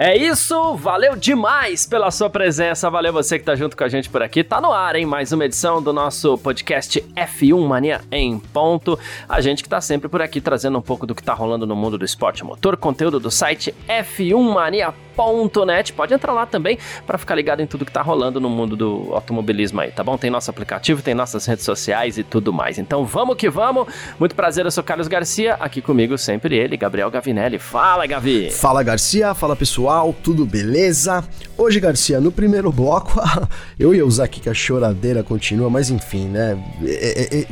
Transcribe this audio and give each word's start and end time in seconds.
É 0.00 0.16
isso, 0.16 0.76
valeu 0.76 1.16
demais 1.16 1.84
pela 1.84 2.08
sua 2.12 2.30
presença, 2.30 2.88
valeu 2.88 3.12
você 3.12 3.36
que 3.36 3.44
tá 3.44 3.56
junto 3.56 3.76
com 3.76 3.82
a 3.82 3.88
gente 3.88 4.08
por 4.08 4.22
aqui. 4.22 4.44
Tá 4.44 4.60
no 4.60 4.70
ar, 4.70 4.94
hein? 4.94 5.04
Mais 5.04 5.32
uma 5.32 5.44
edição 5.44 5.82
do 5.82 5.92
nosso 5.92 6.38
podcast 6.38 7.00
F1 7.16 7.66
Mania 7.66 8.00
em 8.08 8.38
ponto. 8.38 8.96
A 9.28 9.40
gente 9.40 9.60
que 9.60 9.68
tá 9.68 9.80
sempre 9.80 10.08
por 10.08 10.22
aqui 10.22 10.40
trazendo 10.40 10.78
um 10.78 10.82
pouco 10.82 11.04
do 11.04 11.16
que 11.16 11.22
tá 11.22 11.34
rolando 11.34 11.66
no 11.66 11.74
mundo 11.74 11.98
do 11.98 12.04
esporte 12.04 12.44
motor, 12.44 12.76
conteúdo 12.76 13.18
do 13.18 13.28
site 13.28 13.74
f1mania.net. 15.18 15.92
Pode 15.92 16.14
entrar 16.14 16.32
lá 16.32 16.46
também 16.46 16.78
para 17.06 17.18
ficar 17.18 17.34
ligado 17.34 17.60
em 17.60 17.66
tudo 17.66 17.84
que 17.84 17.92
tá 17.92 18.02
rolando 18.02 18.40
no 18.40 18.50
mundo 18.50 18.76
do 18.76 19.08
automobilismo 19.12 19.80
aí, 19.80 19.90
tá 19.90 20.04
bom? 20.04 20.16
Tem 20.16 20.30
nosso 20.30 20.50
aplicativo, 20.50 21.02
tem 21.02 21.14
nossas 21.14 21.46
redes 21.46 21.64
sociais 21.64 22.18
e 22.18 22.22
tudo 22.22 22.52
mais. 22.52 22.78
Então 22.78 23.04
vamos 23.04 23.36
que 23.36 23.48
vamos. 23.48 23.86
Muito 24.18 24.34
prazer, 24.34 24.64
eu 24.64 24.70
sou 24.70 24.84
Carlos 24.84 25.08
Garcia, 25.08 25.54
aqui 25.54 25.80
comigo 25.80 26.16
sempre 26.18 26.56
ele, 26.56 26.76
Gabriel 26.76 27.10
Gavinelli. 27.10 27.58
Fala, 27.58 28.06
Gavi. 28.06 28.50
Fala, 28.50 28.82
Garcia. 28.82 29.34
Fala, 29.34 29.56
pessoal 29.56 29.78
pessoal, 29.88 30.14
tudo 30.22 30.44
beleza? 30.44 31.24
Hoje, 31.56 31.80
Garcia, 31.80 32.20
no 32.20 32.32
primeiro 32.32 32.70
bloco, 32.72 33.20
eu 33.78 33.94
ia 33.94 34.04
usar 34.04 34.24
aqui 34.24 34.40
que 34.40 34.48
a 34.48 34.54
choradeira 34.54 35.22
continua, 35.22 35.70
mas 35.70 35.90
enfim, 35.90 36.26
né? 36.26 36.58
É, 36.84 37.36
é, 37.36 37.38
é, 37.40 37.46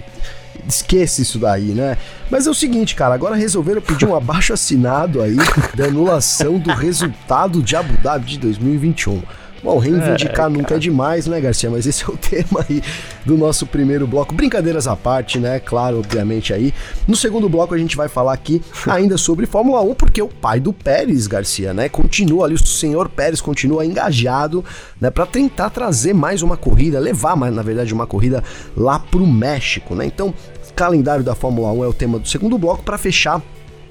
esquece 0.68 1.22
isso 1.22 1.38
daí, 1.38 1.66
né? 1.66 1.96
Mas 2.30 2.46
é 2.46 2.50
o 2.50 2.54
seguinte, 2.54 2.94
cara, 2.94 3.14
agora 3.14 3.34
resolveram 3.34 3.80
pedir 3.80 4.06
um 4.06 4.14
abaixo 4.16 4.52
assinado 4.52 5.22
aí 5.22 5.36
da 5.74 5.86
anulação 5.86 6.58
do 6.58 6.70
resultado 6.70 7.62
de 7.62 7.76
Abu 7.76 7.96
Dhabi 7.98 8.26
de 8.26 8.38
2021. 8.38 9.22
Bom, 9.66 9.78
reivindicar 9.78 10.46
é, 10.46 10.48
nunca 10.48 10.76
é 10.76 10.78
demais, 10.78 11.26
né, 11.26 11.40
Garcia? 11.40 11.68
Mas 11.68 11.86
esse 11.86 12.04
é 12.04 12.06
o 12.06 12.14
tema 12.16 12.64
aí 12.68 12.80
do 13.24 13.36
nosso 13.36 13.66
primeiro 13.66 14.06
bloco. 14.06 14.32
Brincadeiras 14.32 14.86
à 14.86 14.94
parte, 14.94 15.40
né? 15.40 15.58
Claro, 15.58 15.98
obviamente 15.98 16.52
aí. 16.52 16.72
No 17.06 17.16
segundo 17.16 17.48
bloco 17.48 17.74
a 17.74 17.78
gente 17.78 17.96
vai 17.96 18.08
falar 18.08 18.32
aqui 18.32 18.62
ainda 18.86 19.18
sobre 19.18 19.44
Fórmula 19.44 19.80
1, 19.80 19.94
porque 19.94 20.22
o 20.22 20.28
pai 20.28 20.60
do 20.60 20.72
Pérez, 20.72 21.26
Garcia, 21.26 21.74
né? 21.74 21.88
Continua 21.88 22.44
ali, 22.44 22.54
o 22.54 22.64
senhor 22.64 23.08
Pérez 23.08 23.40
continua 23.40 23.84
engajado, 23.84 24.64
né? 25.00 25.10
Para 25.10 25.26
tentar 25.26 25.70
trazer 25.70 26.14
mais 26.14 26.42
uma 26.42 26.56
corrida, 26.56 27.00
levar 27.00 27.34
mais, 27.34 27.52
na 27.52 27.62
verdade, 27.62 27.92
uma 27.92 28.06
corrida 28.06 28.44
lá 28.76 29.00
pro 29.00 29.26
México, 29.26 29.96
né? 29.96 30.06
Então, 30.06 30.32
calendário 30.76 31.24
da 31.24 31.34
Fórmula 31.34 31.72
1 31.72 31.84
é 31.84 31.88
o 31.88 31.92
tema 31.92 32.18
do 32.18 32.28
segundo 32.28 32.58
bloco 32.58 32.82
para 32.82 32.98
fechar 32.98 33.42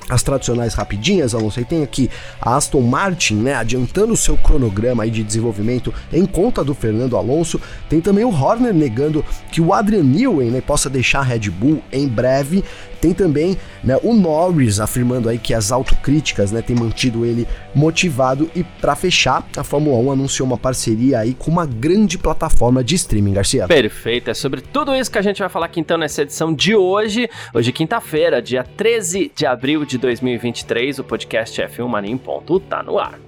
as 0.08 0.22
tradicionais 0.22 0.76
rapidinhas, 0.76 1.34
Alonso, 1.34 1.60
aí 1.60 1.66
tem 1.66 1.84
aqui 1.84 2.10
a 2.40 2.56
Aston 2.56 2.82
Martin, 2.82 3.38
né, 3.38 3.56
adiantando 3.56 4.14
o 4.14 4.18
seu 4.18 4.38
cronograma 4.38 5.02
aí 5.02 5.10
de 5.10 5.24
desenvolvimento 5.24 5.92
em 6.14 6.28
conta 6.28 6.64
do 6.64 6.76
Fernando 6.76 7.18
Alonso. 7.18 7.60
Tem 7.90 8.00
também 8.00 8.24
o 8.24 8.30
Horner 8.30 8.72
negando 8.72 9.26
que 9.52 9.60
o 9.60 9.74
Adrian 9.74 10.04
Newey, 10.04 10.52
né, 10.52 10.62
possa 10.62 10.92
deixar 10.92 11.22
a 11.22 11.24
Red 11.24 11.50
Bull 11.50 11.82
em 11.92 12.08
breve. 12.08 12.64
Tem 13.06 13.14
também 13.14 13.56
né, 13.84 14.00
o 14.02 14.16
Norris 14.16 14.80
afirmando 14.80 15.30
aí 15.30 15.38
que 15.38 15.54
as 15.54 15.72
autocríticas 15.72 16.52
né, 16.52 16.60
têm 16.64 16.76
mantido 16.76 17.24
ele 17.24 17.48
motivado. 17.76 18.50
E 18.56 18.64
para 18.64 18.96
fechar, 18.96 19.48
a 19.56 19.64
Fórmula 19.64 19.96
1 20.00 20.12
anunciou 20.14 20.48
uma 20.48 20.58
parceria 20.58 21.20
aí 21.20 21.36
com 21.36 21.52
uma 21.52 21.68
grande 21.68 22.18
plataforma 22.18 22.84
de 22.84 22.96
streaming, 22.96 23.34
Garcia. 23.34 23.68
Perfeito, 23.68 24.32
é 24.32 24.34
sobre 24.34 24.62
tudo 24.62 24.96
isso 24.96 25.12
que 25.12 25.20
a 25.20 25.22
gente 25.22 25.38
vai 25.38 25.50
falar 25.50 25.68
aqui 25.68 25.80
então 25.80 26.00
nessa 26.00 26.24
edição 26.24 26.52
de 26.52 26.76
hoje. 26.76 27.30
Hoje, 27.54 27.72
quinta-feira, 27.72 28.42
dia 28.42 28.64
13 28.64 29.32
de 29.36 29.46
abril 29.46 29.86
de 29.86 30.00
2023, 30.00 30.98
o 30.98 31.04
podcast 31.04 31.62
F1 31.62 31.88
Mania 31.88 32.12
em 32.12 32.18
ponto 32.18 32.60
tá 32.60 32.82
no 32.82 32.98
ar. 32.98 33.20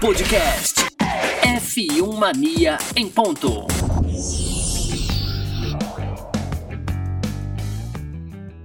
Podcast 0.00 0.80
F1 1.42 2.16
Mania 2.16 2.78
em 2.96 3.06
ponto. 3.06 3.66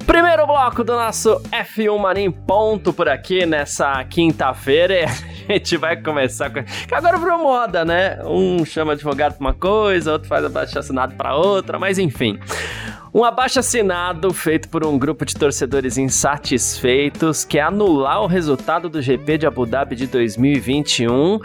Primeiro 0.10 0.48
bloco 0.48 0.84
do 0.84 0.94
nosso 0.94 1.40
F1 1.52 2.00
Mania 2.00 2.26
em 2.26 2.32
ponto 2.32 2.92
por 2.92 3.08
aqui 3.08 3.46
nessa 3.46 4.04
quinta-feira. 4.06 5.06
A 5.48 5.54
gente 5.54 5.78
vai 5.78 6.02
começar 6.02 6.50
com. 6.50 6.64
Que 6.64 6.96
agora 6.96 7.16
virou 7.16 7.38
moda, 7.38 7.86
né? 7.86 8.18
Um 8.26 8.66
chama 8.66 8.94
advogado 8.94 9.38
pra 9.38 9.40
uma 9.40 9.54
coisa, 9.54 10.14
outro 10.14 10.28
faz 10.28 10.44
abaixo 10.44 10.80
assinado 10.80 11.14
pra 11.14 11.36
outra, 11.36 11.78
mas 11.78 12.00
enfim. 12.00 12.40
Um 13.14 13.24
abaixo 13.24 13.60
assinado 13.60 14.34
feito 14.34 14.68
por 14.70 14.84
um 14.84 14.98
grupo 14.98 15.24
de 15.24 15.36
torcedores 15.36 15.96
insatisfeitos 15.96 17.46
que 17.46 17.60
anular 17.60 18.24
o 18.24 18.28
resultado 18.28 18.90
do 18.90 19.04
GP 19.04 19.38
de 19.38 19.46
Abu 19.46 19.68
Dhabi 19.68 19.96
de 19.96 20.08
2021 20.08 21.40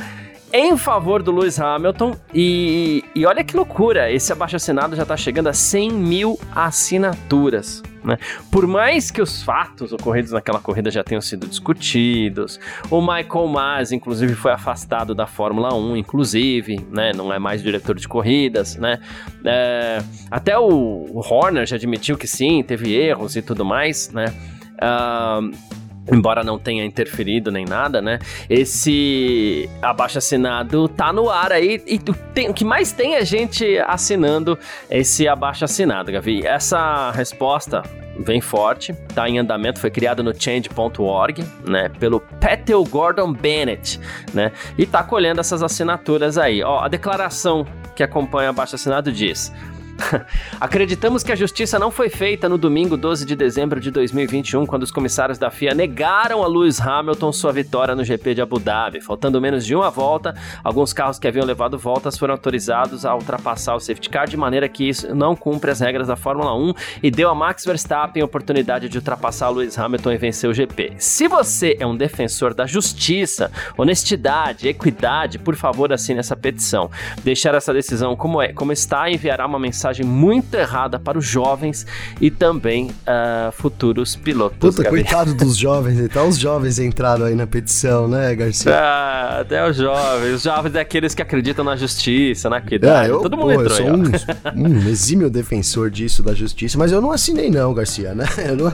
em 0.55 0.77
favor 0.77 1.21
do 1.21 1.33
Lewis 1.33 1.59
Hamilton. 1.59 2.17
E, 2.33 3.05
e 3.13 3.27
olha 3.27 3.43
que 3.43 3.57
loucura, 3.57 4.11
esse 4.13 4.33
abaixo-assinado 4.33 4.95
já 4.95 5.03
está 5.03 5.17
chegando 5.17 5.49
a 5.49 5.53
100 5.53 5.91
mil 5.91 6.39
assinaturas. 6.55 7.83
Né? 8.05 8.17
Por 8.53 8.65
mais 8.65 9.11
que 9.11 9.21
os 9.21 9.43
fatos 9.43 9.93
ocorridos 9.93 10.31
naquela 10.31 10.61
corrida 10.61 10.93
já 10.93 11.03
tenham 11.03 11.21
sido 11.21 11.49
discutidos, 11.49 12.61
o 12.89 13.01
Michael 13.01 13.49
Mas, 13.49 13.91
inclusive, 13.91 14.35
foi 14.35 14.53
afastado 14.53 15.13
da 15.13 15.27
Fórmula 15.27 15.75
1, 15.75 15.97
inclusive, 15.97 16.79
né? 16.89 17.13
não 17.13 17.33
é 17.33 17.39
mais 17.41 17.61
diretor 17.61 17.97
de 17.97 18.07
corridas. 18.07 18.77
Né? 18.77 19.01
É, 19.45 20.01
até 20.31 20.57
o, 20.57 20.69
o 20.69 21.19
Horner 21.19 21.67
já 21.67 21.75
admitiu 21.75 22.17
que 22.17 22.29
sim, 22.29 22.63
teve 22.63 22.95
erros 22.95 23.35
e 23.35 23.43
tudo 23.43 23.65
mais. 23.65 24.13
Né? 24.13 24.27
Uh, 24.75 25.84
embora 26.11 26.43
não 26.43 26.59
tenha 26.59 26.85
interferido 26.85 27.51
nem 27.51 27.65
nada, 27.65 28.01
né? 28.01 28.19
Esse 28.49 29.69
abaixo 29.81 30.19
assinado 30.19 30.89
tá 30.89 31.13
no 31.13 31.31
ar 31.31 31.53
aí 31.53 31.83
e 31.87 31.99
tem, 31.99 32.49
o 32.49 32.55
que 32.55 32.65
mais 32.65 32.93
tem 32.93 33.15
é 33.15 33.25
gente 33.25 33.79
assinando 33.87 34.59
esse 34.91 35.27
abaixo 35.29 35.65
assinado, 35.65 36.13
Gavi. 36.13 36.47
Essa 36.47 37.11
resposta 37.11 37.83
vem 38.19 38.41
forte, 38.41 38.93
tá 39.15 39.29
em 39.29 39.39
andamento, 39.39 39.81
foi 39.81 39.91
criado 39.91 40.23
no 40.23 40.33
change.org, 40.35 41.45
né, 41.67 41.89
pelo 41.99 42.21
Petel 42.21 42.85
Gordon 42.85 43.33
Bennett, 43.33 44.01
né? 44.33 44.53
E 44.79 44.87
tá 44.87 45.03
colhendo 45.03 45.41
essas 45.41 45.63
assinaturas 45.63 46.39
aí. 46.39 46.63
Ó, 46.63 46.81
a 46.81 46.89
declaração 46.89 47.67
que 47.95 48.03
acompanha 48.03 48.51
abaixo 48.51 48.75
assinado 48.77 49.11
diz: 49.11 49.53
Acreditamos 50.61 51.23
que 51.23 51.33
a 51.33 51.37
justiça 51.37 51.79
não 51.79 51.91
foi 51.91 52.09
feita 52.09 52.49
no 52.49 52.59
domingo 52.59 52.97
12 52.97 53.25
de 53.25 53.37
dezembro 53.37 53.81
de 53.81 53.91
2021, 53.91 54.67
quando 54.67 54.83
os 54.83 54.91
comissários 54.91 55.39
da 55.39 55.51
FIA 55.51 55.75
negaram 55.75 56.43
a 56.43 56.47
Lewis 56.47 56.81
Hamilton 56.81 57.33
sua 57.33 57.53
vitória 57.53 57.95
no 57.95 58.05
GP 58.05 58.35
de 58.35 58.43
Abu 58.43 58.59
Dhabi. 58.59 59.01
Faltando 59.01 59.41
menos 59.41 59.65
de 59.65 59.75
uma 59.75 59.91
volta, 59.91 60.35
alguns 60.63 60.93
carros 60.93 61.19
que 61.19 61.29
haviam 61.29 61.45
levado 61.45 61.79
voltas 61.79 62.19
foram 62.19 62.35
autorizados 62.35 63.05
a 63.05 63.15
ultrapassar 63.15 63.75
o 63.75 63.81
safety 63.81 64.09
car, 64.09 64.27
de 64.29 64.37
maneira 64.37 64.69
que 64.69 64.89
isso 64.89 65.15
não 65.15 65.37
cumpre 65.37 65.71
as 65.71 65.81
regras 65.81 66.09
da 66.09 66.17
Fórmula 66.17 66.55
1 66.55 66.75
e 67.03 67.11
deu 67.11 67.31
a 67.31 67.35
Max 67.35 67.65
Verstappen 67.65 68.23
a 68.23 68.27
oportunidade 68.27 68.89
de 68.89 68.99
ultrapassar 68.99 69.51
Lewis 69.51 69.79
Hamilton 69.79 70.13
e 70.13 70.17
vencer 70.17 70.51
o 70.51 70.55
GP. 70.55 70.95
Se 70.99 71.29
você 71.29 71.77
é 71.79 71.87
um 71.87 71.97
defensor 71.97 72.55
da 72.55 72.67
justiça, 72.67 73.51
honestidade, 73.77 74.69
equidade, 74.69 75.39
por 75.39 75.57
favor 75.57 75.93
assine 75.93 76.21
essa 76.21 76.37
petição. 76.37 76.91
Deixar 77.23 77.55
essa 77.55 77.73
decisão 77.73 78.17
como 78.17 78.41
é, 78.41 78.53
como 78.53 78.73
está, 78.73 79.11
enviará 79.11 79.47
uma 79.47 79.59
mensagem 79.59 79.84
mensagem 79.85 80.07
muito 80.07 80.55
errada 80.55 80.99
para 80.99 81.19
os 81.19 81.27
jovens 81.27 81.87
e 82.21 82.31
também 82.31 82.87
uh, 82.87 83.53
futuros 83.53 84.17
pilotos. 84.17 84.59
Puta, 84.59 84.89
coitado 84.89 85.35
dos 85.37 85.57
jovens, 85.57 86.01
então 86.01 86.29
os 86.29 86.39
jovens 86.39 86.79
entraram 86.79 87.27
aí 87.27 87.35
na 87.35 87.47
petição, 87.47 88.09
né, 88.09 88.35
Garcia? 88.35 88.75
Ah, 88.75 89.41
até 89.41 89.69
os 89.69 89.77
jovens. 89.77 90.35
Os 90.35 90.43
jovens 90.43 90.75
é 90.75 90.81
aqueles 90.81 91.15
que 91.15 91.21
acreditam 91.21 91.65
na 91.65 91.77
justiça, 91.77 92.49
na 92.49 92.59
equidade. 92.59 93.11
É, 93.11 93.13
eu, 93.13 93.21
Todo 93.21 93.37
mundo 93.37 93.55
pô, 93.55 93.63
entrou. 93.63 93.79
Eu 93.79 93.85
sou 93.85 94.55
um, 94.55 94.69
um 94.69 94.89
exímio 94.89 95.29
defensor 95.29 95.91
disso, 95.91 96.23
da 96.23 96.33
justiça, 96.33 96.79
mas 96.79 96.91
eu 96.91 97.01
não 97.01 97.13
assinei 97.13 97.51
não, 97.51 97.75
Garcia, 97.75 98.15
né? 98.15 98.25
Eu 98.45 98.57
não... 98.57 98.73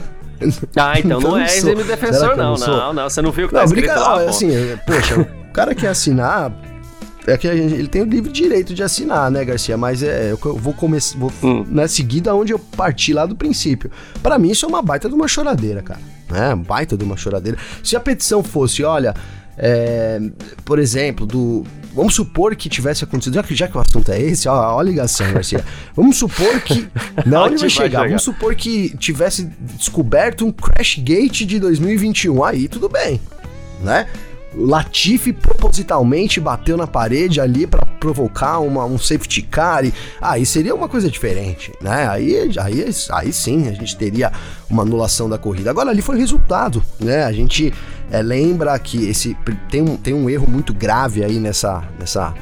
Ah, 0.75 0.97
então, 0.97 1.19
então 1.19 1.31
não 1.31 1.37
é 1.37 1.45
exímio 1.45 1.83
defensor, 1.83 2.35
não. 2.35 2.55
Não, 2.55 2.67
não, 2.67 2.93
não. 2.93 3.09
Você 3.09 3.21
não 3.21 3.31
viu 3.31 3.45
o 3.45 3.47
que 3.49 3.53
não, 3.53 3.61
tá 3.61 3.65
escrito 3.65 3.87
lá, 3.87 4.21
assim, 4.23 4.49
poxa, 4.85 5.19
o 5.19 5.53
cara 5.53 5.75
quer 5.75 5.89
assinar 5.89 6.51
é 7.27 7.37
que 7.37 7.55
gente, 7.55 7.73
ele 7.73 7.87
tem 7.87 8.01
o 8.01 8.05
livre 8.05 8.31
direito 8.31 8.73
de 8.73 8.81
assinar, 8.81 9.29
né, 9.29 9.45
Garcia? 9.45 9.77
Mas 9.77 10.01
é, 10.01 10.31
eu 10.31 10.37
vou 10.55 10.73
começar, 10.73 11.17
vou 11.17 11.31
hum. 11.43 11.65
né, 11.67 11.87
seguir 11.87 12.21
da 12.21 12.33
onde 12.33 12.51
eu 12.51 12.59
parti 12.59 13.13
lá 13.13 13.25
do 13.25 13.35
princípio. 13.35 13.91
Para 14.23 14.39
mim 14.39 14.51
isso 14.51 14.65
é 14.65 14.69
uma 14.69 14.81
baita 14.81 15.07
de 15.07 15.15
uma 15.15 15.27
choradeira, 15.27 15.81
cara. 15.81 15.99
É, 16.33 16.55
baita 16.55 16.97
de 16.97 17.03
uma 17.03 17.17
choradeira. 17.17 17.57
Se 17.83 17.95
a 17.95 17.99
petição 17.99 18.41
fosse, 18.41 18.83
olha, 18.83 19.13
é, 19.57 20.19
por 20.63 20.79
exemplo, 20.79 21.25
do. 21.25 21.63
Vamos 21.93 22.15
supor 22.15 22.55
que 22.55 22.69
tivesse 22.69 23.03
acontecido. 23.03 23.33
Já 23.33 23.43
que, 23.43 23.55
já 23.55 23.67
que 23.67 23.77
o 23.77 23.81
assunto 23.81 24.11
é 24.11 24.19
esse, 24.19 24.47
ó, 24.47 24.75
ó 24.75 24.79
a 24.79 24.83
ligação, 24.83 25.31
Garcia. 25.31 25.63
Vamos 25.95 26.17
supor 26.17 26.61
que. 26.61 26.87
Não, 27.25 27.45
onde 27.45 27.57
vai 27.57 27.69
chegar? 27.69 27.85
chegar? 27.85 28.07
Vamos 28.07 28.23
supor 28.23 28.55
que 28.55 28.95
tivesse 28.97 29.43
descoberto 29.77 30.45
um 30.45 30.51
crash 30.51 30.97
gate 30.99 31.41
de 31.41 31.59
2021. 31.59 32.43
Aí 32.43 32.67
tudo 32.67 32.87
bem, 32.87 33.19
né? 33.83 34.07
Latifi 34.53 35.31
propositalmente 35.31 36.39
bateu 36.39 36.75
na 36.75 36.85
parede 36.85 37.39
ali 37.39 37.65
para 37.65 37.85
provocar 37.85 38.59
uma, 38.59 38.85
um 38.85 38.97
safety 38.97 39.41
car. 39.41 39.85
E, 39.85 39.93
aí 40.19 40.45
seria 40.45 40.75
uma 40.75 40.89
coisa 40.89 41.09
diferente, 41.09 41.71
né? 41.81 42.07
Aí, 42.09 42.51
aí, 42.57 42.85
aí 43.11 43.33
sim 43.33 43.67
a 43.67 43.71
gente 43.71 43.95
teria 43.95 44.31
uma 44.69 44.83
anulação 44.83 45.29
da 45.29 45.37
corrida. 45.37 45.69
Agora 45.69 45.89
ali 45.89 46.01
foi 46.01 46.17
resultado, 46.17 46.83
né? 46.99 47.23
A 47.23 47.31
gente 47.31 47.73
é, 48.11 48.21
lembra 48.21 48.77
que 48.77 49.07
esse 49.07 49.37
tem 49.69 49.81
um, 49.81 49.95
tem 49.95 50.13
um 50.13 50.29
erro 50.29 50.47
muito 50.49 50.73
grave 50.73 51.23
aí 51.23 51.39
nessa, 51.39 51.83
nessa, 51.97 52.33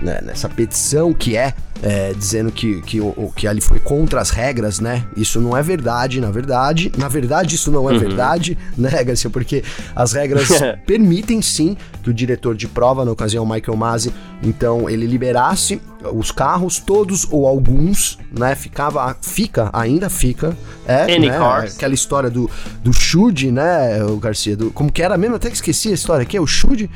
né, 0.00 0.20
nessa 0.22 0.48
petição 0.48 1.12
que 1.12 1.36
é 1.36 1.54
é, 1.82 2.12
dizendo 2.12 2.50
que, 2.50 2.82
que, 2.82 3.00
o, 3.00 3.32
que 3.34 3.46
ali 3.46 3.60
foi 3.60 3.78
contra 3.78 4.20
as 4.20 4.30
regras, 4.30 4.80
né? 4.80 5.04
Isso 5.16 5.40
não 5.40 5.56
é 5.56 5.62
verdade, 5.62 6.20
na 6.20 6.30
verdade. 6.30 6.90
Na 6.96 7.08
verdade, 7.08 7.54
isso 7.54 7.70
não 7.70 7.88
é 7.88 7.92
uhum. 7.92 7.98
verdade, 7.98 8.58
né, 8.76 9.02
Garcia? 9.04 9.30
Porque 9.30 9.62
as 9.94 10.12
regras 10.12 10.48
permitem 10.86 11.40
sim 11.40 11.76
que 12.02 12.10
o 12.10 12.14
diretor 12.14 12.56
de 12.56 12.66
prova, 12.66 13.04
na 13.04 13.12
ocasião 13.12 13.46
Michael 13.46 13.76
Masi, 13.76 14.12
então 14.42 14.88
ele 14.88 15.06
liberasse 15.06 15.80
os 16.12 16.30
carros, 16.30 16.78
todos 16.78 17.26
ou 17.30 17.46
alguns, 17.46 18.18
né? 18.36 18.54
Ficava, 18.54 19.16
fica, 19.20 19.70
ainda 19.72 20.10
fica. 20.10 20.56
É, 20.86 21.14
Any 21.14 21.28
né, 21.28 21.38
cars. 21.38 21.76
Aquela 21.76 21.94
história 21.94 22.30
do, 22.30 22.50
do 22.82 22.92
Shude, 22.92 23.50
né, 23.52 24.02
o 24.04 24.16
Garcia? 24.16 24.56
Do, 24.56 24.70
como 24.70 24.90
que 24.90 25.02
era 25.02 25.16
mesmo? 25.16 25.36
Até 25.36 25.48
que 25.48 25.56
esqueci 25.56 25.90
a 25.90 25.94
história 25.94 26.22
aqui, 26.22 26.36
é 26.36 26.40
o 26.40 26.46
Shude. 26.46 26.90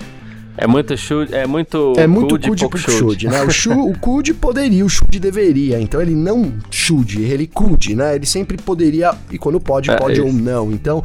É 0.57 0.67
muito 0.67 0.97
chute, 0.97 1.35
é 1.35 1.47
muito 1.47 1.95
É 1.97 2.07
muito 2.07 2.39
cude, 2.39 2.61
pouco 2.61 2.79
chute, 2.79 3.27
né? 3.27 3.43
O, 3.43 3.51
chu, 3.51 3.73
o 3.73 4.35
poderia, 4.35 4.85
o 4.85 4.89
chute 4.89 5.19
deveria. 5.19 5.81
Então 5.81 6.01
ele 6.01 6.15
não 6.15 6.53
chude, 6.71 7.23
ele 7.23 7.47
cude, 7.47 7.95
né? 7.95 8.15
Ele 8.15 8.27
sempre 8.27 8.57
poderia, 8.57 9.15
e 9.31 9.39
quando 9.39 9.59
pode, 9.61 9.91
é, 9.91 9.97
pode 9.97 10.21
é 10.21 10.23
ou 10.23 10.33
não. 10.33 10.71
Então, 10.71 11.03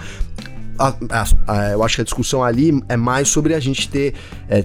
a, 0.78 0.94
a, 1.10 1.26
a, 1.48 1.72
eu 1.72 1.84
acho 1.84 1.96
que 1.96 2.02
a 2.02 2.04
discussão 2.04 2.44
ali 2.44 2.82
é 2.90 2.98
mais 2.98 3.30
sobre 3.30 3.54
a 3.54 3.60
gente 3.60 3.90
ter. 3.90 4.14
É, 4.50 4.64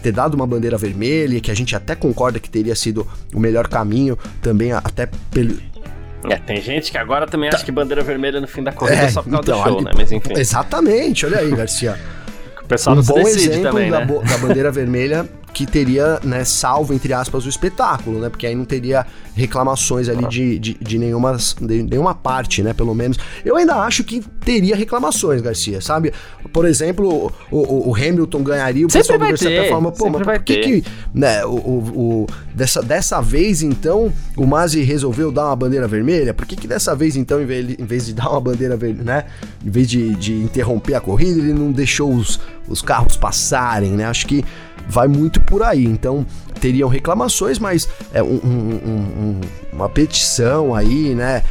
ter 0.00 0.12
dado 0.12 0.34
uma 0.34 0.46
bandeira 0.46 0.78
vermelha, 0.78 1.40
que 1.40 1.50
a 1.50 1.54
gente 1.54 1.74
até 1.74 1.96
concorda 1.96 2.38
que 2.38 2.48
teria 2.48 2.76
sido 2.76 3.04
o 3.34 3.40
melhor 3.40 3.66
caminho, 3.66 4.16
também 4.40 4.70
até 4.70 5.08
pelo, 5.32 5.56
é, 6.30 6.36
tem 6.36 6.60
gente 6.60 6.92
que 6.92 6.98
agora 6.98 7.26
também 7.26 7.50
tá. 7.50 7.56
acha 7.56 7.64
que 7.64 7.72
bandeira 7.72 8.02
vermelha 8.02 8.40
no 8.40 8.46
fim 8.46 8.62
da 8.62 8.70
corrida 8.70 9.02
é, 9.02 9.08
só 9.08 9.22
por 9.22 9.30
causa 9.30 9.50
então, 9.50 9.58
do 9.58 9.64
show, 9.64 9.76
ali, 9.78 9.84
né? 9.86 9.90
Mas 9.96 10.12
enfim. 10.12 10.34
Exatamente, 10.36 11.26
olha 11.26 11.38
aí, 11.38 11.50
Garcia. 11.50 11.98
Pessoal 12.72 12.96
um 12.96 13.02
bom 13.02 13.18
exemplo 13.20 13.62
também, 13.62 13.90
da, 13.90 14.00
né? 14.00 14.06
da 14.06 14.38
bandeira 14.38 14.70
vermelha 14.70 15.28
que 15.52 15.66
teria, 15.66 16.18
né, 16.22 16.44
salvo, 16.44 16.94
entre 16.94 17.12
aspas, 17.12 17.44
o 17.44 17.48
espetáculo, 17.48 18.18
né? 18.20 18.28
Porque 18.28 18.46
aí 18.46 18.54
não 18.54 18.64
teria 18.64 19.06
reclamações 19.34 20.08
ali 20.08 20.26
de, 20.26 20.58
de, 20.58 20.74
de, 20.80 20.98
nenhuma, 20.98 21.36
de 21.36 21.82
nenhuma 21.82 22.14
parte, 22.14 22.62
né? 22.62 22.72
Pelo 22.72 22.94
menos. 22.94 23.18
Eu 23.44 23.56
ainda 23.56 23.76
acho 23.76 24.02
que 24.02 24.22
teria 24.44 24.74
reclamações, 24.74 25.42
Garcia, 25.42 25.80
sabe? 25.80 26.12
Por 26.52 26.64
exemplo, 26.64 27.32
o, 27.50 27.56
o, 27.56 27.90
o 27.90 27.94
Hamilton 27.94 28.42
ganharia, 28.42 28.86
o 28.86 28.88
pessoal 28.88 29.18
do 29.18 29.26
Verstappen 29.26 29.68
fala, 29.68 29.92
pô, 29.92 30.10
mas 30.10 30.22
por 30.22 30.42
que 30.42 30.56
que, 30.58 30.84
né, 31.14 31.44
o, 31.44 31.50
o, 31.50 32.26
dessa, 32.54 32.82
dessa 32.82 33.20
vez, 33.20 33.62
então, 33.62 34.12
o 34.36 34.46
Masi 34.46 34.82
resolveu 34.82 35.30
dar 35.30 35.46
uma 35.46 35.56
bandeira 35.56 35.86
vermelha? 35.86 36.32
Por 36.32 36.46
que 36.46 36.56
que 36.56 36.66
dessa 36.66 36.94
vez, 36.94 37.14
então, 37.14 37.42
em 37.42 37.46
vez, 37.46 37.76
em 37.78 37.84
vez 37.84 38.06
de 38.06 38.14
dar 38.14 38.30
uma 38.30 38.40
bandeira 38.40 38.76
vermelha, 38.76 39.04
né? 39.04 39.24
Em 39.64 39.70
vez 39.70 39.88
de, 39.88 40.14
de 40.14 40.34
interromper 40.34 40.94
a 40.94 41.00
corrida, 41.00 41.38
ele 41.38 41.52
não 41.52 41.72
deixou 41.72 42.12
os, 42.12 42.40
os 42.68 42.80
carros 42.80 43.16
passarem, 43.16 43.92
né? 43.92 44.06
Acho 44.06 44.26
que 44.26 44.44
vai 44.88 45.08
muito 45.08 45.40
por 45.42 45.62
aí. 45.62 45.84
Então, 45.84 46.26
teriam 46.60 46.88
reclamações, 46.88 47.58
mas 47.58 47.88
é 48.12 48.22
um, 48.22 48.40
um, 48.44 48.80
um, 48.86 49.40
uma 49.72 49.88
petição 49.88 50.74
aí, 50.74 51.14
né? 51.14 51.42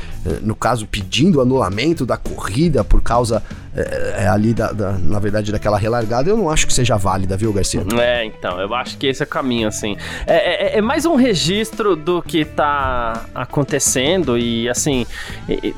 No 0.41 0.55
caso, 0.55 0.87
pedindo 0.87 1.41
anulamento 1.41 2.05
da 2.05 2.15
corrida 2.15 2.83
por 2.83 3.01
causa 3.01 3.43
é, 3.75 4.23
é, 4.23 4.27
ali, 4.27 4.53
da, 4.53 4.71
da, 4.73 4.91
na 4.93 5.17
verdade, 5.17 5.51
daquela 5.51 5.77
relargada, 5.77 6.29
eu 6.29 6.35
não 6.35 6.49
acho 6.49 6.67
que 6.67 6.73
seja 6.73 6.97
válida, 6.97 7.37
viu, 7.37 7.53
Garcia? 7.53 7.83
É, 7.99 8.25
então, 8.25 8.59
eu 8.59 8.73
acho 8.75 8.97
que 8.97 9.07
esse 9.07 9.23
é 9.23 9.25
o 9.25 9.27
caminho, 9.27 9.67
assim. 9.67 9.95
É, 10.27 10.75
é, 10.75 10.77
é 10.77 10.81
mais 10.81 11.05
um 11.05 11.15
registro 11.15 11.95
do 11.95 12.21
que 12.21 12.43
tá 12.43 13.25
acontecendo 13.33 14.37
e, 14.37 14.69
assim, 14.69 15.05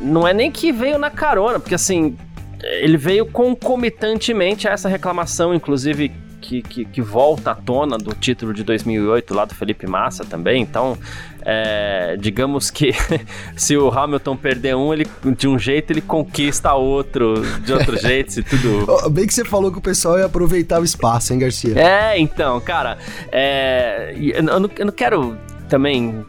não 0.01 0.27
é 0.27 0.33
nem 0.33 0.51
que 0.51 0.71
veio 0.71 0.97
na 0.97 1.11
carona, 1.11 1.59
porque, 1.59 1.75
assim, 1.75 2.17
ele 2.63 2.97
veio 2.97 3.25
concomitantemente 3.27 4.67
a 4.67 4.71
essa 4.71 4.89
reclamação, 4.89 5.53
inclusive 5.53 6.11
que, 6.43 6.61
que, 6.61 6.83
que, 6.83 7.01
volta 7.01 7.51
à 7.51 7.55
tona 7.55 7.97
do 7.97 8.13
título 8.13 8.53
de 8.53 8.65
2008 8.65 9.33
lá 9.33 9.45
do 9.45 9.55
Felipe 9.55 9.87
Massa 9.87 10.25
também. 10.25 10.61
Então, 10.61 10.97
é, 11.41 12.17
digamos 12.19 12.69
que 12.69 12.91
se 13.55 13.77
o 13.77 13.89
Hamilton 13.89 14.35
perder 14.35 14.75
um, 14.75 14.93
ele 14.93 15.07
de 15.37 15.47
um 15.47 15.57
jeito 15.57 15.91
ele 15.91 16.01
conquista 16.01 16.73
outro 16.73 17.41
de 17.61 17.71
outro 17.71 17.95
jeito 17.97 18.41
e 18.41 18.43
tudo. 18.43 19.09
Bem 19.09 19.25
que 19.25 19.33
você 19.33 19.45
falou 19.45 19.71
que 19.71 19.77
o 19.77 19.81
pessoal 19.81 20.19
ia 20.19 20.25
aproveitar 20.25 20.81
o 20.81 20.83
espaço, 20.83 21.31
hein, 21.31 21.39
Garcia? 21.39 21.79
É, 21.79 22.19
então, 22.19 22.59
cara, 22.59 22.97
é, 23.31 24.13
eu, 24.17 24.43
não, 24.43 24.69
eu 24.77 24.85
não 24.85 24.93
quero 24.93 25.37
também 25.69 26.25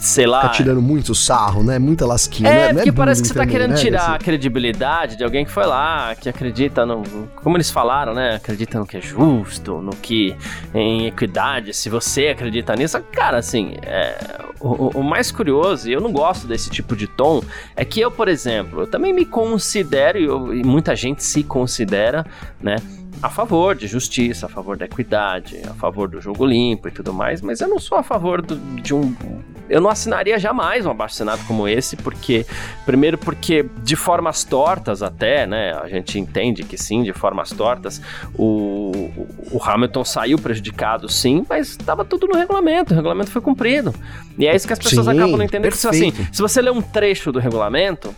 sei 0.00 0.26
lá. 0.26 0.42
Fica 0.42 0.54
tirando 0.54 0.82
muito 0.82 1.14
sarro, 1.14 1.62
né? 1.62 1.78
Muita 1.78 2.06
lasquinha. 2.06 2.48
É, 2.48 2.72
né? 2.72 2.74
porque 2.74 2.92
parece 2.92 3.22
que 3.22 3.28
você 3.28 3.34
tá 3.34 3.46
querendo 3.46 3.70
né? 3.70 3.76
tirar 3.76 4.14
a 4.14 4.18
credibilidade 4.18 5.16
de 5.16 5.24
alguém 5.24 5.44
que 5.44 5.50
foi 5.50 5.66
lá, 5.66 6.14
que 6.14 6.28
acredita 6.28 6.84
no. 6.84 7.02
Como 7.42 7.56
eles 7.56 7.70
falaram, 7.70 8.14
né? 8.14 8.36
Acredita 8.36 8.78
no 8.78 8.86
que 8.86 8.96
é 8.96 9.00
justo, 9.00 9.80
no 9.80 9.94
que. 9.96 10.36
em 10.74 11.06
equidade. 11.06 11.74
Se 11.74 11.88
você 11.88 12.28
acredita 12.28 12.74
nisso. 12.74 12.98
Cara, 13.12 13.38
assim, 13.38 13.74
é, 13.82 14.16
o, 14.60 14.98
o, 14.98 15.02
mais 15.02 15.30
curioso, 15.30 15.88
e 15.88 15.92
eu 15.92 16.00
não 16.00 16.12
gosto 16.12 16.46
desse 16.46 16.70
tipo 16.70 16.96
de 16.96 17.06
tom, 17.06 17.42
é 17.76 17.84
que 17.84 18.00
eu, 18.00 18.10
por 18.10 18.28
exemplo, 18.28 18.82
eu 18.82 18.86
também 18.86 19.12
me 19.12 19.24
considero, 19.24 20.18
eu, 20.18 20.54
e 20.54 20.64
muita 20.64 20.96
gente 20.96 21.22
se 21.22 21.42
considera, 21.42 22.26
né? 22.60 22.76
A 23.22 23.28
favor 23.28 23.74
de 23.74 23.86
justiça, 23.86 24.46
a 24.46 24.48
favor 24.48 24.76
da 24.76 24.84
equidade, 24.84 25.60
a 25.68 25.74
favor 25.74 26.08
do 26.08 26.20
jogo 26.20 26.44
limpo 26.44 26.88
e 26.88 26.90
tudo 26.90 27.12
mais, 27.12 27.40
mas 27.40 27.60
eu 27.60 27.68
não 27.68 27.78
sou 27.78 27.98
a 27.98 28.02
favor 28.02 28.40
do, 28.40 28.56
de 28.80 28.94
um. 28.94 29.14
Eu 29.68 29.80
não 29.80 29.90
assinaria 29.90 30.38
jamais 30.38 30.86
um 30.86 30.90
abaixo-assinado 30.90 31.42
como 31.46 31.68
esse, 31.68 31.96
porque. 31.96 32.46
Primeiro, 32.86 33.18
porque 33.18 33.66
de 33.82 33.96
formas 33.96 34.44
tortas, 34.44 35.02
até, 35.02 35.46
né? 35.46 35.72
A 35.72 35.88
gente 35.88 36.18
entende 36.18 36.62
que 36.62 36.78
sim, 36.78 37.02
de 37.02 37.12
formas 37.12 37.50
tortas, 37.50 38.00
o, 38.34 39.10
o 39.52 39.62
Hamilton 39.62 40.04
saiu 40.04 40.38
prejudicado, 40.38 41.08
sim, 41.08 41.44
mas 41.48 41.70
estava 41.70 42.04
tudo 42.04 42.26
no 42.26 42.36
regulamento, 42.36 42.92
o 42.92 42.96
regulamento 42.96 43.30
foi 43.30 43.42
cumprido. 43.42 43.94
E 44.38 44.46
é 44.46 44.54
isso 44.54 44.66
que 44.66 44.72
as 44.72 44.78
pessoas 44.78 45.06
sim, 45.06 45.12
acabam 45.12 45.36
não 45.36 45.44
entendendo. 45.44 45.72
Que, 45.72 45.86
assim, 45.86 46.12
se 46.32 46.40
você 46.40 46.62
lê 46.62 46.70
um 46.70 46.80
trecho 46.80 47.30
do 47.30 47.38
regulamento, 47.38 48.14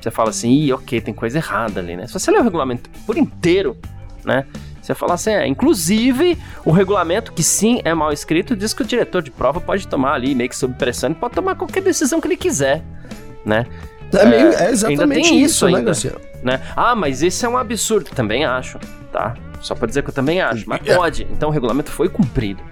você 0.00 0.10
fala 0.10 0.30
assim, 0.30 0.50
Ih, 0.50 0.72
ok, 0.72 1.00
tem 1.00 1.14
coisa 1.14 1.38
errada 1.38 1.80
ali, 1.80 1.96
né? 1.96 2.06
Se 2.06 2.12
você 2.12 2.30
lê 2.30 2.38
o 2.38 2.42
regulamento 2.42 2.90
por 3.06 3.16
inteiro, 3.16 3.76
né? 4.24 4.44
Você 4.80 4.94
fala 4.94 5.14
assim, 5.14 5.30
é, 5.30 5.46
inclusive 5.46 6.38
o 6.64 6.70
regulamento, 6.70 7.32
que 7.32 7.42
sim 7.42 7.80
é 7.84 7.94
mal 7.94 8.12
escrito, 8.12 8.56
diz 8.56 8.72
que 8.72 8.82
o 8.82 8.84
diretor 8.84 9.22
de 9.22 9.30
prova 9.30 9.60
pode 9.60 9.86
tomar 9.86 10.14
ali, 10.14 10.34
meio 10.34 10.48
que 10.48 10.56
sob 10.56 10.74
pressão, 10.74 11.12
pode 11.12 11.34
tomar 11.34 11.54
qualquer 11.54 11.82
decisão 11.82 12.20
que 12.20 12.26
ele 12.26 12.36
quiser, 12.36 12.82
né? 13.44 13.66
É, 14.12 14.24
meio, 14.24 14.48
é 14.48 14.70
exatamente 14.70 15.02
ainda 15.02 15.14
tem 15.14 15.42
isso, 15.42 15.68
né, 15.68 15.78
ainda, 15.78 15.92
né? 16.42 16.60
Ah, 16.74 16.96
mas 16.96 17.22
isso 17.22 17.44
é 17.44 17.48
um 17.48 17.56
absurdo, 17.56 18.10
também 18.10 18.44
acho, 18.44 18.78
tá? 19.12 19.34
Só 19.60 19.74
pra 19.74 19.86
dizer 19.86 20.02
que 20.02 20.10
eu 20.10 20.14
também 20.14 20.40
acho, 20.40 20.68
mas 20.68 20.80
é. 20.86 20.96
pode. 20.96 21.26
Então 21.30 21.50
o 21.50 21.52
regulamento 21.52 21.90
foi 21.90 22.08
cumprido, 22.08 22.62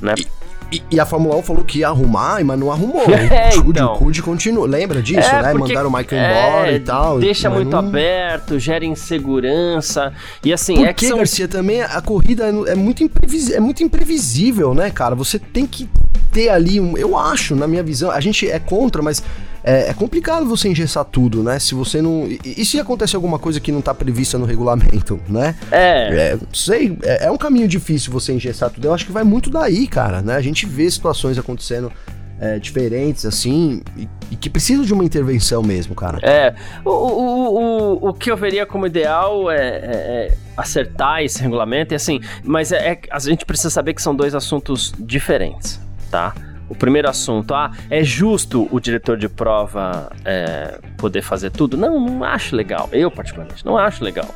né? 0.00 0.14
E, 0.16 0.26
e, 0.70 0.82
e, 0.90 1.00
a 1.00 1.06
Fórmula 1.06 1.36
1 1.36 1.42
falou 1.42 1.64
que 1.64 1.78
ia 1.78 1.88
arrumar, 1.88 2.44
mas 2.44 2.58
não 2.58 2.70
arrumou. 2.70 3.02
É, 3.28 3.56
o 3.58 3.70
então. 3.70 3.98
Continua. 4.22 4.66
Lembra 4.66 5.02
disso, 5.02 5.28
é, 5.28 5.42
né? 5.42 5.54
Mandaram 5.54 5.88
o 5.88 5.92
Michael 5.92 6.22
é, 6.22 6.48
embora 6.48 6.72
e 6.72 6.80
tal. 6.80 7.18
Deixa 7.18 7.50
muito 7.50 7.70
não... 7.70 7.78
aberto, 7.78 8.58
gera 8.58 8.84
insegurança. 8.84 10.12
E 10.44 10.52
assim, 10.52 10.76
Por 10.76 10.88
é 10.88 10.92
que. 10.92 11.08
São... 11.08 11.18
Garcia, 11.18 11.48
também 11.48 11.82
a 11.82 12.00
corrida 12.00 12.46
é, 12.46 12.72
é 12.72 12.74
muito, 12.74 13.02
imprevis... 13.02 13.50
é 13.50 13.60
muito 13.60 13.82
imprevisível, 13.82 14.74
né, 14.74 14.90
cara? 14.90 15.14
Você 15.14 15.38
tem 15.38 15.66
que 15.66 15.88
ter 16.32 16.48
ali 16.48 16.80
um. 16.80 16.96
Eu 16.96 17.16
acho, 17.16 17.54
na 17.54 17.66
minha 17.66 17.82
visão, 17.82 18.10
a 18.10 18.20
gente 18.20 18.48
é 18.48 18.58
contra, 18.58 19.02
mas 19.02 19.22
é, 19.62 19.90
é, 19.90 19.94
complicado 19.94 20.46
você 20.46 20.68
engessar 20.68 21.04
tudo, 21.04 21.42
né? 21.42 21.58
Se 21.58 21.74
você 21.74 22.00
não. 22.00 22.26
E, 22.26 22.40
e, 22.44 22.64
se 22.64 22.78
acontecer 22.78 23.16
alguma 23.16 23.38
coisa 23.38 23.60
que 23.60 23.72
não 23.72 23.80
tá 23.80 23.94
prevista 23.94 24.38
no 24.38 24.44
regulamento, 24.44 25.20
né? 25.28 25.54
É. 25.70 26.32
é 26.32 26.38
sei, 26.52 26.96
é, 27.02 27.26
é, 27.26 27.30
um 27.30 27.36
caminho 27.36 27.68
difícil 27.68 28.12
você 28.12 28.32
engessar 28.32 28.70
tudo. 28.70 28.86
Eu 28.86 28.94
acho 28.94 29.04
que 29.06 29.12
vai 29.12 29.24
muito 29.24 29.50
daí, 29.50 29.86
cara, 29.86 30.22
né? 30.22 30.36
A 30.36 30.40
gente 30.40 30.66
vê 30.66 30.90
situações 30.90 31.38
acontecendo. 31.38 31.92
É, 32.40 32.56
diferentes, 32.56 33.26
assim, 33.26 33.82
e, 33.96 34.08
e, 34.30 34.36
que 34.36 34.48
precisam 34.48 34.84
de 34.84 34.94
uma 34.94 35.04
intervenção 35.04 35.60
mesmo, 35.60 35.92
cara. 35.92 36.20
É, 36.22 36.54
o, 36.84 36.90
o, 36.90 37.98
o, 38.04 38.08
o 38.10 38.14
que 38.14 38.30
eu 38.30 38.36
veria 38.36 38.64
como 38.64 38.86
ideal 38.86 39.50
é, 39.50 39.56
é, 39.56 39.90
é 39.90 40.34
acertar 40.56 41.20
esse 41.20 41.42
regulamento, 41.42 41.94
e 41.94 41.96
assim, 41.96 42.20
mas 42.44 42.70
é, 42.70 43.00
a 43.10 43.18
gente 43.18 43.44
precisa 43.44 43.70
saber 43.70 43.92
que 43.92 44.00
são 44.00 44.14
dois 44.14 44.36
assuntos 44.36 44.94
diferentes, 45.00 45.80
tá? 46.12 46.32
O 46.68 46.74
primeiro 46.74 47.08
assunto, 47.08 47.54
ah, 47.54 47.70
é 47.90 48.02
justo 48.04 48.68
o 48.70 48.80
diretor 48.80 49.16
de 49.16 49.28
prova 49.28 50.10
é, 50.24 50.78
poder 50.96 51.22
fazer 51.22 51.50
tudo? 51.50 51.76
Não, 51.76 51.98
não 51.98 52.24
acho 52.24 52.54
legal. 52.54 52.88
Eu, 52.92 53.10
particularmente, 53.10 53.64
não 53.64 53.78
acho 53.78 54.04
legal. 54.04 54.28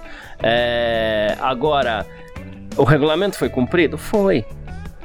É, 0.43 1.37
agora, 1.41 2.07
o 2.77 2.85
regulamento 2.85 3.37
foi 3.37 3.49
cumprido? 3.49 3.99
Foi. 3.99 4.45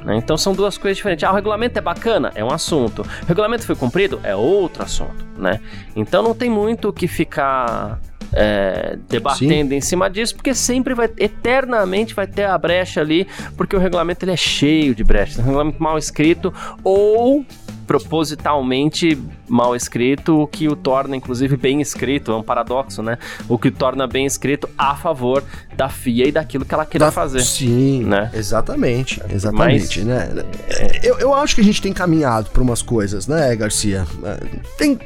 Né? 0.04 0.16
Então 0.16 0.36
são 0.36 0.54
duas 0.54 0.78
coisas 0.78 0.96
diferentes. 0.96 1.24
Ah, 1.24 1.32
o 1.32 1.34
regulamento 1.34 1.78
é 1.78 1.82
bacana? 1.82 2.32
É 2.34 2.44
um 2.44 2.50
assunto. 2.50 3.02
O 3.02 3.26
regulamento 3.26 3.66
foi 3.66 3.76
cumprido? 3.76 4.20
É 4.22 4.34
outro 4.34 4.82
assunto, 4.82 5.24
né? 5.36 5.60
Então 5.94 6.22
não 6.22 6.34
tem 6.34 6.48
muito 6.48 6.88
o 6.88 6.92
que 6.92 7.06
ficar 7.06 8.00
é, 8.32 8.98
debatendo 9.08 9.70
Sim. 9.70 9.76
em 9.76 9.80
cima 9.80 10.08
disso, 10.08 10.34
porque 10.34 10.54
sempre 10.54 10.94
vai, 10.94 11.10
eternamente 11.18 12.14
vai 12.14 12.26
ter 12.26 12.44
a 12.44 12.56
brecha 12.58 13.00
ali, 13.00 13.26
porque 13.56 13.74
o 13.74 13.78
regulamento 13.78 14.24
ele 14.24 14.32
é 14.32 14.36
cheio 14.36 14.94
de 14.94 15.04
brechas. 15.04 15.38
Um 15.38 15.44
regulamento 15.44 15.82
mal 15.82 15.98
escrito 15.98 16.52
ou 16.82 17.44
propositalmente 17.88 19.18
mal 19.48 19.74
escrito, 19.74 20.42
o 20.42 20.46
que 20.46 20.68
o 20.68 20.76
torna, 20.76 21.16
inclusive, 21.16 21.56
bem 21.56 21.80
escrito. 21.80 22.30
É 22.30 22.36
um 22.36 22.42
paradoxo, 22.42 23.02
né? 23.02 23.16
O 23.48 23.58
que 23.58 23.70
torna 23.70 24.06
bem 24.06 24.26
escrito 24.26 24.68
a 24.76 24.94
favor 24.94 25.42
da 25.74 25.88
FIA 25.88 26.28
e 26.28 26.32
daquilo 26.32 26.66
que 26.66 26.74
ela 26.74 26.84
queira 26.84 27.06
da, 27.06 27.10
fazer. 27.12 27.40
Sim, 27.40 28.04
né? 28.04 28.30
exatamente. 28.34 29.22
Exatamente, 29.30 30.04
Mas, 30.04 30.06
né? 30.06 30.44
É... 30.68 31.00
Eu, 31.02 31.18
eu 31.18 31.32
acho 31.32 31.54
que 31.54 31.62
a 31.62 31.64
gente 31.64 31.80
tem 31.80 31.94
caminhado 31.94 32.50
para 32.50 32.62
umas 32.62 32.82
coisas, 32.82 33.26
né, 33.26 33.56
Garcia? 33.56 34.06
É, 34.22 34.58
tem, 34.76 34.98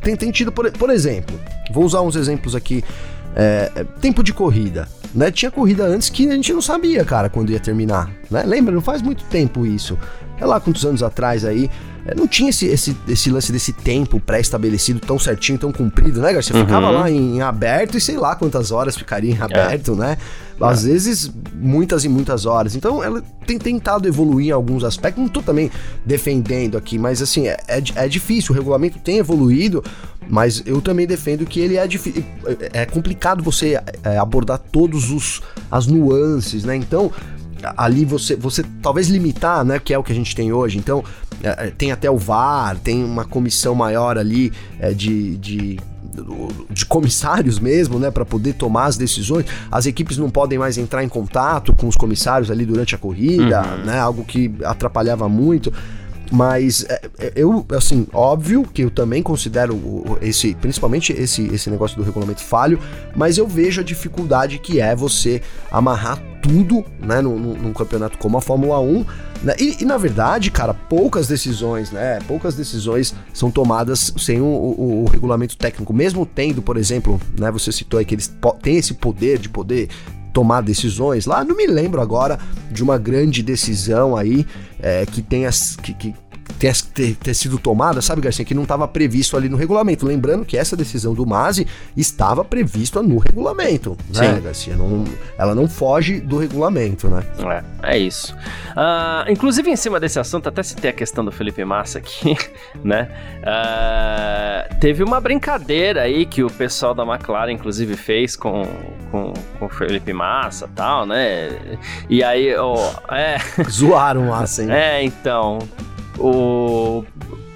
tem, 0.00 0.16
tem 0.16 0.30
tido, 0.30 0.50
por, 0.52 0.70
por 0.72 0.90
exemplo, 0.90 1.38
vou 1.72 1.84
usar 1.84 2.00
uns 2.00 2.16
exemplos 2.16 2.54
aqui. 2.54 2.84
É, 3.36 3.70
é, 3.74 3.84
tempo 4.00 4.22
de 4.22 4.32
corrida. 4.32 4.88
Né? 5.14 5.30
Tinha 5.30 5.50
corrida 5.50 5.84
antes 5.84 6.10
que 6.10 6.28
a 6.28 6.34
gente 6.34 6.52
não 6.52 6.60
sabia, 6.60 7.04
cara, 7.04 7.28
quando 7.28 7.50
ia 7.50 7.60
terminar. 7.60 8.10
Né? 8.30 8.42
Lembra? 8.44 8.74
Não 8.74 8.80
faz 8.80 9.00
muito 9.00 9.24
tempo 9.24 9.64
isso. 9.64 9.98
É 10.40 10.44
lá 10.44 10.60
quantos 10.60 10.84
anos 10.84 11.02
atrás 11.02 11.44
aí. 11.44 11.70
É, 12.06 12.14
não 12.14 12.26
tinha 12.26 12.50
esse, 12.50 12.66
esse, 12.66 12.96
esse 13.06 13.30
lance 13.30 13.52
desse 13.52 13.72
tempo 13.72 14.18
pré-estabelecido 14.18 14.98
tão 15.00 15.18
certinho, 15.18 15.58
tão 15.58 15.70
comprido, 15.72 16.20
né, 16.20 16.32
Garcia? 16.32 16.56
Uhum. 16.56 16.64
Ficava 16.64 16.90
lá 16.90 17.10
em, 17.10 17.36
em, 17.36 17.40
aberto 17.42 17.96
e 17.96 18.00
sei 18.00 18.16
lá 18.16 18.34
quantas 18.34 18.70
horas 18.70 18.96
ficaria 18.96 19.32
em 19.32 19.38
é. 19.38 19.42
aberto, 19.42 19.92
é. 19.92 19.96
né? 19.96 20.18
Às 20.60 20.84
é. 20.84 20.88
vezes, 20.88 21.30
muitas 21.54 22.04
e 22.04 22.08
muitas 22.08 22.46
horas. 22.46 22.74
Então, 22.74 23.02
ela 23.02 23.22
tem 23.46 23.58
tentado 23.58 24.08
evoluir 24.08 24.48
em 24.48 24.50
alguns 24.50 24.84
aspectos. 24.84 25.22
Não 25.22 25.28
tô 25.28 25.42
também 25.42 25.70
defendendo 26.04 26.76
aqui, 26.76 26.98
mas 26.98 27.22
assim, 27.22 27.46
é, 27.46 27.56
é, 27.68 27.82
é 27.94 28.08
difícil. 28.08 28.52
O 28.52 28.56
regulamento 28.56 28.98
tem 28.98 29.18
evoluído, 29.18 29.82
mas 30.28 30.62
eu 30.66 30.80
também 30.80 31.06
defendo 31.06 31.46
que 31.46 31.60
ele 31.60 31.76
é 31.76 31.86
difícil. 31.86 32.24
É 32.72 32.84
complicado 32.84 33.42
você 33.42 33.80
é, 34.02 34.18
abordar 34.18 34.58
todos 34.58 35.10
os 35.10 35.40
as 35.70 35.86
nuances, 35.86 36.64
né? 36.64 36.74
Então, 36.76 37.12
ali 37.76 38.04
você, 38.04 38.36
você 38.36 38.64
talvez 38.82 39.08
limitar, 39.08 39.64
né, 39.64 39.78
que 39.78 39.92
é 39.92 39.98
o 39.98 40.02
que 40.02 40.12
a 40.12 40.14
gente 40.14 40.34
tem 40.34 40.52
hoje. 40.52 40.78
Então, 40.78 41.04
é, 41.42 41.68
é 41.68 41.70
tem 41.70 41.92
até 41.92 42.10
o 42.10 42.16
VAR, 42.16 42.76
tem 42.78 43.04
uma 43.04 43.24
comissão 43.24 43.74
maior 43.74 44.18
ali 44.18 44.52
é, 44.78 44.92
de, 44.92 45.36
de 45.36 45.78
de 46.70 46.86
comissários 46.86 47.58
mesmo, 47.58 47.98
né, 47.98 48.10
para 48.10 48.24
poder 48.24 48.54
tomar 48.54 48.86
as 48.86 48.96
decisões. 48.96 49.46
As 49.70 49.86
equipes 49.86 50.16
não 50.18 50.30
podem 50.30 50.58
mais 50.58 50.78
entrar 50.78 51.04
em 51.04 51.08
contato 51.08 51.72
com 51.72 51.86
os 51.86 51.96
comissários 51.96 52.50
ali 52.50 52.64
durante 52.64 52.94
a 52.94 52.98
corrida, 52.98 53.62
uhum. 53.62 53.84
né, 53.84 53.98
algo 53.98 54.24
que 54.24 54.52
atrapalhava 54.64 55.28
muito. 55.28 55.72
Mas 56.30 56.84
é, 56.88 57.00
é, 57.18 57.32
eu, 57.34 57.64
assim, 57.76 58.06
óbvio 58.12 58.62
que 58.62 58.82
eu 58.82 58.90
também 58.90 59.22
considero 59.22 60.18
esse, 60.20 60.54
principalmente 60.54 61.12
esse, 61.12 61.46
esse 61.46 61.70
negócio 61.70 61.96
do 61.96 62.02
regulamento 62.02 62.42
falho, 62.42 62.78
mas 63.16 63.38
eu 63.38 63.46
vejo 63.46 63.80
a 63.80 63.84
dificuldade 63.84 64.58
que 64.58 64.80
é 64.80 64.94
você 64.94 65.40
amarrar 65.70 66.22
tudo, 66.48 66.82
né, 66.98 67.20
num, 67.20 67.38
num 67.38 67.72
campeonato 67.74 68.16
como 68.16 68.38
a 68.38 68.40
Fórmula 68.40 68.80
1. 68.80 69.04
Né? 69.42 69.54
E, 69.60 69.82
e, 69.82 69.84
na 69.84 69.98
verdade, 69.98 70.50
cara, 70.50 70.72
poucas 70.72 71.28
decisões, 71.28 71.92
né? 71.92 72.18
Poucas 72.26 72.56
decisões 72.56 73.14
são 73.32 73.50
tomadas 73.50 74.12
sem 74.16 74.40
o, 74.40 74.44
o, 74.44 75.04
o, 75.04 75.08
regulamento 75.08 75.56
técnico. 75.56 75.92
Mesmo 75.92 76.24
tendo, 76.26 76.62
por 76.62 76.76
exemplo, 76.76 77.20
né? 77.38 77.50
Você 77.52 77.70
citou 77.70 77.98
aí 77.98 78.04
que 78.04 78.14
eles 78.14 78.34
têm 78.62 78.78
esse 78.78 78.94
poder 78.94 79.38
de 79.38 79.48
poder 79.48 79.90
tomar 80.32 80.62
decisões 80.62 81.26
lá. 81.26 81.44
Não 81.44 81.56
me 81.56 81.66
lembro 81.66 82.00
agora 82.00 82.38
de 82.70 82.82
uma 82.82 82.98
grande 82.98 83.42
decisão 83.42 84.16
aí 84.16 84.46
é, 84.80 85.04
que 85.06 85.22
tenha 85.22 85.50
que, 85.82 85.94
que 85.94 86.14
ter, 86.58 86.74
ter, 86.92 87.14
ter, 87.16 87.34
sido 87.34 87.58
tomada, 87.58 88.02
sabe, 88.02 88.20
Garcia, 88.20 88.44
que 88.44 88.54
não 88.54 88.64
estava 88.64 88.86
previsto 88.88 89.36
ali 89.36 89.48
no 89.48 89.56
regulamento. 89.56 90.06
Lembrando 90.06 90.44
que 90.44 90.56
essa 90.56 90.76
decisão 90.76 91.14
do 91.14 91.24
Mazi 91.24 91.66
estava 91.96 92.44
prevista 92.44 93.02
no 93.02 93.18
regulamento, 93.18 93.96
né, 94.14 94.34
Sim. 94.34 94.40
Garcia? 94.40 94.76
Não, 94.76 95.04
ela 95.38 95.54
não 95.54 95.68
foge 95.68 96.20
do 96.20 96.38
regulamento, 96.38 97.08
né? 97.08 97.22
É, 97.82 97.94
é 97.94 97.98
isso. 97.98 98.34
Uh, 98.70 99.30
inclusive, 99.30 99.70
em 99.70 99.76
cima 99.76 100.00
desse 100.00 100.18
assunto, 100.18 100.48
até 100.48 100.62
citei 100.62 100.90
a 100.90 100.92
questão 100.92 101.24
do 101.24 101.30
Felipe 101.30 101.64
Massa 101.64 101.98
aqui, 101.98 102.36
né? 102.82 103.08
Uh, 103.40 104.78
teve 104.80 105.02
uma 105.02 105.20
brincadeira 105.20 106.02
aí 106.02 106.26
que 106.26 106.42
o 106.42 106.50
pessoal 106.50 106.94
da 106.94 107.04
McLaren, 107.04 107.52
inclusive, 107.52 107.96
fez 107.96 108.34
com, 108.36 108.62
com, 109.10 109.32
com 109.58 109.66
o 109.66 109.68
Felipe 109.68 110.12
Massa 110.12 110.66
e 110.66 110.76
tal, 110.76 111.06
né? 111.06 111.78
E 112.10 112.22
aí, 112.22 112.54
ó, 112.56 112.76
é... 113.10 113.38
Zoaram 113.70 114.22
o 114.22 114.28
Massa, 114.28 114.62
hein? 114.62 114.70
É, 114.72 115.04
então... 115.04 115.58
O 116.18 117.04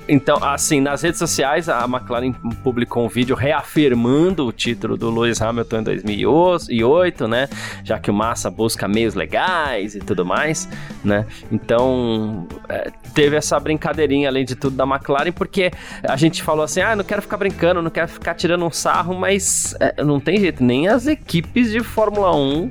então, 0.08 0.36
assim, 0.42 0.80
nas 0.80 1.02
redes 1.02 1.18
sociais, 1.18 1.68
a 1.68 1.84
McLaren 1.84 2.32
publicou 2.62 3.04
um 3.04 3.08
vídeo 3.08 3.36
reafirmando 3.36 4.46
o 4.46 4.52
título 4.52 4.96
do 4.96 5.10
Lewis 5.10 5.40
Hamilton 5.40 5.78
em 5.78 5.82
2008, 5.84 7.28
né? 7.28 7.48
Já 7.84 7.98
que 7.98 8.10
o 8.10 8.14
Massa 8.14 8.50
busca 8.50 8.88
meios 8.88 9.14
legais 9.14 9.94
e 9.94 10.00
tudo 10.00 10.24
mais, 10.24 10.68
né? 11.04 11.24
Então, 11.50 12.46
é, 12.68 12.90
teve 13.14 13.36
essa 13.36 13.58
brincadeirinha, 13.60 14.28
além 14.28 14.44
de 14.44 14.56
tudo, 14.56 14.76
da 14.76 14.84
McLaren, 14.84 15.32
porque 15.32 15.70
a 16.02 16.16
gente 16.16 16.42
falou 16.42 16.64
assim: 16.64 16.80
ah, 16.80 16.96
não 16.96 17.04
quero 17.04 17.22
ficar 17.22 17.36
brincando, 17.36 17.80
não 17.80 17.90
quero 17.90 18.08
ficar 18.08 18.34
tirando 18.34 18.64
um 18.64 18.70
sarro, 18.70 19.14
mas 19.14 19.74
é, 19.78 20.02
não 20.02 20.18
tem 20.18 20.38
jeito, 20.40 20.64
nem 20.64 20.88
as 20.88 21.06
equipes 21.06 21.70
de 21.70 21.80
Fórmula 21.80 22.34
1 22.36 22.70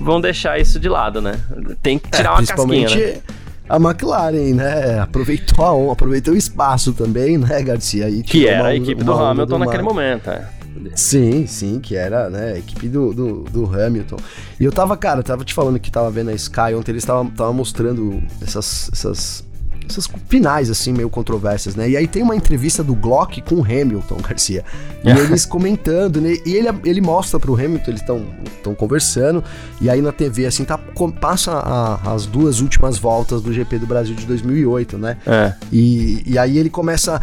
vão 0.00 0.20
deixar 0.20 0.58
isso 0.60 0.80
de 0.80 0.88
lado, 0.88 1.22
né? 1.22 1.40
Tem 1.80 1.98
que 1.98 2.10
tirar 2.10 2.30
é, 2.30 2.32
uma 2.32 2.46
casquinha, 2.46 2.88
né? 2.88 3.22
A 3.68 3.76
McLaren, 3.76 4.54
né? 4.54 5.00
Aproveitou 5.00 5.88
a 5.88 5.92
aproveitou 5.92 6.34
o 6.34 6.36
espaço 6.36 6.92
também, 6.92 7.38
né, 7.38 7.62
Garcia? 7.62 8.08
E 8.08 8.22
que 8.22 8.46
era 8.46 8.62
uma, 8.62 8.68
a 8.68 8.74
equipe 8.74 9.02
do 9.02 9.12
Hamilton 9.12 9.58
do 9.58 9.64
naquele 9.64 9.82
momento, 9.82 10.30
é. 10.30 10.48
Sim, 10.94 11.46
sim, 11.46 11.80
que 11.80 11.96
era, 11.96 12.28
né, 12.28 12.52
a 12.52 12.58
equipe 12.58 12.88
do, 12.88 13.12
do, 13.12 13.44
do, 13.44 13.64
Hamilton. 13.64 14.16
E 14.60 14.64
eu 14.64 14.70
tava, 14.70 14.96
cara, 14.96 15.22
tava 15.22 15.44
te 15.44 15.54
falando 15.54 15.80
que 15.80 15.90
tava 15.90 16.10
vendo 16.10 16.30
a 16.30 16.34
Sky 16.34 16.74
ontem, 16.76 16.92
eles 16.92 17.02
estavam 17.02 17.52
mostrando 17.54 18.22
essas, 18.42 18.90
essas 18.92 19.45
essas 19.88 20.08
finais, 20.28 20.70
assim, 20.70 20.92
meio 20.92 21.08
controversas, 21.08 21.74
né? 21.74 21.88
E 21.88 21.96
aí 21.96 22.06
tem 22.06 22.22
uma 22.22 22.36
entrevista 22.36 22.82
do 22.82 22.94
Glock 22.94 23.40
com 23.42 23.56
o 23.56 23.64
Hamilton, 23.64 24.16
Garcia. 24.26 24.64
E 25.04 25.10
eles 25.10 25.46
comentando, 25.46 26.20
né? 26.20 26.36
E 26.44 26.54
ele, 26.54 26.68
ele 26.84 27.00
mostra 27.00 27.38
pro 27.38 27.54
Hamilton, 27.54 27.90
eles 27.90 28.00
estão 28.00 28.74
conversando, 28.74 29.42
e 29.80 29.88
aí 29.88 30.00
na 30.02 30.12
TV, 30.12 30.46
assim, 30.46 30.64
tá, 30.64 30.78
passa 31.20 31.52
a, 31.52 32.12
as 32.12 32.26
duas 32.26 32.60
últimas 32.60 32.98
voltas 32.98 33.40
do 33.40 33.52
GP 33.52 33.78
do 33.78 33.86
Brasil 33.86 34.14
de 34.14 34.26
2008, 34.26 34.98
né? 34.98 35.16
É. 35.26 35.52
E, 35.72 36.22
e 36.26 36.38
aí 36.38 36.58
ele 36.58 36.70
começa 36.70 37.20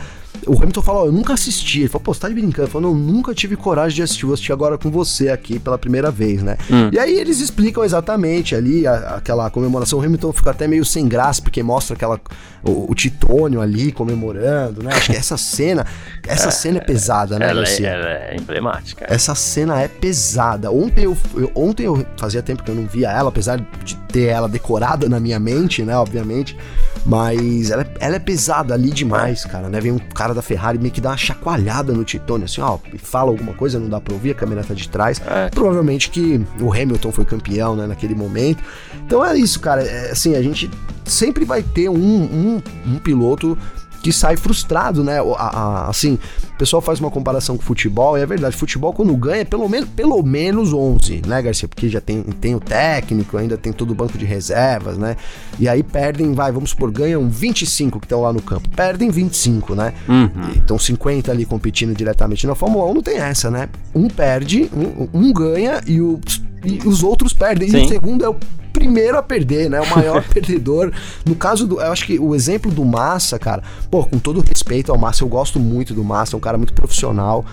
o 0.48 0.58
Hamilton 0.58 0.82
falou, 0.82 1.06
eu 1.06 1.12
nunca 1.12 1.34
assisti. 1.34 1.82
Ele 1.82 1.90
falou, 1.90 2.04
pô, 2.04 2.14
você 2.14 2.22
tá 2.22 2.28
de 2.30 2.34
brincando? 2.34 2.64
Ele 2.64 2.72
falou, 2.72 2.94
não, 2.94 3.00
nunca 3.00 3.34
tive 3.34 3.56
coragem 3.56 3.96
de 3.96 4.04
assistir, 4.04 4.26
vou 4.26 4.34
assistir 4.34 4.52
agora 4.52 4.78
com 4.78 4.90
você 4.90 5.30
aqui 5.30 5.60
pela 5.60 5.78
primeira 5.78 6.12
vez, 6.12 6.42
né? 6.42 6.58
Hum. 6.70 6.90
E 6.92 7.00
aí 7.00 7.18
eles 7.18 7.40
explicam 7.40 7.84
exatamente 7.84 8.56
ali 8.56 8.86
a, 8.88 9.16
aquela 9.16 9.50
comemoração. 9.50 10.00
O 10.00 10.02
Hamilton 10.04 10.34
fica 10.34 10.52
até 10.52 10.68
meio 10.68 10.86
sem 10.86 11.08
graça, 11.08 11.42
porque 11.42 11.62
mostra 11.62 11.96
aquela 11.96 12.20
o, 12.64 12.92
o 12.92 12.96
Titônio 12.96 13.62
ali 13.62 13.92
comemorando, 13.92 14.84
né? 14.84 14.94
Acho 14.94 15.12
que 15.12 15.18
essa 15.18 15.38
cena, 15.38 15.86
essa 16.28 16.48
é, 16.48 16.52
cena 16.52 16.78
é 16.78 16.82
pesada, 16.82 17.38
né, 17.38 17.50
ela, 17.50 17.64
é, 17.64 17.84
ela 17.84 18.10
é 18.10 18.36
emblemática. 18.40 19.06
Essa 19.08 19.36
cena 19.36 19.82
é 19.82 19.88
pesada. 19.88 20.72
Ontem 20.72 21.04
eu, 21.04 21.18
eu, 21.36 21.52
ontem 21.56 21.84
eu 21.84 22.06
fazia 22.18 22.42
tempo 22.42 22.64
que 22.64 22.72
eu 22.72 22.76
não 22.76 22.86
via 22.86 23.12
ela, 23.12 23.30
apesar 23.30 23.60
de 23.84 23.96
ter 24.08 24.28
ela 24.28 24.48
decorada 24.48 25.10
na 25.10 25.20
minha 25.20 25.40
mente, 25.40 25.84
né, 25.84 25.98
obviamente. 25.98 26.58
Mas 27.05 27.69
ela, 27.69 27.86
ela 28.00 28.15
é 28.15 28.19
pesada 28.19 28.74
ali 28.74 28.89
demais, 28.89 29.43
cara, 29.43 29.67
né? 29.67 29.79
Vem 29.81 29.91
um 29.91 30.00
cara 30.00 30.33
da 30.33 30.41
Ferrari 30.41 30.77
meio 30.77 30.91
que 30.91 31.01
dá 31.01 31.10
uma 31.10 31.17
chacoalhada 31.17 31.91
no 31.91 32.03
Titone, 32.03 32.45
assim, 32.45 32.62
ó, 32.62 32.77
fala 32.98 33.29
alguma 33.29 33.53
coisa, 33.53 33.77
não 33.77 33.89
dá 33.89 34.00
pra 34.00 34.13
ouvir, 34.13 34.31
a 34.31 34.36
câmera 34.36 34.63
tá 34.63 34.74
de 34.74 34.88
trás. 34.88 35.22
É. 35.25 35.50
Provavelmente 35.50 36.10
que 36.10 36.41
o 36.62 36.72
Hamilton 36.72 37.12
foi 37.12 37.25
campeão, 37.25 37.75
né, 37.75 37.88
naquele 37.88 38.15
momento. 38.15 38.63
Então 39.05 39.24
é 39.24 39.38
isso, 39.38 39.60
cara. 39.60 39.83
É, 39.83 40.12
assim, 40.12 40.36
a 40.36 40.41
gente 40.41 40.72
sempre 41.03 41.43
vai 41.43 41.62
ter 41.62 41.89
um, 41.89 41.95
um, 41.95 42.62
um 42.86 43.00
piloto 43.00 43.57
que 44.01 44.12
sai 44.12 44.36
frustrado, 44.36 45.03
né? 45.03 45.19
A, 45.19 45.48
a, 45.48 45.89
assim, 45.89 46.19
o 46.53 46.57
pessoal 46.57 46.81
faz 46.81 47.00
uma 47.00 47.10
comparação 47.10 47.57
com 47.57 47.63
futebol, 47.63 48.17
e 48.17 48.22
é 48.22 48.25
verdade, 48.25 48.55
futebol 48.55 48.93
quando 48.93 49.15
ganha 49.15 49.41
é 49.41 49.45
pelo 49.45 49.67
menos, 49.67 49.89
pelo 49.89 50.22
menos 50.22 50.72
11, 50.72 51.24
né, 51.25 51.41
Garcia? 51.41 51.67
Porque 51.67 51.89
já 51.89 52.00
tem, 52.00 52.22
tem 52.22 52.53
o 52.53 52.60
técnico, 52.60 53.38
ainda 53.38 53.57
tem 53.57 53.74
todo 53.74 53.91
o 53.91 53.95
banco 53.95 54.17
de 54.17 54.25
reservas, 54.25 54.98
né? 54.98 55.15
E 55.60 55.67
aí 55.67 55.81
perdem, 55.81 56.33
vai, 56.33 56.51
vamos 56.51 56.69
supor, 56.69 56.91
ganham 56.91 57.27
25 57.27 58.00
que 58.00 58.05
estão 58.05 58.22
lá 58.22 58.31
no 58.31 58.41
campo, 58.41 58.69
perdem 58.69 59.10
25, 59.10 59.74
né? 59.74 59.93
Uhum. 60.07 60.51
Então 60.55 60.77
50 60.77 61.31
ali 61.31 61.45
competindo 61.45 61.95
diretamente 61.95 62.45
na 62.45 62.53
Fórmula 62.53 62.86
1 62.86 62.93
não 62.93 63.01
tem 63.01 63.17
essa, 63.17 63.50
né? 63.50 63.69
Um 63.93 64.07
perde, 64.07 64.69
um, 64.74 65.10
um 65.12 65.33
ganha 65.33 65.81
e, 65.88 66.00
o, 66.00 66.19
e 66.63 66.88
os 66.88 67.03
outros 67.03 67.33
perdem. 67.33 67.69
Sim. 67.69 67.81
E 67.81 67.86
o 67.86 67.88
segundo 67.88 68.24
é 68.24 68.29
o 68.29 68.36
primeiro 68.74 69.17
a 69.17 69.24
perder, 69.24 69.69
né? 69.69 69.79
O 69.79 69.89
maior 69.95 70.24
perdedor. 70.27 70.91
No 71.24 71.36
caso 71.36 71.67
do. 71.67 71.79
Eu 71.79 71.91
acho 71.91 72.05
que 72.05 72.19
o 72.19 72.33
exemplo 72.33 72.72
do 72.72 72.83
Massa, 72.83 73.38
cara, 73.38 73.63
pô, 73.89 74.03
com 74.03 74.17
todo 74.17 74.41
respeito 74.41 74.91
ao 74.91 74.98
Massa, 74.98 75.24
eu 75.24 75.27
gosto 75.27 75.60
muito 75.60 75.93
do 75.93 76.03
Massa, 76.03 76.36
é 76.36 76.38
um 76.38 76.41
cara 76.44 76.58
muito 76.58 76.74
profissional. 76.74 77.46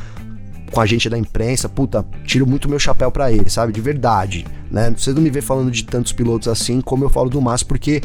Com 0.71 0.81
a 0.81 0.87
gente 0.87 1.11
da 1.11 1.19
imprensa, 1.19 1.69
puta, 1.69 2.07
tiro 2.25 2.47
muito 2.47 2.69
meu 2.69 2.79
chapéu 2.79 3.11
para 3.11 3.33
ele, 3.33 3.51
sabe? 3.51 3.73
De 3.73 3.81
verdade, 3.81 4.47
né? 4.71 4.95
Você 4.97 5.13
não 5.13 5.21
me 5.21 5.29
vê 5.29 5.41
falando 5.41 5.71
de 5.71 5.85
tantos 5.85 6.13
pilotos 6.13 6.47
assim 6.47 6.81
como 6.81 7.05
eu 7.05 7.09
falo 7.09 7.29
do 7.29 7.41
Massa, 7.41 7.65
porque 7.65 8.01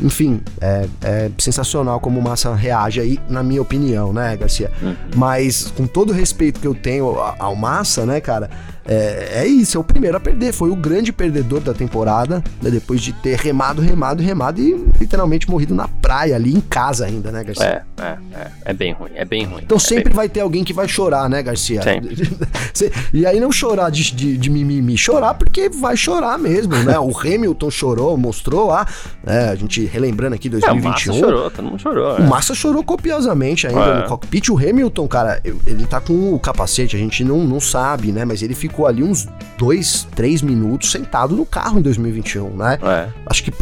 enfim, 0.00 0.40
é, 0.60 0.88
é 1.02 1.30
sensacional 1.38 2.00
como 2.00 2.20
o 2.20 2.22
Massa 2.22 2.54
reage 2.54 3.00
aí, 3.00 3.18
na 3.28 3.42
minha 3.42 3.62
opinião, 3.62 4.12
né, 4.12 4.36
Garcia? 4.36 4.70
Uhum. 4.82 4.94
Mas 5.16 5.72
com 5.76 5.86
todo 5.86 6.10
o 6.10 6.12
respeito 6.12 6.60
que 6.60 6.66
eu 6.66 6.74
tenho 6.74 7.16
ao 7.38 7.56
Massa, 7.56 8.06
né, 8.06 8.20
cara, 8.20 8.50
é, 8.88 9.42
é, 9.42 9.46
isso, 9.46 9.76
é 9.76 9.80
o 9.80 9.84
primeiro 9.84 10.16
a 10.16 10.20
perder. 10.20 10.50
Foi 10.50 10.70
o 10.70 10.76
grande 10.76 11.12
perdedor 11.12 11.60
da 11.60 11.74
temporada, 11.74 12.42
né, 12.62 12.70
depois 12.70 13.02
de 13.02 13.12
ter 13.12 13.38
remado, 13.38 13.82
remado, 13.82 14.22
remado 14.22 14.62
e 14.62 14.72
literalmente 14.98 15.48
morrido 15.48 15.74
na 15.74 15.86
praia 15.86 16.34
ali 16.34 16.54
em 16.54 16.60
casa 16.60 17.04
ainda, 17.04 17.30
né, 17.30 17.44
Garcia? 17.44 17.84
É, 17.98 18.02
é, 18.02 18.18
é, 18.32 18.50
é 18.64 18.72
bem 18.72 18.94
ruim, 18.94 19.10
é 19.14 19.26
bem 19.26 19.44
ruim. 19.44 19.62
Então 19.62 19.76
é 19.76 19.80
sempre 19.80 20.14
vai 20.14 20.26
ter 20.26 20.40
alguém 20.40 20.64
que 20.64 20.72
vai 20.72 20.88
chorar, 20.88 21.28
né, 21.28 21.42
Garcia? 21.42 21.82
e 23.12 23.26
aí 23.26 23.38
não 23.38 23.52
chorar 23.52 23.90
de, 23.90 24.10
de, 24.14 24.38
de, 24.38 24.50
mimimi, 24.50 24.96
chorar 24.96 25.34
porque 25.34 25.68
vai 25.68 25.94
chorar 25.94 26.38
mesmo, 26.38 26.74
né? 26.76 26.98
O 27.08 27.16
Hamilton 27.16 27.70
chorou, 27.70 28.16
mostrou 28.16 28.68
lá, 28.68 28.86
né, 29.22 29.50
a 29.50 29.54
gente 29.54 29.84
relembrando 29.88 30.34
aqui 30.34 30.48
2021. 30.48 31.12
É, 31.12 31.16
o 31.16 31.20
Massa 31.20 31.26
chorou, 31.26 31.50
todo 31.50 31.64
mundo 31.64 31.80
chorou. 31.80 32.12
O 32.14 32.16
é. 32.16 32.26
Massa 32.26 32.54
chorou 32.54 32.84
copiosamente 32.84 33.66
ainda 33.66 33.80
é. 33.80 34.02
no 34.02 34.08
cockpit. 34.08 34.48
O 34.50 34.56
Hamilton, 34.56 35.08
cara, 35.08 35.40
ele 35.44 35.86
tá 35.86 36.00
com 36.00 36.34
o 36.34 36.38
capacete, 36.38 36.96
a 36.96 36.98
gente 36.98 37.24
não, 37.24 37.44
não 37.44 37.60
sabe, 37.60 38.12
né? 38.12 38.24
Mas 38.24 38.42
ele 38.42 38.54
ficou 38.54 38.86
ali 38.86 39.02
uns 39.02 39.26
dois, 39.58 40.06
três 40.14 40.42
minutos 40.42 40.90
sentado 40.90 41.34
no 41.34 41.44
carro 41.44 41.78
em 41.78 41.82
2021, 41.82 42.56
né? 42.56 42.78
É. 42.82 43.08
Acho 43.26 43.42
que 43.42 43.52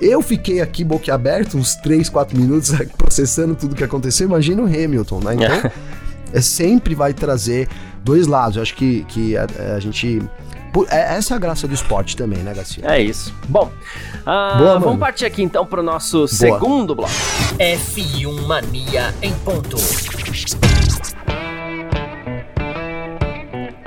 eu 0.00 0.22
fiquei 0.22 0.60
aqui 0.60 0.84
boquiaberto 0.84 1.56
uns 1.56 1.74
três, 1.76 2.08
quatro 2.08 2.38
minutos 2.38 2.72
processando 2.96 3.54
tudo 3.54 3.74
que 3.74 3.84
aconteceu. 3.84 4.26
Imagina 4.26 4.62
o 4.62 4.66
Hamilton, 4.66 5.20
né? 5.20 5.34
Então, 5.34 5.70
é, 6.32 6.40
sempre 6.40 6.94
vai 6.94 7.12
trazer 7.12 7.68
dois 8.02 8.26
lados. 8.26 8.56
Eu 8.56 8.62
acho 8.62 8.74
que, 8.74 9.04
que 9.04 9.36
a, 9.36 9.46
a 9.76 9.80
gente 9.80 10.22
essa 10.90 11.34
é 11.34 11.36
a 11.36 11.40
graça 11.40 11.66
do 11.66 11.74
esporte 11.74 12.16
também, 12.16 12.38
né, 12.40 12.54
Garcia? 12.54 12.84
É 12.86 13.00
isso. 13.00 13.34
Bom, 13.48 13.70
uh, 14.20 14.58
Boa, 14.58 14.78
vamos 14.78 14.98
partir 14.98 15.24
aqui 15.24 15.42
então 15.42 15.64
para 15.66 15.80
o 15.80 15.82
nosso 15.82 16.18
Boa. 16.18 16.28
segundo 16.28 16.94
bloco. 16.94 17.12
F1 17.58 18.46
Mania 18.46 19.14
em 19.22 19.32
ponto. 19.34 19.76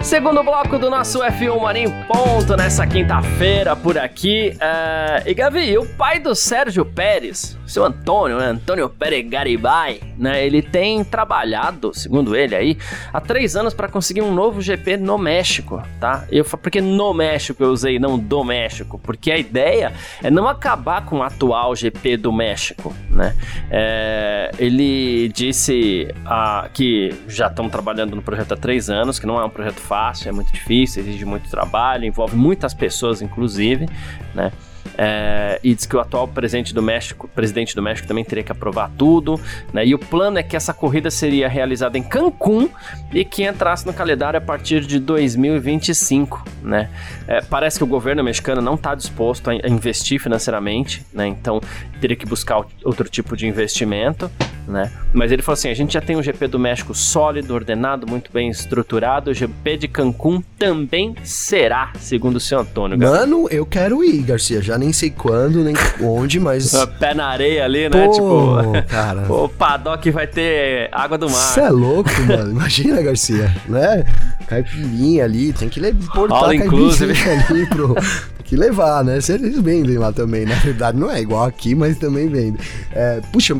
Segundo 0.03 0.43
bloco 0.43 0.79
do 0.79 0.89
nosso 0.89 1.19
F1 1.19 1.61
Marim 1.61 1.91
Ponto 2.07 2.57
nessa 2.57 2.87
quinta-feira 2.87 3.75
por 3.75 3.99
aqui. 3.99 4.51
Uh, 4.55 5.29
e 5.29 5.33
Gavi, 5.33 5.77
o 5.77 5.85
pai 5.85 6.19
do 6.19 6.33
Sérgio 6.33 6.83
Pérez, 6.83 7.57
seu 7.67 7.85
Antônio, 7.85 8.37
né? 8.37 8.47
Antônio 8.47 8.89
Pérez 8.89 9.29
Garibay, 9.29 10.01
né? 10.17 10.43
Ele 10.43 10.61
tem 10.61 11.03
trabalhado, 11.03 11.93
segundo 11.93 12.35
ele 12.35 12.55
aí, 12.55 12.77
há 13.13 13.21
três 13.21 13.55
anos 13.55 13.73
para 13.73 13.87
conseguir 13.87 14.21
um 14.21 14.33
novo 14.33 14.59
GP 14.59 14.97
no 14.97 15.17
México, 15.19 15.81
tá? 15.99 16.25
Eu 16.31 16.43
porque 16.43 16.81
no 16.81 17.13
México 17.13 17.63
eu 17.63 17.69
usei 17.69 17.99
não 17.99 18.17
do 18.17 18.43
México, 18.43 18.99
porque 18.99 19.31
a 19.31 19.37
ideia 19.37 19.93
é 20.21 20.31
não 20.31 20.47
acabar 20.47 21.05
com 21.05 21.19
o 21.19 21.23
atual 21.23 21.75
GP 21.75 22.17
do 22.17 22.33
México, 22.33 22.93
né? 23.09 23.35
É, 23.69 24.51
ele 24.57 25.29
disse 25.29 26.07
uh, 26.25 26.69
que 26.73 27.13
já 27.27 27.47
estão 27.47 27.69
trabalhando 27.69 28.15
no 28.15 28.21
projeto 28.21 28.53
há 28.53 28.57
três 28.57 28.89
anos, 28.89 29.19
que 29.19 29.27
não 29.27 29.39
é 29.39 29.45
um 29.45 29.49
projeto 29.49 29.79
fácil, 29.91 30.29
é 30.29 30.31
muito 30.31 30.53
difícil, 30.53 31.03
exige 31.03 31.25
muito 31.25 31.49
trabalho, 31.49 32.05
envolve 32.05 32.33
muitas 32.33 32.73
pessoas, 32.73 33.21
inclusive, 33.21 33.89
né? 34.33 34.53
É, 34.97 35.59
e 35.63 35.73
diz 35.73 35.85
que 35.85 35.95
o 35.95 35.99
atual 35.99 36.27
presidente 36.27 36.73
do 36.73 36.81
México, 36.81 37.27
presidente 37.27 37.75
do 37.75 37.81
México 37.81 38.07
também 38.07 38.23
teria 38.23 38.43
que 38.43 38.51
aprovar 38.51 38.89
tudo, 38.97 39.39
né? 39.73 39.85
E 39.85 39.93
o 39.93 39.99
plano 39.99 40.37
é 40.37 40.43
que 40.43 40.55
essa 40.55 40.73
corrida 40.73 41.11
seria 41.11 41.49
realizada 41.49 41.97
em 41.97 42.03
Cancún 42.03 42.69
e 43.13 43.25
que 43.25 43.43
entrasse 43.43 43.85
no 43.85 43.93
calendário 43.93 44.37
a 44.37 44.41
partir 44.41 44.81
de 44.85 44.97
2025, 44.97 46.43
né? 46.63 46.89
É, 47.27 47.41
parece 47.41 47.77
que 47.77 47.83
o 47.83 47.87
governo 47.87 48.23
mexicano 48.23 48.61
não 48.61 48.75
está 48.75 48.95
disposto 48.95 49.49
a 49.49 49.55
investir 49.67 50.21
financeiramente, 50.21 51.05
né? 51.13 51.27
Então 51.27 51.59
teria 51.99 52.15
que 52.15 52.25
buscar 52.25 52.65
outro 52.83 53.09
tipo 53.09 53.35
de 53.35 53.45
investimento, 53.45 54.31
né? 54.67 54.91
Mas 55.13 55.31
ele 55.31 55.41
falou 55.41 55.53
assim: 55.53 55.69
a 55.69 55.73
gente 55.73 55.93
já 55.93 56.01
tem 56.01 56.15
um 56.15 56.23
GP 56.23 56.47
do 56.47 56.59
México 56.59 56.93
sólido, 56.93 57.53
ordenado, 57.53 58.07
muito 58.07 58.31
bem 58.31 58.49
estruturado. 58.49 59.31
O 59.31 59.33
GP 59.33 59.77
de 59.77 59.87
Cancún 59.87 60.41
também 60.57 61.15
será, 61.23 61.91
segundo 61.99 62.35
o 62.35 62.39
seu 62.39 62.59
Antônio. 62.59 62.97
Mano, 62.97 63.47
eu 63.49 63.65
quero 63.65 64.03
ir, 64.03 64.21
Garcia. 64.21 64.61
Já 64.61 64.77
nem 64.77 64.93
sei 64.93 65.09
quando, 65.09 65.63
nem 65.63 65.75
onde, 66.01 66.39
mas. 66.39 66.71
Pé 66.99 67.13
na 67.13 67.27
areia 67.27 67.65
ali, 67.65 67.89
né? 67.89 68.05
Pô, 68.05 68.11
tipo, 68.11 68.87
cara. 68.87 69.21
O 69.31 69.49
paddock 69.49 70.09
vai 70.11 70.27
ter 70.27 70.89
água 70.91 71.17
do 71.17 71.29
mar. 71.29 71.35
Você 71.35 71.61
é 71.61 71.69
louco, 71.69 72.09
mano. 72.27 72.51
Imagina, 72.51 73.01
Garcia, 73.01 73.53
né? 73.67 74.03
Caipirinha 74.47 75.23
ali, 75.23 75.53
tem 75.53 75.69
que 75.69 75.79
importar 75.79 76.35
All 76.35 76.53
inclusive. 76.53 77.13
ali 77.49 77.65
pro. 77.67 77.95
Que 78.51 78.57
levar, 78.57 79.01
né? 79.01 79.21
Se 79.21 79.31
eles 79.31 79.57
vendem 79.61 79.97
lá 79.97 80.11
também, 80.11 80.45
na 80.45 80.55
verdade 80.55 80.99
não 80.99 81.09
é 81.09 81.21
igual 81.21 81.45
aqui, 81.45 81.73
mas 81.73 81.97
também 81.97 82.27
vendem. 82.27 82.57
É, 82.91 83.21
puxa, 83.31 83.55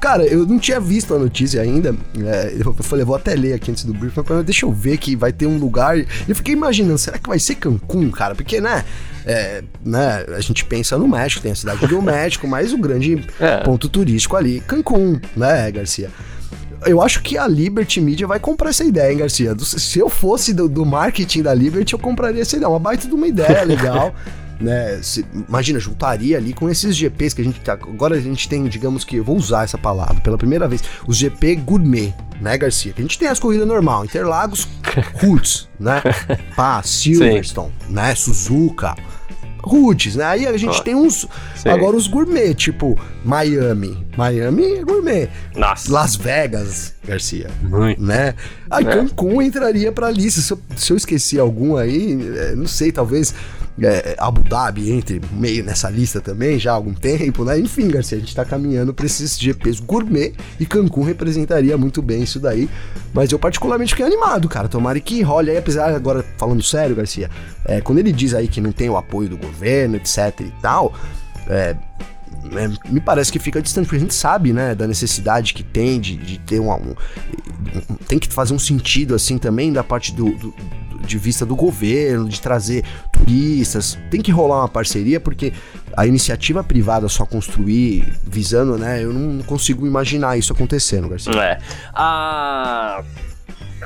cara, 0.00 0.24
eu 0.24 0.46
não 0.46 0.60
tinha 0.60 0.78
visto 0.78 1.12
a 1.12 1.18
notícia 1.18 1.60
ainda. 1.60 1.92
É, 2.24 2.54
eu 2.56 2.72
falei, 2.74 3.04
vou 3.04 3.16
até 3.16 3.34
ler 3.34 3.54
aqui 3.54 3.72
antes 3.72 3.82
do 3.82 3.92
briefing, 3.92 4.22
mas 4.28 4.44
deixa 4.44 4.64
eu 4.64 4.70
ver 4.70 4.96
que 4.96 5.16
vai 5.16 5.32
ter 5.32 5.46
um 5.46 5.58
lugar. 5.58 5.98
Eu 6.28 6.36
fiquei 6.36 6.54
imaginando, 6.54 6.98
será 6.98 7.18
que 7.18 7.28
vai 7.28 7.40
ser 7.40 7.56
Cancún, 7.56 8.12
cara? 8.12 8.36
Porque, 8.36 8.60
né? 8.60 8.84
É, 9.26 9.64
né, 9.84 10.24
a 10.28 10.40
gente 10.40 10.64
pensa 10.64 10.96
no 10.96 11.08
México, 11.08 11.42
tem 11.42 11.50
a 11.50 11.56
cidade 11.56 11.84
do 11.88 12.00
México, 12.00 12.46
mas 12.46 12.72
o 12.72 12.78
grande 12.78 13.20
é. 13.40 13.56
ponto 13.64 13.88
turístico 13.88 14.36
ali, 14.36 14.60
Cancún, 14.60 15.20
né, 15.36 15.68
Garcia? 15.72 16.12
Eu 16.86 17.02
acho 17.02 17.22
que 17.22 17.36
a 17.36 17.46
Liberty 17.46 18.00
Media 18.00 18.26
vai 18.26 18.38
comprar 18.38 18.70
essa 18.70 18.84
ideia, 18.84 19.12
hein, 19.12 19.18
Garcia? 19.18 19.56
Se 19.58 19.98
eu 19.98 20.08
fosse 20.08 20.54
do, 20.54 20.68
do 20.68 20.84
marketing 20.86 21.42
da 21.42 21.52
Liberty, 21.52 21.92
eu 21.92 21.98
compraria 21.98 22.42
essa 22.42 22.56
ideia. 22.56 22.68
Uma 22.68 22.78
baita 22.78 23.06
de 23.06 23.14
uma 23.14 23.26
ideia 23.26 23.64
legal. 23.64 24.14
né? 24.60 24.98
Se, 25.02 25.24
imagina, 25.48 25.78
juntaria 25.78 26.36
ali 26.36 26.52
com 26.52 26.68
esses 26.68 26.96
GPs 26.96 27.34
que 27.34 27.42
a 27.42 27.44
gente 27.44 27.60
tá. 27.60 27.72
Agora 27.74 28.16
a 28.16 28.20
gente 28.20 28.48
tem, 28.48 28.64
digamos 28.64 29.04
que, 29.04 29.16
eu 29.16 29.24
vou 29.24 29.36
usar 29.36 29.64
essa 29.64 29.78
palavra 29.78 30.20
pela 30.20 30.38
primeira 30.38 30.68
vez, 30.68 30.82
os 31.06 31.16
GP 31.16 31.56
gourmet, 31.56 32.14
né, 32.40 32.56
Garcia? 32.58 32.92
Que 32.92 33.00
a 33.00 33.04
gente 33.04 33.18
tem 33.18 33.28
as 33.28 33.38
corridas 33.38 33.66
normal, 33.66 34.04
Interlagos, 34.04 34.68
Roots, 35.22 35.68
né? 35.78 36.02
Pá, 36.56 36.82
Silverstone, 36.82 37.72
Sim. 37.86 37.92
né? 37.92 38.14
Suzuka 38.14 38.94
roots, 39.62 40.16
né? 40.16 40.24
Aí 40.24 40.46
a 40.46 40.56
gente 40.56 40.78
oh, 40.78 40.82
tem 40.82 40.94
uns. 40.94 41.26
Sim. 41.54 41.68
Agora 41.68 41.96
os 41.96 42.06
gourmet, 42.06 42.54
tipo 42.54 42.98
Miami. 43.24 44.07
Miami 44.18 44.78
é 44.78 44.84
gourmet. 44.84 45.28
Nossa. 45.54 45.92
Las 45.92 46.16
Vegas, 46.16 46.92
Garcia. 47.06 47.48
Muito. 47.62 48.02
Né? 48.02 48.34
Aí 48.68 48.84
é. 48.84 48.90
Cancún 48.90 49.40
entraria 49.40 49.92
pra 49.92 50.10
lista. 50.10 50.40
Se 50.40 50.52
eu, 50.52 50.60
se 50.76 50.92
eu 50.92 50.96
esqueci 50.96 51.38
algum 51.38 51.76
aí, 51.76 52.18
é, 52.36 52.56
não 52.56 52.66
sei, 52.66 52.90
talvez 52.90 53.32
é, 53.80 54.16
Abu 54.18 54.42
Dhabi 54.42 54.90
entre 54.90 55.20
meio 55.30 55.62
nessa 55.62 55.88
lista 55.88 56.20
também 56.20 56.58
já 56.58 56.72
há 56.72 56.74
algum 56.74 56.92
tempo, 56.92 57.44
né? 57.44 57.60
Enfim, 57.60 57.86
Garcia, 57.86 58.18
a 58.18 58.20
gente 58.20 58.34
tá 58.34 58.44
caminhando 58.44 58.92
para 58.92 59.06
esses 59.06 59.38
GPs 59.38 59.78
gourmet 59.78 60.34
e 60.58 60.66
Cancún 60.66 61.04
representaria 61.04 61.78
muito 61.78 62.02
bem 62.02 62.24
isso 62.24 62.40
daí. 62.40 62.68
Mas 63.14 63.30
eu 63.30 63.38
particularmente 63.38 63.92
fiquei 63.92 64.04
animado, 64.04 64.48
cara. 64.48 64.66
Tomara 64.66 64.98
que 64.98 65.22
role 65.22 65.50
aí, 65.50 65.58
apesar 65.58 65.94
agora 65.94 66.24
falando 66.36 66.60
sério, 66.60 66.96
Garcia, 66.96 67.30
é, 67.64 67.80
quando 67.80 67.98
ele 67.98 68.10
diz 68.10 68.34
aí 68.34 68.48
que 68.48 68.60
não 68.60 68.72
tem 68.72 68.90
o 68.90 68.96
apoio 68.96 69.28
do 69.28 69.36
governo, 69.36 69.94
etc 69.94 70.40
e 70.40 70.52
tal, 70.60 70.92
é, 71.46 71.76
é, 72.56 72.90
me 72.90 73.00
parece 73.00 73.30
que 73.30 73.38
fica 73.38 73.60
distante, 73.60 73.84
porque 73.86 73.96
a 73.96 74.00
gente 74.00 74.14
sabe, 74.14 74.52
né, 74.52 74.74
da 74.74 74.86
necessidade 74.86 75.54
que 75.54 75.62
tem 75.62 76.00
de, 76.00 76.16
de 76.16 76.38
ter 76.38 76.60
um, 76.60 76.72
um, 76.72 76.94
Tem 78.06 78.18
que 78.18 78.32
fazer 78.32 78.54
um 78.54 78.58
sentido, 78.58 79.14
assim, 79.14 79.38
também 79.38 79.72
da 79.72 79.84
parte 79.84 80.12
do, 80.12 80.30
do 80.32 80.54
de 81.08 81.16
vista 81.16 81.46
do 81.46 81.56
governo, 81.56 82.28
de 82.28 82.40
trazer 82.40 82.84
turistas. 83.12 83.98
Tem 84.10 84.20
que 84.20 84.30
rolar 84.30 84.58
uma 84.58 84.68
parceria, 84.68 85.18
porque 85.18 85.52
a 85.96 86.06
iniciativa 86.06 86.62
privada 86.62 87.08
só 87.08 87.24
construir 87.24 88.14
visando, 88.24 88.76
né? 88.76 89.02
Eu 89.02 89.12
não 89.12 89.42
consigo 89.42 89.86
imaginar 89.86 90.38
isso 90.38 90.52
acontecendo, 90.52 91.08
Garcia. 91.08 91.32
É. 91.32 91.58
A, 91.94 93.02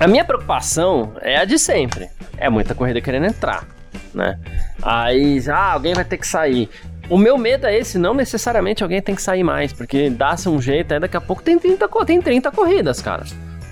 a 0.01 0.07
minha 0.07 0.25
preocupação 0.25 1.13
é 1.21 1.39
a 1.39 1.45
de 1.45 1.59
sempre. 1.59 2.09
É 2.37 2.51
muita 2.51 2.75
corrida 2.75 3.01
querendo 3.01 3.27
entrar, 3.27 3.67
né? 4.13 4.39
Aí, 4.83 5.43
ah, 5.49 5.73
alguém 5.73 5.95
vai 5.95 6.05
ter 6.05 6.19
que 6.19 6.27
sair. 6.27 6.69
O 7.09 7.19
meu 7.19 7.37
medo 7.37 7.67
é 7.67 7.77
esse, 7.77 7.99
não 7.99 8.15
necessariamente 8.15 8.83
alguém 8.83 9.03
tem 9.03 9.15
que 9.15 9.23
sair 9.23 9.43
mais, 9.43 9.73
porque 9.73 10.09
dá-se 10.09 10.49
um 10.49 10.61
jeito, 10.61 10.95
aí 10.95 11.01
daqui 11.01 11.17
a 11.17 11.21
pouco 11.21 11.43
tem 11.43 11.59
30, 11.59 11.89
tem 12.07 12.23
30 12.23 12.51
corridas, 12.51 13.03
cara, 13.03 13.25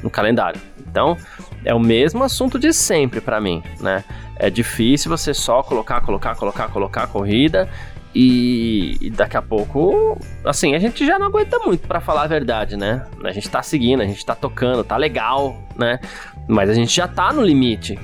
no 0.02 0.10
calendário. 0.10 0.60
Então, 0.78 1.16
é 1.64 1.72
o 1.72 1.80
mesmo 1.80 2.24
assunto 2.24 2.58
de 2.58 2.72
sempre 2.72 3.20
para 3.20 3.40
mim, 3.40 3.62
né? 3.80 4.04
É 4.36 4.50
difícil 4.50 5.10
você 5.10 5.32
só 5.32 5.62
colocar, 5.62 6.00
colocar, 6.00 6.34
colocar, 6.34 6.68
colocar 6.68 7.06
corrida 7.06 7.68
e, 8.14 8.96
e, 9.00 9.10
daqui 9.10 9.36
a 9.36 9.42
pouco, 9.42 10.18
assim, 10.44 10.74
a 10.74 10.78
gente 10.80 11.06
já 11.06 11.18
não 11.18 11.28
aguenta 11.28 11.58
muito 11.60 11.86
para 11.86 12.00
falar 12.00 12.22
a 12.22 12.26
verdade, 12.26 12.76
né? 12.76 13.06
A 13.22 13.30
gente 13.30 13.48
tá 13.48 13.62
seguindo, 13.62 14.02
a 14.02 14.06
gente 14.06 14.24
tá 14.26 14.34
tocando, 14.34 14.82
tá 14.82 14.96
legal, 14.96 15.56
né? 15.76 16.00
Mas 16.48 16.68
a 16.68 16.74
gente 16.74 16.94
já 16.94 17.06
tá 17.06 17.32
no 17.32 17.42
limite 17.42 17.96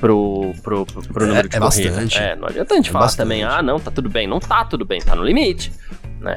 pro, 0.00 0.52
pro, 0.62 0.86
pro, 0.86 1.02
pro 1.02 1.26
número 1.26 1.46
é, 1.46 1.48
de 1.48 1.56
é 1.56 1.60
corrida. 1.60 1.90
Bastante. 1.90 2.18
É, 2.18 2.34
não 2.34 2.48
adianta 2.48 2.74
a 2.74 2.76
gente 2.76 2.88
é 2.88 2.92
falar 2.92 3.04
bastante. 3.04 3.24
também, 3.24 3.44
ah, 3.44 3.62
não, 3.62 3.78
tá 3.78 3.90
tudo 3.90 4.08
bem. 4.08 4.26
Não 4.26 4.40
tá 4.40 4.64
tudo 4.64 4.84
bem, 4.84 5.00
tá 5.00 5.14
no 5.14 5.22
limite, 5.22 5.70
né? 6.18 6.34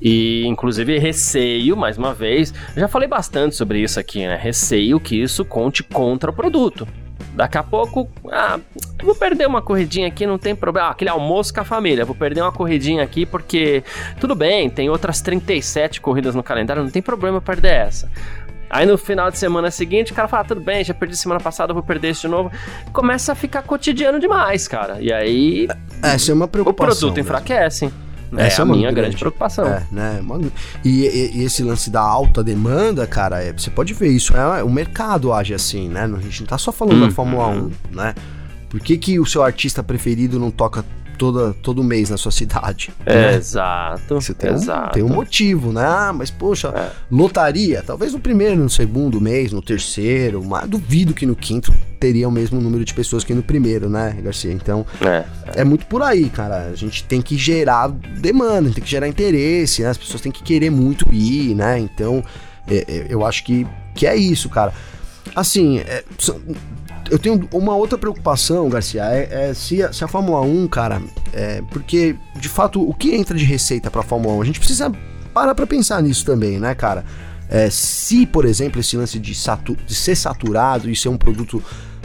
E, 0.00 0.46
inclusive, 0.46 0.98
receio, 0.98 1.76
mais 1.76 1.98
uma 1.98 2.14
vez, 2.14 2.54
já 2.74 2.88
falei 2.88 3.06
bastante 3.06 3.54
sobre 3.54 3.82
isso 3.82 4.00
aqui, 4.00 4.26
né? 4.26 4.38
Receio 4.40 4.98
que 4.98 5.20
isso 5.20 5.44
conte 5.44 5.82
contra 5.82 6.30
o 6.30 6.32
produto. 6.32 6.88
Daqui 7.34 7.58
a 7.58 7.62
pouco, 7.62 8.08
ah, 8.32 8.58
vou 9.02 9.14
perder 9.14 9.46
uma 9.46 9.62
corridinha 9.62 10.08
aqui, 10.08 10.26
não 10.26 10.38
tem 10.38 10.54
problema. 10.54 10.88
Ah, 10.88 10.90
aquele 10.90 11.10
almoço 11.10 11.54
com 11.54 11.60
a 11.60 11.64
família, 11.64 12.04
vou 12.04 12.14
perder 12.14 12.40
uma 12.40 12.50
corridinha 12.50 13.02
aqui 13.02 13.24
porque 13.24 13.84
tudo 14.18 14.34
bem, 14.34 14.68
tem 14.68 14.90
outras 14.90 15.20
37 15.20 16.00
corridas 16.00 16.34
no 16.34 16.42
calendário, 16.42 16.82
não 16.82 16.90
tem 16.90 17.02
problema 17.02 17.40
perder 17.40 17.72
essa. 17.72 18.10
Aí 18.70 18.86
no 18.86 18.96
final 18.96 19.30
de 19.32 19.36
semana 19.36 19.70
seguinte, 19.70 20.12
o 20.12 20.14
cara 20.14 20.28
fala: 20.28 20.42
ah, 20.42 20.46
tudo 20.46 20.60
bem, 20.60 20.84
já 20.84 20.94
perdi 20.94 21.16
semana 21.16 21.40
passada, 21.40 21.74
vou 21.74 21.82
perder 21.82 22.10
isso 22.10 22.22
de 22.22 22.28
novo. 22.28 22.52
Começa 22.92 23.32
a 23.32 23.34
ficar 23.34 23.62
cotidiano 23.62 24.20
demais, 24.20 24.68
cara. 24.68 24.98
E 25.00 25.12
aí. 25.12 25.68
Essa 26.00 26.30
é 26.30 26.34
uma 26.34 26.46
preocupação. 26.46 26.92
O 26.92 26.92
produto 26.92 27.16
mesmo. 27.16 27.28
enfraquece. 27.28 27.92
Essa 28.36 28.62
é, 28.62 28.62
é 28.62 28.62
a 28.62 28.64
minha 28.64 28.82
grande, 28.82 29.00
grande 29.00 29.16
preocupação. 29.16 29.66
É, 29.66 29.82
né? 29.90 30.20
E, 30.84 31.00
e, 31.00 31.38
e, 31.38 31.44
esse 31.44 31.64
lance 31.64 31.90
da 31.90 32.00
alta 32.00 32.44
demanda, 32.44 33.04
cara, 33.06 33.42
é, 33.42 33.52
você 33.52 33.70
pode 33.70 33.92
ver 33.92 34.08
isso. 34.08 34.36
É, 34.36 34.62
o 34.62 34.70
mercado 34.70 35.32
age 35.32 35.52
assim, 35.52 35.88
né? 35.88 36.04
A 36.04 36.20
gente 36.20 36.42
não 36.42 36.46
tá 36.46 36.56
só 36.56 36.70
falando 36.70 37.02
hum, 37.02 37.08
da 37.08 37.10
Fórmula 37.10 37.48
1, 37.48 37.70
né? 37.90 38.14
Por 38.68 38.78
que, 38.78 38.96
que 38.96 39.18
o 39.18 39.26
seu 39.26 39.42
artista 39.42 39.82
preferido 39.82 40.38
não 40.38 40.52
toca 40.52 40.84
toda, 41.20 41.52
todo 41.52 41.84
mês 41.84 42.08
na 42.08 42.16
sua 42.16 42.32
cidade. 42.32 42.90
É, 43.04 43.14
né? 43.14 43.34
Exato. 43.34 44.14
Você 44.14 44.32
tem, 44.32 44.50
exato. 44.50 44.88
Um, 44.88 44.92
tem 44.92 45.02
um 45.02 45.14
motivo, 45.14 45.70
né? 45.70 45.84
Ah, 45.84 46.14
mas 46.14 46.30
poxa, 46.30 46.68
é. 46.68 46.90
lotaria, 47.10 47.82
talvez 47.86 48.14
no 48.14 48.18
primeiro, 48.18 48.56
no 48.56 48.70
segundo 48.70 49.20
mês, 49.20 49.52
no 49.52 49.60
terceiro, 49.60 50.42
mas 50.42 50.66
duvido 50.66 51.12
que 51.12 51.26
no 51.26 51.36
quinto 51.36 51.74
teria 52.00 52.26
o 52.26 52.32
mesmo 52.32 52.58
número 52.58 52.82
de 52.86 52.94
pessoas 52.94 53.22
que 53.22 53.34
no 53.34 53.42
primeiro, 53.42 53.90
né, 53.90 54.16
Garcia? 54.22 54.50
Então, 54.50 54.86
é, 55.02 55.24
é. 55.60 55.62
muito 55.62 55.84
por 55.84 56.02
aí, 56.02 56.30
cara. 56.30 56.68
A 56.68 56.74
gente 56.74 57.04
tem 57.04 57.20
que 57.20 57.36
gerar 57.36 57.88
demanda, 57.88 58.70
tem 58.70 58.82
que 58.82 58.90
gerar 58.90 59.06
interesse, 59.06 59.82
né? 59.82 59.90
As 59.90 59.98
pessoas 59.98 60.22
têm 60.22 60.32
que 60.32 60.42
querer 60.42 60.70
muito 60.70 61.06
ir, 61.12 61.54
né? 61.54 61.78
Então, 61.78 62.24
é, 62.66 62.76
é 62.88 63.06
eu 63.10 63.26
acho 63.26 63.44
que, 63.44 63.66
que 63.94 64.06
é 64.06 64.16
isso, 64.16 64.48
cara. 64.48 64.72
Assim, 65.36 65.80
é, 65.80 66.02
eu 67.10 67.18
tenho 67.18 67.48
uma 67.52 67.74
outra 67.74 67.98
preocupação, 67.98 68.68
Garcia, 68.68 69.04
é, 69.04 69.50
é 69.50 69.54
se, 69.54 69.82
a, 69.82 69.92
se, 69.92 70.04
a, 70.04 70.08
Fórmula 70.08 70.40
1, 70.40 70.68
cara, 70.68 71.02
é, 71.32 71.62
porque 71.70 72.16
de 72.36 72.48
fato 72.48 72.80
o 72.80 72.94
que 72.94 73.14
entra 73.14 73.36
de 73.36 73.44
receita 73.44 73.90
para 73.90 74.00
a 74.00 74.04
Fórmula 74.04 74.34
1, 74.36 74.42
a 74.42 74.44
gente 74.44 74.58
precisa 74.60 74.92
parar 75.34 75.54
para 75.54 75.66
pensar 75.66 76.02
nisso 76.02 76.24
também, 76.24 76.58
né, 76.58 76.74
cara? 76.74 77.04
É, 77.48 77.68
se, 77.68 78.26
por 78.26 78.44
exemplo, 78.44 78.80
esse 78.80 78.96
lance 78.96 79.18
de, 79.18 79.32
de 79.32 79.94
ser 79.94 80.14
saturado 80.14 80.88
e 80.88 80.94
ser 80.94 81.08
um 81.08 81.18
produto 81.18 81.62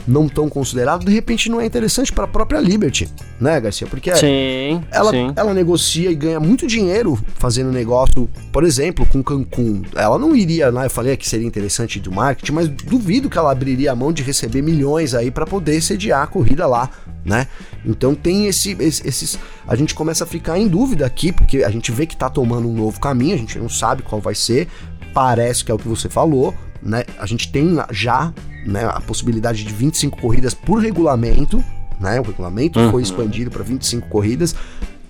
não 0.08 0.28
tão 0.28 0.48
considerado, 0.50 1.06
de 1.06 1.12
repente 1.12 1.50
não 1.50 1.60
é 1.60 1.66
interessante 1.66 2.12
para 2.12 2.26
a 2.26 2.28
própria 2.28 2.60
Liberty, 2.60 3.10
né, 3.40 3.60
Garcia? 3.60 3.88
Porque 3.88 4.16
sim, 4.16 4.84
ela, 4.92 5.12
sim. 5.12 5.34
ela 5.36 5.54
negocia 5.54 6.12
e 6.12 6.16
ganha 6.16 6.40
muito 6.40 6.68
dinheiro 6.68 7.18
fazendo 7.36 7.72
negócio, 7.72 8.30
por 8.52 8.64
exemplo, 8.64 9.06
com 9.06 9.24
Cancún. 9.24 9.84
Ela 9.96 10.18
não 10.18 10.36
iria 10.36 10.70
lá, 10.70 10.86
eu 10.86 10.90
falei 10.90 11.16
que 11.18 11.28
seria 11.28 11.48
interessante 11.48 12.00
do 12.00 12.12
marketing, 12.12 12.52
mas 12.52 12.68
duvido 12.68 13.30
que 13.30 13.38
ela 13.38 13.52
abriria 13.52 13.92
a 13.92 13.96
mão 13.96 14.12
de 14.12 14.24
receber 14.24 14.62
milhões 14.62 15.14
aí 15.14 15.32
para 15.32 15.46
poder 15.46 15.82
sediar 15.82 16.24
a 16.24 16.28
corrida 16.28 16.68
lá, 16.68 16.90
né? 17.24 17.48
Então 17.86 18.14
tem 18.16 18.48
esse, 18.48 18.76
esses. 18.80 19.40
A 19.68 19.76
gente 19.76 19.94
começa 19.94 20.24
a 20.24 20.28
ficar 20.28 20.58
em 20.58 20.68
dúvida 20.68 21.06
aqui, 21.06 21.32
porque 21.32 21.64
a 21.64 21.70
gente 21.70 21.92
vê 21.92 22.06
que 22.06 22.16
tá 22.16 22.30
tomando 22.30 22.68
um 22.68 22.74
novo 22.74 23.00
caminho, 23.00 23.36
a 23.36 23.38
gente 23.38 23.58
não 23.58 23.70
sabe 23.70 24.04
qual 24.04 24.22
vai 24.22 24.36
ser. 24.36 24.68
Parece 25.14 25.64
que 25.64 25.72
é 25.72 25.74
o 25.74 25.78
que 25.78 25.88
você 25.88 26.10
falou, 26.10 26.54
né? 26.82 27.04
A 27.18 27.26
gente 27.26 27.52
tem 27.52 27.76
já 27.92 28.34
né, 28.66 28.86
a 28.86 29.00
possibilidade 29.00 29.64
de 29.64 29.74
25 29.74 30.20
corridas 30.20 30.54
por 30.54 30.80
regulamento, 30.80 31.64
né? 32.00 32.20
O 32.20 32.24
regulamento 32.24 32.80
uhum. 32.80 32.92
foi 32.92 33.02
expandido 33.02 33.52
para 33.52 33.64
25 33.64 34.08
corridas. 34.10 34.56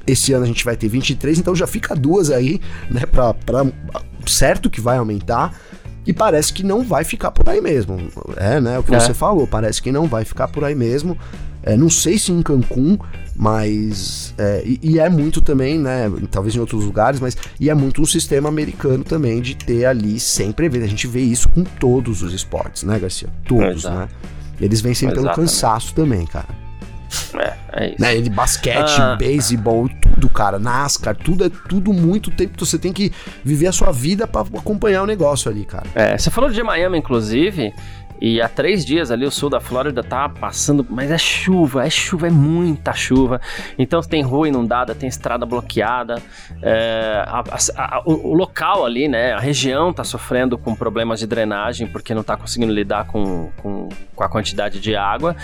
Esse 0.06 0.34
ano 0.34 0.44
a 0.44 0.48
gente 0.48 0.64
vai 0.64 0.76
ter 0.76 0.88
23, 0.88 1.40
então 1.40 1.56
já 1.56 1.66
fica 1.66 1.96
duas 1.96 2.30
aí, 2.30 2.62
né? 2.90 3.02
Pra, 3.06 3.34
certo 4.28 4.70
que 4.70 4.82
vai 4.82 4.98
aumentar. 4.98 5.54
E 6.06 6.14
parece 6.14 6.54
que 6.54 6.62
não 6.62 6.84
vai 6.84 7.04
ficar 7.04 7.32
por 7.32 7.50
aí 7.50 7.60
mesmo. 7.60 7.98
É, 8.38 8.62
né? 8.62 8.78
O 8.78 8.84
que 8.84 8.94
é. 8.94 9.00
você 9.00 9.14
falou, 9.14 9.48
parece 9.48 9.82
que 9.82 9.92
não 9.92 10.06
vai 10.06 10.24
ficar 10.24 10.48
por 10.48 10.64
aí 10.64 10.76
mesmo. 10.76 11.18
É, 11.64 11.76
não 11.76 11.90
sei 11.90 12.20
se 12.20 12.32
em 12.32 12.44
Cancún, 12.44 13.00
mas. 13.36 14.34
É, 14.38 14.64
e, 14.66 14.80
e, 14.82 15.00
é 15.00 15.10
muito 15.10 15.42
também, 15.42 15.78
né? 15.78 16.12
Talvez 16.32 16.56
em 16.56 16.60
outros 16.60 16.84
lugares, 16.84 17.20
mas. 17.20 17.36
E 17.60 17.70
é 17.70 17.74
muito 17.74 18.02
um 18.02 18.06
sistema 18.06 18.48
americano 18.48 19.04
também 19.04 19.42
de 19.42 19.56
ter 19.56 19.86
ali 19.86 20.20
sempre. 20.20 20.68
A 20.68 20.88
gente 20.88 21.08
vê 21.08 21.22
isso 21.22 21.50
com 21.50 21.64
todos 21.64 22.22
os 22.22 22.34
esportes, 22.34 22.84
né, 22.84 22.98
Garcia? 22.98 23.28
Todos, 23.46 23.84
Exato. 23.84 23.98
né? 23.98 24.08
Eles 24.60 24.80
vencem 24.80 25.10
pelo 25.10 25.34
cansaço 25.34 25.94
também, 25.94 26.26
cara. 26.26 26.48
É, 27.38 27.54
é 27.74 27.90
isso. 27.90 28.02
Né, 28.02 28.16
ele, 28.16 28.30
basquete, 28.30 29.00
ah. 29.00 29.16
beisebol, 29.16 29.90
tudo, 29.90 30.30
cara. 30.30 30.58
NASCAR, 30.58 31.16
tudo 31.16 31.46
é 31.46 31.50
tudo 31.50 31.94
muito 31.94 32.32
tempo. 32.32 32.54
Você 32.66 32.78
tem 32.80 32.94
que 32.94 33.12
viver 33.44 33.68
a 33.68 33.72
sua 33.72 33.92
vida 33.92 34.26
para 34.26 34.42
acompanhar 34.42 35.04
o 35.04 35.06
negócio 35.06 35.52
ali, 35.52 35.66
cara. 35.66 35.86
É, 35.94 36.18
você 36.18 36.32
falou 36.32 36.50
de 36.50 36.62
Miami, 36.64 36.98
inclusive. 36.98 37.74
E 38.22 38.42
há 38.42 38.48
três 38.48 38.86
dias 38.86 39.12
ali 39.12 39.26
o 39.26 39.32
sul 39.32 39.50
da 39.50 39.60
Flórida 39.60 40.04
tá 40.04 40.30
passando, 40.30 40.86
mas 40.90 41.12
é 41.12 41.18
chuva, 41.18 41.86
é 41.86 41.90
chuva, 41.90 42.28
é 42.28 42.30
muita 42.30 42.94
chuva. 42.94 43.42
Então 43.78 44.02
tem 44.02 44.22
rua 44.22 44.48
inundada, 44.48 44.96
tem 44.96 45.10
estrada 45.10 45.46
bloqueada. 45.46 46.22
É, 46.62 47.24
a, 47.28 47.40
a, 47.40 47.98
a, 47.98 48.04
o, 48.06 48.34
local 48.34 48.86
ali, 48.86 49.08
né, 49.08 49.34
a 49.34 49.40
região 49.40 49.94
tá 49.94 50.04
sofrendo 50.04 50.58
com 50.58 50.76
problemas 50.76 51.20
de 51.20 51.28
drenagem 51.28 51.88
porque 51.88 52.14
não 52.14 52.24
tá 52.24 52.38
conseguindo 52.38 52.74
lidar 52.74 53.08
com, 53.08 53.50
com, 53.58 53.90
com 54.16 54.24
a 54.24 54.30
quantidade 54.30 54.80
de 54.80 54.96
água. 54.96 55.36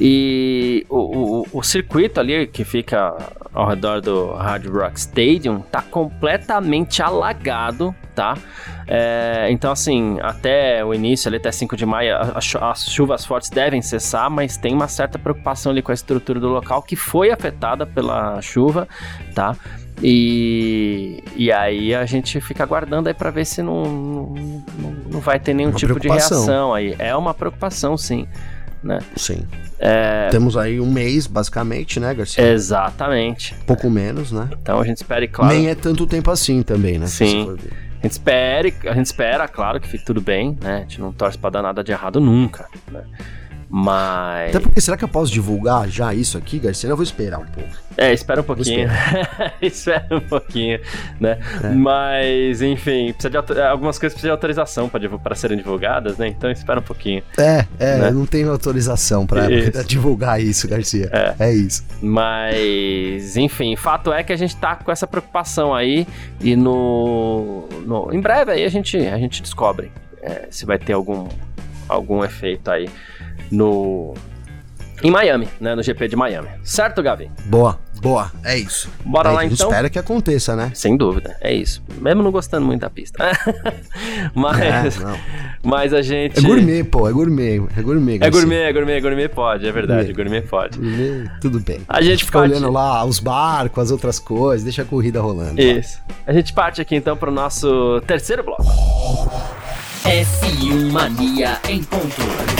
E 0.00 0.84
o, 0.88 1.42
o, 1.42 1.46
o 1.52 1.62
circuito 1.62 2.20
ali 2.20 2.46
que 2.46 2.64
fica 2.64 3.16
ao 3.52 3.66
redor 3.66 4.00
do 4.00 4.32
Hard 4.32 4.66
Rock 4.66 4.98
Stadium 4.98 5.60
tá 5.60 5.82
completamente 5.82 7.02
alagado, 7.02 7.94
tá? 8.18 8.36
É, 8.88 9.46
então, 9.50 9.70
assim, 9.70 10.18
até 10.20 10.84
o 10.84 10.92
início, 10.92 11.28
ali 11.28 11.36
até 11.36 11.52
5 11.52 11.76
de 11.76 11.86
maio, 11.86 12.16
as 12.60 12.84
chuvas 12.90 13.24
fortes 13.24 13.48
devem 13.48 13.80
cessar, 13.80 14.28
mas 14.28 14.56
tem 14.56 14.74
uma 14.74 14.88
certa 14.88 15.18
preocupação 15.20 15.70
ali 15.70 15.80
com 15.82 15.92
a 15.92 15.94
estrutura 15.94 16.40
do 16.40 16.48
local 16.48 16.82
que 16.82 16.96
foi 16.96 17.30
afetada 17.30 17.86
pela 17.86 18.42
chuva, 18.42 18.88
tá? 19.36 19.54
E, 20.02 21.22
e 21.36 21.52
aí 21.52 21.94
a 21.94 22.04
gente 22.06 22.40
fica 22.40 22.64
aguardando 22.64 23.08
aí 23.08 23.14
para 23.14 23.30
ver 23.30 23.44
se 23.44 23.62
não, 23.62 23.84
não, 23.84 24.92
não, 25.12 25.20
vai 25.20 25.38
ter 25.38 25.54
nenhum 25.54 25.70
uma 25.70 25.78
tipo 25.78 25.98
de 25.98 26.08
reação 26.08 26.74
aí. 26.74 26.96
É 26.98 27.14
uma 27.14 27.34
preocupação, 27.34 27.96
sim. 27.96 28.26
Né? 28.82 28.98
Sim. 29.16 29.44
É... 29.78 30.28
Temos 30.30 30.56
aí 30.56 30.80
um 30.80 30.90
mês, 30.90 31.26
basicamente, 31.26 31.98
né, 31.98 32.14
Garcia? 32.14 32.48
Exatamente. 32.48 33.54
Pouco 33.66 33.90
menos, 33.90 34.32
né? 34.32 34.48
Então 34.60 34.80
a 34.80 34.84
gente 34.84 34.98
espera, 34.98 35.24
e 35.24 35.28
claro. 35.28 35.52
Nem 35.52 35.68
é 35.68 35.74
tanto 35.74 36.06
tempo 36.06 36.30
assim 36.30 36.62
também, 36.62 36.98
né? 36.98 37.06
Sim. 37.06 37.56
A 37.98 38.02
gente 38.02 38.12
espera, 38.12 38.68
a 38.86 38.94
gente 38.94 39.06
espera, 39.06 39.48
claro, 39.48 39.80
que 39.80 39.88
fique 39.88 40.04
tudo 40.04 40.20
bem, 40.20 40.56
né? 40.60 40.76
A 40.76 40.80
gente 40.80 41.00
não 41.00 41.12
torce 41.12 41.36
pra 41.36 41.50
dar 41.50 41.62
nada 41.62 41.82
de 41.82 41.90
errado 41.90 42.20
nunca, 42.20 42.68
né? 42.90 43.04
Mas. 43.70 44.48
Até 44.50 44.60
porque 44.60 44.80
será 44.80 44.96
que 44.96 45.04
eu 45.04 45.08
posso 45.08 45.30
divulgar 45.30 45.88
já 45.88 46.14
isso 46.14 46.38
aqui, 46.38 46.58
Garcia? 46.58 46.88
Eu 46.88 46.96
vou 46.96 47.02
esperar 47.02 47.38
um 47.38 47.46
pouco. 47.46 47.68
É, 47.96 48.12
espera 48.12 48.40
um 48.40 48.44
pouquinho. 48.44 48.88
espera 49.60 50.06
um 50.10 50.20
pouquinho, 50.20 50.80
né? 51.20 51.38
É. 51.62 51.68
Mas, 51.70 52.62
enfim, 52.62 53.12
precisa 53.12 53.30
de, 53.30 53.60
algumas 53.60 53.98
coisas 53.98 54.14
precisam 54.14 54.28
de 54.28 54.30
autorização 54.30 54.88
para 54.88 55.34
serem 55.34 55.58
divulgadas, 55.58 56.16
né? 56.16 56.28
Então 56.28 56.50
espera 56.50 56.80
um 56.80 56.82
pouquinho. 56.82 57.22
É, 57.36 57.66
é, 57.78 57.98
né? 57.98 58.08
eu 58.08 58.14
não 58.14 58.24
tenho 58.24 58.50
autorização 58.50 59.26
para 59.26 59.46
divulgar 59.84 60.40
isso, 60.40 60.66
Garcia. 60.66 61.10
É. 61.12 61.34
é 61.38 61.52
isso. 61.52 61.84
Mas, 62.00 63.36
enfim, 63.36 63.76
fato 63.76 64.12
é 64.12 64.22
que 64.22 64.32
a 64.32 64.36
gente 64.36 64.56
tá 64.56 64.76
com 64.76 64.90
essa 64.90 65.06
preocupação 65.06 65.74
aí 65.74 66.06
e 66.40 66.56
no. 66.56 67.68
no 67.84 68.14
em 68.14 68.20
breve 68.20 68.52
aí 68.52 68.64
a 68.64 68.68
gente, 68.68 68.96
a 68.96 69.18
gente 69.18 69.42
descobre 69.42 69.90
é, 70.22 70.46
se 70.50 70.64
vai 70.64 70.78
ter 70.78 70.94
algum, 70.94 71.28
algum 71.88 72.24
efeito 72.24 72.70
aí 72.70 72.88
no 73.50 74.14
em 75.02 75.10
Miami, 75.10 75.48
né, 75.60 75.74
no 75.74 75.82
GP 75.82 76.08
de 76.08 76.16
Miami. 76.16 76.48
Certo, 76.64 77.00
Gavi? 77.02 77.30
Boa, 77.44 77.78
boa, 78.02 78.32
é 78.44 78.58
isso. 78.58 78.90
Bora 79.04 79.30
é, 79.30 79.32
lá 79.32 79.44
então. 79.44 79.68
Espera 79.68 79.88
que 79.88 79.98
aconteça, 79.98 80.56
né? 80.56 80.72
Sem 80.74 80.96
dúvida, 80.96 81.36
é 81.40 81.54
isso. 81.54 81.82
Mesmo 82.00 82.22
não 82.22 82.32
gostando 82.32 82.66
muito 82.66 82.80
da 82.80 82.90
pista. 82.90 83.30
mas, 84.34 85.00
é, 85.00 85.20
mas 85.62 85.94
a 85.94 86.02
gente. 86.02 86.38
É 86.38 86.42
gourmet, 86.42 86.82
pô, 86.82 87.08
é 87.08 87.12
gourmet, 87.12 87.62
é 87.76 87.82
gourmet. 87.82 88.18
É 88.20 88.30
gourmet, 88.30 88.62
é 88.62 88.72
gourmet, 88.72 88.96
é 88.96 89.00
gourmet 89.00 89.28
pode, 89.28 89.68
é 89.68 89.72
verdade, 89.72 90.12
gourmet, 90.12 90.40
gourmet 90.40 90.48
pode. 90.48 90.78
Gourmet, 90.78 91.30
tudo 91.40 91.60
bem. 91.60 91.80
A 91.88 92.02
gente 92.02 92.24
fica 92.24 92.40
pode... 92.40 92.52
olhando 92.52 92.72
lá 92.72 93.04
os 93.04 93.20
barcos, 93.20 93.84
as 93.84 93.90
outras 93.92 94.18
coisas, 94.18 94.64
deixa 94.64 94.82
a 94.82 94.84
corrida 94.84 95.20
rolando. 95.20 95.60
Isso. 95.60 96.00
Lá. 96.08 96.16
A 96.26 96.32
gente 96.32 96.52
parte 96.52 96.80
aqui 96.80 96.96
então 96.96 97.16
para 97.16 97.30
o 97.30 97.32
nosso 97.32 98.00
terceiro 98.04 98.42
bloco. 98.42 98.64
F1 100.04 100.90
Mania 100.90 101.60
em 101.68 101.84
ponto. 101.84 102.57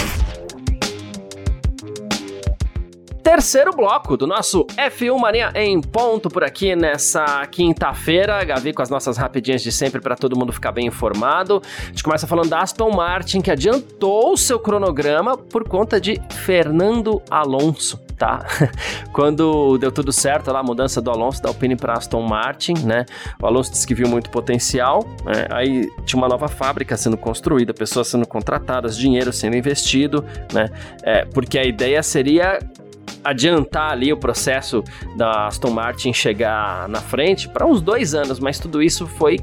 Terceiro 3.29 3.73
bloco 3.77 4.17
do 4.17 4.27
nosso 4.27 4.65
F1 4.69 5.19
Mania 5.19 5.53
em 5.55 5.83
ponto 5.83 6.31
por 6.31 6.43
aqui 6.43 6.75
nessa 6.75 7.47
quinta-feira. 7.47 8.43
Gavi 8.43 8.73
com 8.73 8.81
as 8.81 8.89
nossas 8.89 9.19
rapidinhas 9.19 9.61
de 9.61 9.71
sempre 9.71 10.01
para 10.01 10.17
todo 10.17 10.35
mundo 10.35 10.51
ficar 10.51 10.73
bem 10.73 10.87
informado. 10.87 11.61
A 11.79 11.87
gente 11.89 12.03
começa 12.03 12.27
falando 12.27 12.49
da 12.49 12.61
Aston 12.61 12.91
Martin, 12.91 13.43
que 13.43 13.51
adiantou 13.51 14.35
seu 14.35 14.59
cronograma 14.59 15.37
por 15.37 15.69
conta 15.69 16.01
de 16.01 16.19
Fernando 16.31 17.21
Alonso 17.31 18.01
tá? 18.19 18.45
Quando 19.13 19.79
deu 19.79 19.93
tudo 19.93 20.13
certo 20.13 20.51
lá, 20.51 20.59
a 20.59 20.63
mudança 20.63 21.01
do 21.01 21.11
Alonso 21.11 21.41
da 21.41 21.49
Alpine 21.49 21.77
para 21.77 21.95
Aston 21.95 22.21
Martin, 22.23 22.75
né? 22.85 23.07
O 23.41 23.47
Alonso 23.47 23.71
disse 23.71 23.87
que 23.87 23.95
viu 23.95 24.09
muito 24.09 24.29
potencial, 24.29 25.07
né? 25.25 25.47
aí 25.51 25.89
tinha 26.05 26.19
uma 26.21 26.29
nova 26.29 26.49
fábrica 26.49 26.97
sendo 26.97 27.17
construída, 27.17 27.73
pessoas 27.73 28.09
sendo 28.09 28.27
contratadas, 28.27 28.99
dinheiro 28.99 29.33
sendo 29.33 29.57
investido, 29.57 30.25
né? 30.53 30.69
É, 31.03 31.25
porque 31.27 31.59
a 31.59 31.65
ideia 31.65 32.03
seria 32.03 32.59
adiantar 33.25 33.93
ali 33.93 34.13
o 34.13 34.17
processo 34.17 34.83
da 35.17 35.47
Aston 35.47 35.71
Martin 35.71 36.13
chegar 36.13 36.89
na 36.89 37.01
frente 37.01 37.49
para 37.49 37.67
uns 37.67 37.81
dois 37.81 38.15
anos, 38.15 38.39
mas 38.39 38.59
tudo 38.59 38.83
isso 38.83 39.07
foi 39.07 39.39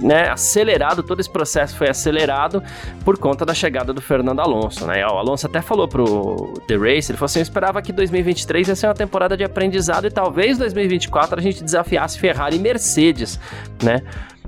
né, 0.00 0.28
acelerado, 0.28 1.02
todo 1.02 1.20
esse 1.20 1.30
processo 1.30 1.76
foi 1.76 1.88
acelerado 1.88 2.62
por 3.04 3.18
conta 3.18 3.44
da 3.44 3.54
chegada 3.54 3.92
do 3.92 4.00
Fernando 4.00 4.40
Alonso, 4.40 4.86
né? 4.86 5.04
O 5.06 5.18
Alonso 5.18 5.46
até 5.46 5.60
falou 5.60 5.88
pro 5.88 6.54
The 6.66 6.76
Race, 6.76 7.10
ele 7.10 7.18
falou 7.18 7.26
assim, 7.26 7.38
eu 7.38 7.44
esperava 7.44 7.80
que 7.80 7.92
2023 7.92 8.68
ia 8.68 8.76
ser 8.76 8.86
uma 8.86 8.94
temporada 8.94 9.36
de 9.36 9.44
aprendizado 9.44 10.06
e 10.06 10.10
talvez 10.10 10.58
2024 10.58 11.38
a 11.38 11.42
gente 11.42 11.62
desafiasse 11.64 12.18
Ferrari 12.18 12.56
e 12.56 12.58
Mercedes, 12.58 13.40
né? 13.82 14.02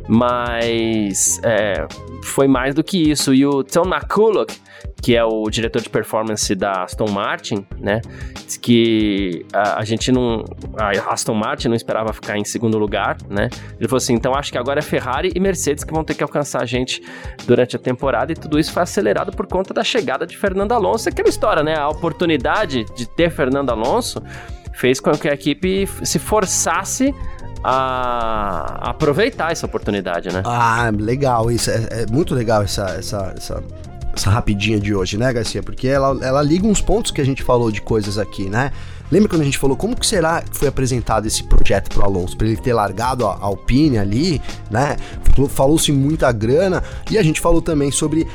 Mas 0.09 1.39
é, 1.45 1.87
foi 2.23 2.49
mais 2.49 2.75
do 2.75 2.83
que 2.83 3.11
isso. 3.11 3.35
E 3.35 3.45
o 3.45 3.63
Tom 3.63 3.85
McCulloch, 3.87 4.59
que 5.03 5.15
é 5.15 5.23
o 5.23 5.49
diretor 5.51 5.83
de 5.83 5.91
performance 5.91 6.55
da 6.55 6.85
Aston 6.85 7.11
Martin, 7.11 7.67
né? 7.79 8.01
Que 8.63 9.45
a, 9.53 9.81
a, 9.81 9.85
gente 9.85 10.11
não. 10.11 10.45
A 10.79 11.13
Aston 11.13 11.35
Martin 11.35 11.69
não 11.69 11.77
esperava 11.77 12.13
ficar 12.13 12.39
em 12.39 12.45
segundo 12.45 12.79
lugar, 12.79 13.19
né? 13.29 13.51
Ele 13.79 13.87
falou 13.87 13.99
assim: 13.99 14.15
então 14.15 14.35
acho 14.35 14.51
que 14.51 14.59
agora 14.59 14.79
é 14.79 14.83
Ferrari 14.83 15.31
e 15.35 15.39
Mercedes 15.39 15.85
que 15.85 15.93
vão 15.93 16.03
ter 16.03 16.15
que 16.15 16.23
alcançar 16.23 16.63
a 16.63 16.67
gente 16.67 17.03
durante 17.47 17.77
a 17.77 17.79
temporada, 17.79 18.33
e 18.33 18.35
tudo 18.35 18.59
isso 18.59 18.73
foi 18.73 18.83
acelerado 18.83 19.31
por 19.33 19.47
conta 19.47 19.75
da 19.75 19.85
chegada 19.85 20.27
de 20.27 20.37
Fernando 20.37 20.73
Alonso. 20.73 21.09
Aquela 21.09 21.29
história, 21.29 21.63
né? 21.63 21.77
A 21.77 21.89
oportunidade 21.89 22.85
de 22.97 23.07
ter 23.07 23.31
Fernando 23.31 23.71
Alonso 23.71 24.23
fez 24.73 25.01
com 25.01 25.11
que 25.13 25.29
a 25.29 25.35
equipe 25.35 25.87
se 26.03 26.19
forçasse 26.19 27.15
a 27.63 28.91
aproveitar 28.91 29.53
essa 29.53 29.67
oportunidade, 29.67 30.33
né? 30.33 30.43
Ah, 30.45 30.91
legal, 30.97 31.51
isso 31.51 31.71
é, 31.71 32.03
é 32.03 32.07
muito 32.11 32.35
legal 32.35 32.63
essa, 32.63 32.91
essa, 32.91 33.35
essa 33.37 33.63
essa 34.19 34.31
rapidinha 34.31 34.81
de 34.81 34.95
hoje, 34.95 35.17
né, 35.17 35.33
Garcia? 35.33 35.63
Porque 35.63 35.87
ela, 35.87 36.19
ela 36.25 36.43
liga 36.43 36.67
uns 36.67 36.81
pontos 36.81 37.11
que 37.11 37.21
a 37.21 37.25
gente 37.25 37.43
falou 37.43 37.71
de 37.71 37.81
coisas 37.81 38.19
aqui, 38.19 38.49
né? 38.49 38.73
Lembra 39.11 39.29
quando 39.29 39.43
a 39.43 39.45
gente 39.45 39.57
falou 39.57 39.77
como 39.77 39.97
que 39.97 40.07
será 40.07 40.43
que 40.43 40.57
foi 40.57 40.69
apresentado 40.69 41.27
esse 41.27 41.43
projeto 41.45 41.89
pro 41.89 42.05
Alonso? 42.05 42.37
Para 42.37 42.47
ele 42.47 42.57
ter 42.57 42.75
largado 42.75 43.27
a 43.27 43.39
Alpine 43.41 43.99
ali, 43.99 44.43
né? 44.71 44.97
Falou-se 45.49 45.91
muita 45.93 46.31
grana 46.33 46.83
e 47.11 47.17
a 47.17 47.23
gente 47.23 47.41
falou 47.41 47.63
também 47.63 47.91
sobre 47.91 48.27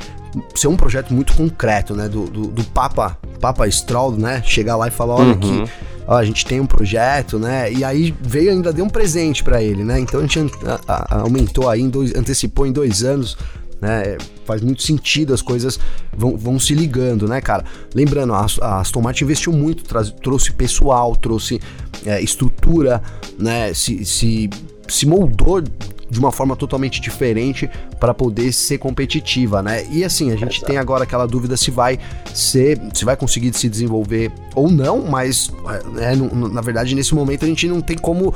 ser 0.55 0.67
um 0.67 0.75
projeto 0.75 1.13
muito 1.13 1.33
concreto, 1.33 1.95
né? 1.95 2.07
Do, 2.07 2.25
do, 2.25 2.47
do 2.47 2.63
Papa, 2.65 3.17
Papa 3.39 3.69
Stroll, 3.69 4.13
né? 4.13 4.41
Chegar 4.45 4.75
lá 4.75 4.87
e 4.87 4.91
falar, 4.91 5.15
olha 5.15 5.33
uhum. 5.33 5.65
que 5.65 5.71
ó, 6.07 6.17
a 6.17 6.25
gente 6.25 6.45
tem 6.45 6.59
um 6.59 6.65
projeto, 6.65 7.39
né? 7.39 7.71
E 7.71 7.83
aí 7.83 8.13
veio 8.21 8.51
ainda 8.51 8.73
deu 8.73 8.85
um 8.85 8.89
presente 8.89 9.43
para 9.43 9.61
ele, 9.61 9.83
né? 9.83 9.99
Então 9.99 10.19
a 10.19 10.23
gente 10.25 10.39
a, 10.87 11.15
a, 11.15 11.21
aumentou 11.21 11.69
aí, 11.69 11.81
em 11.81 11.89
dois, 11.89 12.13
antecipou 12.15 12.65
em 12.65 12.71
dois 12.71 13.03
anos 13.03 13.37
né? 13.83 14.17
Faz 14.45 14.61
muito 14.61 14.81
sentido, 14.81 15.33
as 15.33 15.41
coisas 15.41 15.77
vão, 16.15 16.37
vão 16.37 16.57
se 16.57 16.73
ligando, 16.73 17.27
né, 17.27 17.41
cara? 17.41 17.65
Lembrando, 17.93 18.33
a, 18.33 18.45
a 18.61 18.79
Aston 18.79 19.01
Martin 19.01 19.25
investiu 19.25 19.51
muito, 19.51 19.83
trouxe 20.21 20.53
pessoal, 20.53 21.15
trouxe 21.17 21.59
é, 22.05 22.21
estrutura, 22.21 23.03
né? 23.37 23.73
Se, 23.73 24.05
se, 24.05 24.49
se 24.87 25.05
moldou 25.05 25.61
de 26.09 26.19
uma 26.19 26.31
forma 26.31 26.55
totalmente 26.55 27.01
diferente 27.01 27.69
para 27.99 28.13
poder 28.13 28.51
ser 28.51 28.77
competitiva, 28.77 29.61
né? 29.61 29.85
E 29.89 30.03
assim, 30.03 30.31
a 30.31 30.35
gente 30.35 30.57
Exato. 30.57 30.65
tem 30.65 30.77
agora 30.77 31.03
aquela 31.03 31.25
dúvida 31.25 31.57
se 31.57 31.71
vai 31.71 31.99
ser, 32.33 32.79
se 32.93 33.05
vai 33.05 33.15
conseguir 33.15 33.53
se 33.53 33.69
desenvolver 33.69 34.31
ou 34.55 34.69
não, 34.69 35.05
mas 35.05 35.51
é, 35.97 36.15
na 36.15 36.61
verdade 36.61 36.95
nesse 36.95 37.15
momento 37.15 37.45
a 37.45 37.47
gente 37.47 37.67
não 37.67 37.81
tem 37.81 37.97
como, 37.97 38.33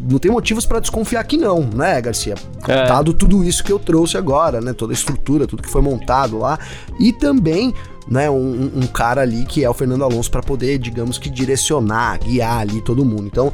não 0.00 0.18
tem 0.18 0.30
motivos 0.30 0.64
para 0.64 0.80
desconfiar 0.80 1.22
que 1.24 1.36
não, 1.36 1.60
né, 1.62 2.00
Garcia? 2.00 2.34
É. 2.66 2.86
Dado 2.86 3.12
tudo 3.12 3.44
isso 3.44 3.62
que 3.62 3.72
eu 3.72 3.78
trouxe 3.78 4.16
agora, 4.16 4.60
né? 4.60 4.72
Toda 4.72 4.92
a 4.92 4.94
estrutura, 4.94 5.46
tudo 5.46 5.62
que 5.62 5.70
foi 5.70 5.82
montado 5.82 6.38
lá 6.38 6.58
e 6.98 7.12
também 7.12 7.74
né, 8.08 8.28
um, 8.28 8.70
um, 8.74 8.86
cara 8.86 9.20
ali 9.20 9.44
que 9.44 9.62
é 9.62 9.70
o 9.70 9.74
Fernando 9.74 10.02
Alonso 10.02 10.30
para 10.30 10.42
poder, 10.42 10.78
digamos 10.78 11.16
que 11.16 11.30
direcionar, 11.30 12.18
guiar 12.18 12.58
ali 12.58 12.80
todo 12.80 13.04
mundo. 13.04 13.26
Então, 13.26 13.52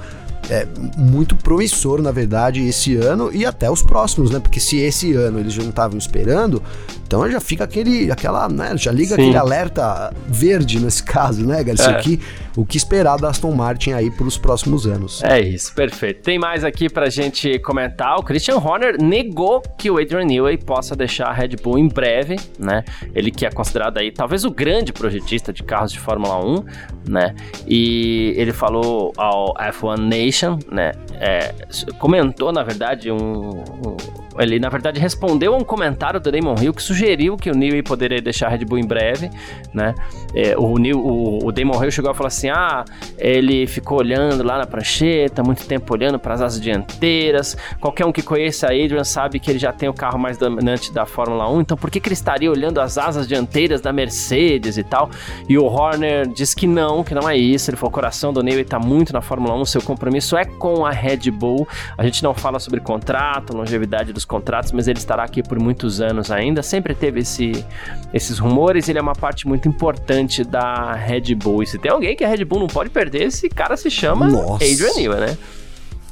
é, 0.51 0.67
muito 0.97 1.35
promissor, 1.37 2.01
na 2.01 2.11
verdade, 2.11 2.61
esse 2.67 2.97
ano 2.97 3.31
e 3.33 3.45
até 3.45 3.71
os 3.71 3.83
próximos, 3.83 4.31
né? 4.31 4.39
Porque 4.39 4.61
se 4.61 4.77
esse 4.77 5.13
ano 5.15 5.41
eles 5.41 5.53
já 5.53 5.63
não 5.63 5.71
estavam 5.71 5.99
esperando, 5.99 6.63
então 7.07 7.29
já 7.31 7.41
fica 7.41 7.65
aquele, 7.65 8.11
aquela, 8.11 8.49
né? 8.49 8.77
Já 8.77 8.93
liga 8.93 9.15
Sim. 9.17 9.23
aquele 9.23 9.37
alerta 9.37 10.13
verde 10.29 10.81
nesse 10.81 11.03
caso, 11.03 11.45
né, 11.45 11.63
Garcia? 11.63 11.93
É. 11.93 12.01
Que, 12.01 12.21
o 12.57 12.65
que 12.65 12.77
esperar 12.77 13.19
da 13.19 13.29
Aston 13.29 13.53
Martin 13.53 13.93
aí 13.93 14.11
para 14.11 14.27
os 14.27 14.39
próximos 14.39 14.87
anos. 14.87 15.23
É 15.23 15.41
isso, 15.41 15.75
perfeito. 15.75 16.23
Tem 16.23 16.39
mais 16.39 16.65
aqui 16.65 16.89
pra 16.89 17.11
gente 17.11 17.59
comentar. 17.59 18.17
O 18.17 18.23
Christian 18.23 18.57
Horner 18.57 18.97
negou 19.01 19.63
que 19.77 19.91
o 19.91 19.99
Adrian 19.99 20.25
Newey 20.25 20.57
possa 20.57 20.97
deixar 20.97 21.27
a 21.27 21.33
Red 21.33 21.57
Bull 21.63 21.79
em 21.79 21.89
breve, 21.89 22.37
né? 22.59 22.83
Ele 23.15 23.31
que 23.31 23.45
é 23.45 23.51
considerado 23.51 23.99
aí 23.99 24.11
talvez 24.11 24.45
o 24.45 24.51
grande 24.51 24.93
projetista 24.93 25.53
de 25.53 25.63
carros 25.63 25.93
de 25.93 26.01
Fórmula 26.01 26.43
1, 26.45 26.65
né? 27.09 27.35
E 27.67 28.33
ele 28.37 28.53
falou 28.53 29.13
ao 29.17 29.55
F1 29.55 29.99
Nation, 29.99 30.59
né? 30.73 30.93
É, 31.21 31.55
comentou, 31.99 32.53
na 32.53 32.63
verdade, 32.63 33.11
um, 33.11 33.17
um 33.17 33.97
ele 34.39 34.59
na 34.59 34.69
verdade 34.69 35.01
respondeu 35.01 35.55
a 35.55 35.57
um 35.57 35.65
comentário 35.65 36.21
do 36.21 36.31
Damon 36.31 36.55
Hill 36.61 36.75
que 36.75 36.83
sugeriu 36.83 37.37
que 37.37 37.51
o 37.51 37.55
Newey 37.55 37.83
poderia 37.83 38.21
deixar 38.21 38.49
a 38.49 38.51
Red 38.51 38.65
Bull 38.65 38.79
em 38.79 38.87
breve, 38.87 39.31
né? 39.73 39.95
É, 40.35 40.57
o, 40.57 40.79
Neil, 40.79 40.99
o, 40.99 41.47
o 41.47 41.53
Damon 41.53 41.83
Hill 41.83 41.91
chegou 41.91 42.11
a 42.11 42.15
falar 42.15 42.29
assim: 42.29 42.46
ah, 42.51 42.85
ele 43.19 43.67
ficou 43.67 43.99
olhando 43.99 44.43
lá 44.43 44.59
na 44.59 44.67
prancheta, 44.67 45.43
muito 45.43 45.67
tempo 45.67 45.93
olhando 45.93 46.19
para 46.19 46.35
as 46.35 46.41
asas 46.41 46.61
dianteiras. 46.61 47.57
Qualquer 47.81 48.07
um 48.07 48.13
que 48.13 48.23
conheça 48.23 48.67
a 48.67 48.71
Adrian 48.71 49.05
sabe 49.05 49.39
que 49.39 49.51
ele 49.51 49.59
já 49.59 49.73
tem 49.73 49.89
o 49.89 49.95
carro 49.95 50.19
mais 50.19 50.37
dominante 50.37 50.93
da 50.93 51.07
Fórmula 51.07 51.51
1, 51.51 51.61
então 51.61 51.77
por 51.77 51.91
que, 51.91 52.01
que 52.01 52.09
ele 52.09 52.15
estaria 52.15 52.51
olhando 52.51 52.81
as 52.81 52.99
asas 52.99 53.27
dianteiras 53.27 53.81
da 53.81 53.93
Mercedes 53.93 54.77
e 54.77 54.85
tal? 54.85 55.11
E 55.49 55.59
o 55.59 55.65
Horner 55.65 56.27
disse 56.29 56.55
que 56.55 56.67
não, 56.67 57.03
que 57.03 57.15
não 57.15 57.29
é 57.29 57.37
isso. 57.37 57.71
Ele 57.71 57.77
falou: 57.77 57.91
o 57.91 57.95
coração 57.95 58.33
do 58.33 58.43
Newey 58.43 58.63
está 58.63 58.79
muito 58.79 59.13
na 59.13 59.21
Fórmula 59.21 59.55
1, 59.57 59.65
seu 59.67 59.83
compromisso 59.83 60.37
é 60.37 60.45
com 60.45 60.85
a 60.85 60.91
Red 60.91 61.31
Bull. 61.31 61.67
A 61.97 62.05
gente 62.05 62.23
não 62.23 62.35
fala 62.35 62.59
sobre 62.59 62.81
contrato, 62.81 63.57
longevidade 63.57 64.13
dos 64.13 64.25
contratos, 64.25 64.73
mas 64.73 64.89
ele 64.89 64.99
estará 64.99 65.25
aqui 65.25 65.43
por 65.43 65.59
muitos 65.59 66.01
anos 66.01 66.31
ainda. 66.31 66.63
Sempre 66.63 66.95
teve 66.95 67.21
esse, 67.21 67.65
esses 68.13 68.39
rumores, 68.39 68.89
ele 68.89 68.99
é 68.99 69.03
uma 69.03 69.15
parte 69.15 69.47
muito 69.47 69.69
importante 69.69 70.45
da 70.45 70.93
Red 70.93 71.35
Bull. 71.35 71.63
E 71.63 71.67
se 71.67 71.79
tem 71.79 71.91
alguém 71.91 72.17
que 72.17 72.25
a 72.25 72.29
Red 72.37 72.45
Bull 72.45 72.61
não 72.61 72.67
pode 72.67 72.91
perder, 72.91 73.23
esse 73.23 73.49
cara 73.49 73.77
se 73.77 73.91
chama 73.91 74.29
Nossa. 74.29 74.65
Adrian 74.65 74.95
Newey, 74.97 75.21
né? 75.21 75.39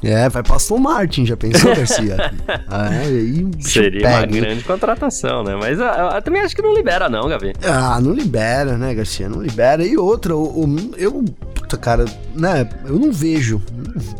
É, 0.03 0.29
vai 0.29 0.43
pra 0.43 0.57
Aston 0.57 0.77
Martin, 0.77 1.25
já 1.25 1.35
pensou, 1.35 1.73
Garcia? 1.75 2.31
ah, 2.67 2.93
é, 2.93 3.07
aí 3.07 3.47
Seria 3.59 4.01
pega, 4.01 4.17
uma 4.17 4.41
grande 4.41 4.63
contratação, 4.63 5.43
né? 5.43 5.55
Mas 5.55 5.79
eu, 5.79 5.85
eu, 5.85 6.09
eu, 6.11 6.21
também 6.21 6.41
acho 6.41 6.55
que 6.55 6.61
não 6.61 6.73
libera, 6.75 7.09
não, 7.09 7.27
Gavi. 7.27 7.53
Ah, 7.63 7.99
não 7.99 8.13
libera, 8.13 8.77
né, 8.77 8.93
Garcia? 8.93 9.27
Não 9.27 9.41
libera. 9.41 9.83
E 9.83 9.97
outra, 9.97 10.35
o, 10.35 10.93
eu. 10.97 11.25
Puta, 11.75 11.77
cara, 11.77 12.05
né? 12.33 12.67
Eu 12.85 12.97
não 12.97 13.11
vejo. 13.11 13.61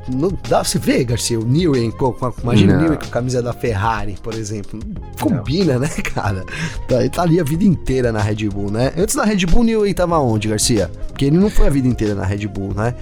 Não, 0.08 0.32
dá, 0.48 0.64
você 0.64 0.78
vê, 0.78 1.04
Garcia, 1.04 1.40
o 1.40 1.46
Newey, 1.46 1.92
com, 1.92 2.12
com, 2.14 2.34
imagina 2.44 2.76
o 2.76 2.82
Newey 2.82 2.98
com 2.98 3.06
a 3.06 3.10
camisa 3.10 3.42
da 3.42 3.54
Ferrari, 3.54 4.16
por 4.22 4.34
exemplo. 4.34 4.80
Combina, 5.20 5.74
não. 5.74 5.82
né, 5.82 5.90
cara? 6.14 6.44
Tá, 6.88 7.00
ele 7.00 7.10
tá 7.10 7.24
ali 7.24 7.40
a 7.40 7.44
vida 7.44 7.64
inteira 7.64 8.12
na 8.12 8.20
Red 8.20 8.50
Bull, 8.50 8.72
né? 8.72 8.94
Antes 8.98 9.16
da 9.16 9.24
Red 9.24 9.46
Bull, 9.46 9.62
o 9.62 9.64
Newey 9.64 9.94
tava 9.94 10.20
onde, 10.20 10.48
Garcia? 10.48 10.92
Porque 11.08 11.26
ele 11.26 11.38
não 11.38 11.50
foi 11.50 11.68
a 11.68 11.70
vida 11.70 11.88
inteira 11.88 12.16
na 12.16 12.26
Red 12.26 12.48
Bull, 12.48 12.74
né? 12.74 12.94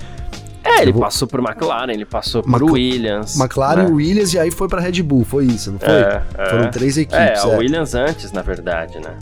É, 0.64 0.82
ele 0.82 0.94
vou... 0.94 1.02
passou 1.02 1.28
por 1.28 1.42
McLaren, 1.42 1.92
ele 1.92 2.06
passou 2.06 2.42
por 2.42 2.50
Mac... 2.50 2.62
Williams. 2.62 3.38
McLaren, 3.38 3.84
né? 3.84 3.90
Williams 3.90 4.34
e 4.34 4.40
aí 4.40 4.50
foi 4.50 4.70
pra 4.70 4.80
Red 4.80 5.04
Bull, 5.04 5.26
foi 5.26 5.46
isso, 5.46 5.72
não 5.72 5.80
foi? 5.80 5.90
É, 5.90 6.24
é. 6.38 6.50
Foram 6.50 6.72
três 6.72 6.98
equipes. 6.98 7.20
É, 7.20 7.38
a 7.38 7.54
é. 7.54 7.58
Williams 7.58 7.94
antes, 7.94 8.32
na 8.32 8.42
verdade, 8.42 8.98
né? 9.00 9.18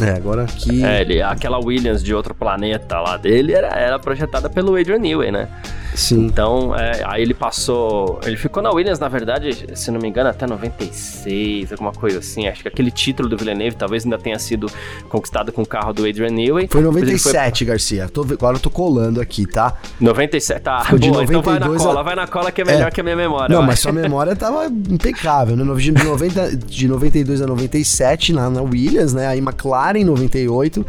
É, 0.00 0.10
agora 0.10 0.44
aqui. 0.44 0.84
É, 0.84 1.00
ele, 1.00 1.22
aquela 1.22 1.58
Williams 1.58 2.02
de 2.02 2.14
outro 2.14 2.34
planeta 2.34 3.00
lá 3.00 3.16
dele 3.16 3.52
era, 3.52 3.68
era 3.68 3.98
projetada 3.98 4.48
pelo 4.50 4.76
Adrian 4.76 4.98
Newey, 4.98 5.30
né? 5.30 5.48
Sim. 5.94 6.26
Então, 6.26 6.76
é, 6.76 7.02
aí 7.06 7.22
ele 7.22 7.32
passou. 7.32 8.20
Ele 8.24 8.36
ficou 8.36 8.62
na 8.62 8.70
Williams, 8.70 8.98
na 8.98 9.08
verdade, 9.08 9.66
se 9.74 9.90
não 9.90 9.98
me 9.98 10.08
engano, 10.08 10.28
até 10.28 10.46
96, 10.46 11.72
alguma 11.72 11.92
coisa 11.92 12.18
assim. 12.18 12.46
Acho 12.46 12.60
que 12.60 12.68
aquele 12.68 12.90
título 12.90 13.28
do 13.30 13.36
Villeneuve 13.36 13.76
talvez 13.76 14.04
ainda 14.04 14.18
tenha 14.18 14.38
sido 14.38 14.70
conquistado 15.08 15.50
com 15.52 15.62
o 15.62 15.66
carro 15.66 15.94
do 15.94 16.06
Adrian 16.06 16.30
Newey. 16.30 16.68
Foi 16.70 16.82
97, 16.82 17.64
foi... 17.64 17.66
Garcia. 17.72 18.08
Tô, 18.10 18.22
agora 18.22 18.56
eu 18.56 18.60
tô 18.60 18.68
colando 18.68 19.22
aqui, 19.22 19.46
tá? 19.46 19.74
97, 19.98 20.60
tá. 20.60 20.82
De 20.82 21.08
Boa, 21.08 21.22
92 21.22 21.30
então 21.30 21.42
vai 21.42 21.58
na 21.58 21.78
cola, 21.78 22.00
a... 22.00 22.02
vai 22.02 22.14
na 22.14 22.26
cola 22.26 22.52
que 22.52 22.60
é 22.60 22.64
melhor 22.64 22.88
é... 22.88 22.90
que 22.90 23.00
a 23.00 23.04
minha 23.04 23.16
memória. 23.16 23.56
Não, 23.56 23.62
mas 23.62 23.80
sua 23.80 23.92
memória 23.92 24.36
tava 24.36 24.66
impecável, 24.66 25.56
né? 25.56 25.64
De, 25.76 25.92
90, 25.92 26.56
de 26.56 26.88
92 26.88 27.40
a 27.40 27.46
97 27.46 28.34
na, 28.34 28.50
na 28.50 28.60
Williams, 28.60 29.14
né? 29.14 29.28
Aí 29.28 29.38
McLaren 29.38 29.75
98. 30.04 30.86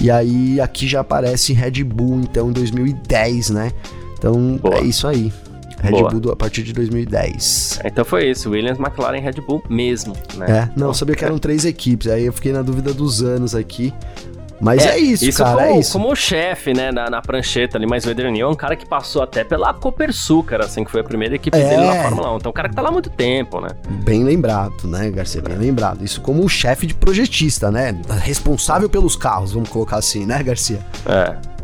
E 0.00 0.10
aí 0.10 0.60
aqui 0.60 0.86
já 0.86 1.00
aparece 1.00 1.52
Red 1.52 1.82
Bull, 1.82 2.20
então, 2.20 2.50
em 2.50 2.52
2010, 2.52 3.50
né? 3.50 3.72
Então 4.16 4.56
Boa. 4.56 4.76
é 4.76 4.82
isso 4.82 5.06
aí. 5.06 5.32
Red 5.80 5.90
Boa. 5.90 6.10
Bull 6.10 6.32
a 6.32 6.36
partir 6.36 6.62
de 6.62 6.72
2010. 6.72 7.80
Então 7.84 8.04
foi 8.04 8.30
isso, 8.30 8.50
Williams, 8.50 8.78
McLaren 8.78 9.20
Red 9.20 9.40
Bull 9.46 9.62
mesmo, 9.68 10.14
né? 10.36 10.46
É, 10.48 10.78
não, 10.78 10.92
sabia 10.92 11.14
que 11.14 11.24
eram 11.24 11.38
três 11.38 11.64
equipes, 11.64 12.08
aí 12.08 12.24
eu 12.26 12.32
fiquei 12.32 12.52
na 12.52 12.62
dúvida 12.62 12.92
dos 12.92 13.22
anos 13.22 13.54
aqui. 13.54 13.92
Mas 14.60 14.84
é, 14.84 14.90
é 14.90 14.98
isso, 14.98 15.24
isso, 15.24 15.38
cara, 15.38 15.56
como, 15.56 15.60
é 15.60 15.78
isso. 15.78 15.92
Como 15.92 16.12
o 16.12 16.16
chefe, 16.16 16.74
né, 16.74 16.90
na, 16.90 17.08
na, 17.08 17.22
prancheta 17.22 17.78
ali, 17.78 17.86
mas 17.86 18.04
o 18.04 18.10
Adrian 18.10 18.36
é 18.36 18.46
um 18.46 18.54
cara 18.54 18.74
que 18.76 18.86
passou 18.86 19.22
até 19.22 19.44
pela 19.44 19.72
Copersucar, 19.72 20.58
cara, 20.58 20.64
assim, 20.64 20.84
que 20.84 20.90
foi 20.90 21.00
a 21.00 21.04
primeira 21.04 21.34
equipe 21.34 21.56
é. 21.56 21.68
dele 21.68 21.86
na 21.86 22.02
Fórmula 22.02 22.34
1. 22.34 22.36
Então, 22.36 22.48
é 22.48 22.50
um 22.50 22.52
cara 22.52 22.68
que 22.68 22.74
tá 22.74 22.82
lá 22.82 22.88
há 22.88 22.92
muito 22.92 23.10
tempo, 23.10 23.60
né? 23.60 23.68
Bem 24.04 24.24
lembrado, 24.24 24.86
né, 24.86 25.10
Garcia, 25.10 25.42
bem 25.42 25.56
lembrado. 25.56 26.04
Isso 26.04 26.20
como 26.20 26.44
o 26.44 26.48
chefe 26.48 26.86
de 26.86 26.94
projetista, 26.94 27.70
né, 27.70 28.00
responsável 28.20 28.88
pelos 28.88 29.16
carros, 29.16 29.52
vamos 29.52 29.68
colocar 29.68 29.96
assim, 29.96 30.26
né, 30.26 30.42
Garcia? 30.42 30.80
É. 31.06 31.57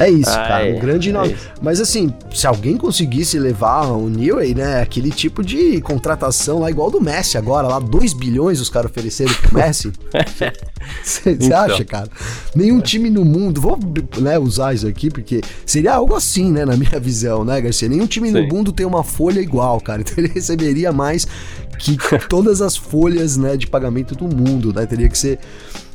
É 0.00 0.08
isso, 0.08 0.30
ah, 0.30 0.48
cara. 0.48 0.66
É, 0.66 0.74
um 0.74 0.80
grande 0.80 1.12
nome. 1.12 1.32
É 1.32 1.36
Mas 1.60 1.78
assim, 1.78 2.12
se 2.34 2.46
alguém 2.46 2.78
conseguisse 2.78 3.38
levar 3.38 3.82
o 3.86 4.08
Newey, 4.08 4.54
né? 4.54 4.80
Aquele 4.80 5.10
tipo 5.10 5.44
de 5.44 5.78
contratação 5.82 6.60
lá, 6.60 6.70
igual 6.70 6.90
do 6.90 7.00
Messi 7.00 7.36
agora, 7.36 7.68
lá 7.68 7.78
2 7.78 8.14
bilhões 8.14 8.60
os 8.60 8.70
caras 8.70 8.90
ofereceram 8.90 9.32
pro 9.34 9.58
Messi. 9.58 9.92
Você 11.04 11.32
então. 11.32 11.58
acha, 11.58 11.84
cara? 11.84 12.08
Nenhum 12.54 12.80
time 12.80 13.10
no 13.10 13.24
mundo, 13.24 13.60
vou 13.60 13.78
né, 14.18 14.38
usar 14.38 14.74
isso 14.74 14.86
aqui, 14.86 15.10
porque 15.10 15.42
seria 15.66 15.94
algo 15.94 16.14
assim, 16.14 16.50
né, 16.50 16.64
na 16.64 16.76
minha 16.76 16.98
visão, 16.98 17.44
né, 17.44 17.60
Garcia? 17.60 17.88
Nenhum 17.88 18.06
time 18.06 18.28
Sim. 18.28 18.40
no 18.40 18.48
mundo 18.48 18.72
tem 18.72 18.86
uma 18.86 19.04
folha 19.04 19.40
igual, 19.40 19.80
cara. 19.80 20.00
Então 20.10 20.14
ele 20.16 20.32
receberia 20.32 20.92
mais 20.92 21.26
que 21.78 21.96
todas 22.26 22.62
as 22.62 22.74
folhas, 22.74 23.36
né, 23.36 23.56
de 23.56 23.66
pagamento 23.66 24.14
do 24.14 24.24
mundo, 24.24 24.72
né? 24.72 24.86
Teria 24.86 25.08
que 25.08 25.18
ser 25.18 25.38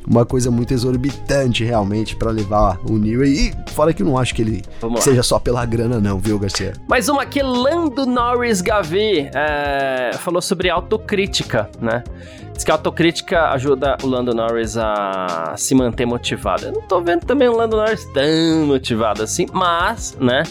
uma 0.08 0.26
coisa 0.26 0.52
muito 0.52 0.74
exorbitante 0.74 1.63
realmente 1.63 2.15
para 2.15 2.32
levar 2.32 2.80
o 2.88 2.98
Newey. 2.98 3.50
E 3.50 3.72
fora 3.72 3.94
que 3.94 4.02
eu 4.02 4.06
não 4.06 4.18
acho 4.18 4.34
que 4.34 4.41
ele 4.41 4.63
seja 5.00 5.24
só 5.24 5.39
pela 5.39 5.65
grana, 5.65 6.00
não, 6.00 6.20
viu, 6.20 6.38
Garcia? 6.39 6.74
Mais 6.88 7.10
uma 7.10 7.24
aqui, 7.24 7.41
Lando 7.41 8.06
Norris 8.06 8.62
Gavi 8.62 9.30
é, 9.34 10.12
falou 10.20 10.41
sobre 10.41 10.70
autocrítica, 10.70 11.70
né? 11.80 12.04
Diz 12.54 12.63
que 12.63 12.72
a 12.72 12.76
autocrítica 12.76 13.50
ajuda 13.50 13.98
o 14.02 14.08
Lando 14.08 14.34
Norris 14.34 14.78
a 14.78 15.56
se 15.58 15.76
manter 15.76 16.06
motivado. 16.06 16.65
Eu 16.65 16.72
não 16.72 16.82
tô 16.82 17.02
vendo 17.02 17.26
também 17.26 17.50
o 17.50 17.56
Lando 17.56 17.76
Norris 17.76 18.06
tão 18.13 18.65
motivado 18.65 19.22
assim, 19.24 19.46
mas, 19.52 20.15
né? 20.22 20.44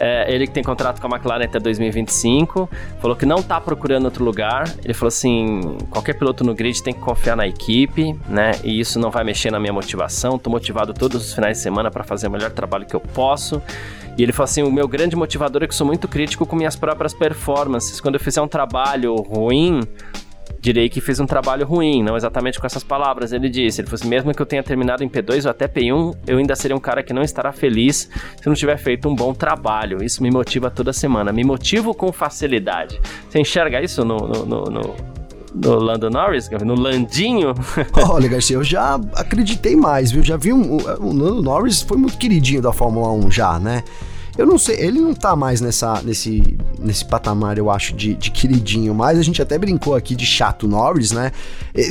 É, 0.00 0.32
ele 0.32 0.46
que 0.46 0.52
tem 0.54 0.64
contrato 0.64 0.98
com 0.98 1.06
a 1.06 1.10
McLaren 1.10 1.44
até 1.44 1.60
2025, 1.60 2.70
falou 3.00 3.14
que 3.14 3.26
não 3.26 3.42
tá 3.42 3.60
procurando 3.60 4.06
outro 4.06 4.24
lugar. 4.24 4.64
Ele 4.82 4.94
falou 4.94 5.08
assim: 5.08 5.76
qualquer 5.90 6.14
piloto 6.14 6.42
no 6.42 6.54
grid 6.54 6.82
tem 6.82 6.94
que 6.94 7.00
confiar 7.00 7.36
na 7.36 7.46
equipe, 7.46 8.18
né? 8.26 8.52
E 8.64 8.80
isso 8.80 8.98
não 8.98 9.10
vai 9.10 9.22
mexer 9.24 9.50
na 9.50 9.60
minha 9.60 9.74
motivação. 9.74 10.38
Tô 10.38 10.48
motivado 10.48 10.94
todos 10.94 11.26
os 11.26 11.34
finais 11.34 11.58
de 11.58 11.62
semana 11.62 11.90
para 11.90 12.02
fazer 12.02 12.28
o 12.28 12.30
melhor 12.30 12.50
trabalho 12.50 12.86
que 12.86 12.96
eu 12.96 13.00
posso. 13.00 13.60
E 14.16 14.22
ele 14.22 14.32
falou 14.32 14.44
assim: 14.44 14.62
o 14.62 14.72
meu 14.72 14.88
grande 14.88 15.14
motivador 15.14 15.62
é 15.62 15.66
que 15.66 15.74
sou 15.74 15.86
muito 15.86 16.08
crítico 16.08 16.46
com 16.46 16.56
minhas 16.56 16.76
próprias 16.76 17.12
performances. 17.12 18.00
Quando 18.00 18.14
eu 18.14 18.20
fizer 18.20 18.40
um 18.40 18.48
trabalho 18.48 19.14
ruim, 19.16 19.82
direi 20.60 20.88
que 20.88 21.00
fez 21.00 21.20
um 21.20 21.26
trabalho 21.26 21.66
ruim, 21.66 22.02
não 22.02 22.16
exatamente 22.16 22.58
com 22.58 22.66
essas 22.66 22.82
palavras. 22.82 23.32
Ele 23.32 23.48
disse: 23.48 23.80
ele 23.80 23.88
falou 23.88 24.00
assim, 24.00 24.08
mesmo 24.08 24.34
que 24.34 24.40
eu 24.40 24.46
tenha 24.46 24.62
terminado 24.62 25.04
em 25.04 25.08
P2 25.08 25.44
ou 25.44 25.50
até 25.50 25.68
P1, 25.68 26.16
eu 26.26 26.38
ainda 26.38 26.54
seria 26.56 26.76
um 26.76 26.80
cara 26.80 27.02
que 27.02 27.12
não 27.12 27.22
estará 27.22 27.52
feliz 27.52 28.08
se 28.40 28.46
não 28.46 28.54
tiver 28.54 28.76
feito 28.76 29.08
um 29.08 29.14
bom 29.14 29.32
trabalho. 29.32 30.02
Isso 30.02 30.22
me 30.22 30.30
motiva 30.30 30.70
toda 30.70 30.92
semana. 30.92 31.32
Me 31.32 31.44
motivo 31.44 31.94
com 31.94 32.12
facilidade. 32.12 33.00
Você 33.28 33.40
enxerga 33.40 33.82
isso 33.82 34.04
no, 34.04 34.16
no, 34.16 34.46
no, 34.46 34.64
no 34.64 35.20
no 35.52 35.74
Lando 35.80 36.08
Norris, 36.08 36.48
no 36.48 36.74
Landinho. 36.74 37.54
Olha, 38.08 38.28
Garcia, 38.28 38.56
eu 38.56 38.62
já 38.62 38.94
acreditei 39.14 39.74
mais, 39.74 40.12
viu? 40.12 40.22
Já 40.22 40.36
vi 40.36 40.52
um, 40.52 40.76
o 40.76 41.12
Lando 41.12 41.42
Norris 41.42 41.82
foi 41.82 41.96
muito 41.96 42.16
queridinho 42.16 42.62
da 42.62 42.72
Fórmula 42.72 43.12
1 43.12 43.30
já, 43.30 43.58
né? 43.58 43.82
Eu 44.40 44.46
não 44.46 44.56
sei, 44.56 44.76
ele 44.80 44.98
não 44.98 45.12
tá 45.12 45.36
mais 45.36 45.60
nessa, 45.60 46.00
nesse, 46.00 46.56
nesse 46.78 47.04
patamar, 47.04 47.58
eu 47.58 47.70
acho, 47.70 47.94
de, 47.94 48.14
de 48.14 48.30
queridinho, 48.30 48.94
mas 48.94 49.18
a 49.18 49.22
gente 49.22 49.42
até 49.42 49.58
brincou 49.58 49.94
aqui 49.94 50.16
de 50.16 50.24
chato 50.24 50.66
Norris, 50.66 51.10
né? 51.10 51.30
E, 51.74 51.90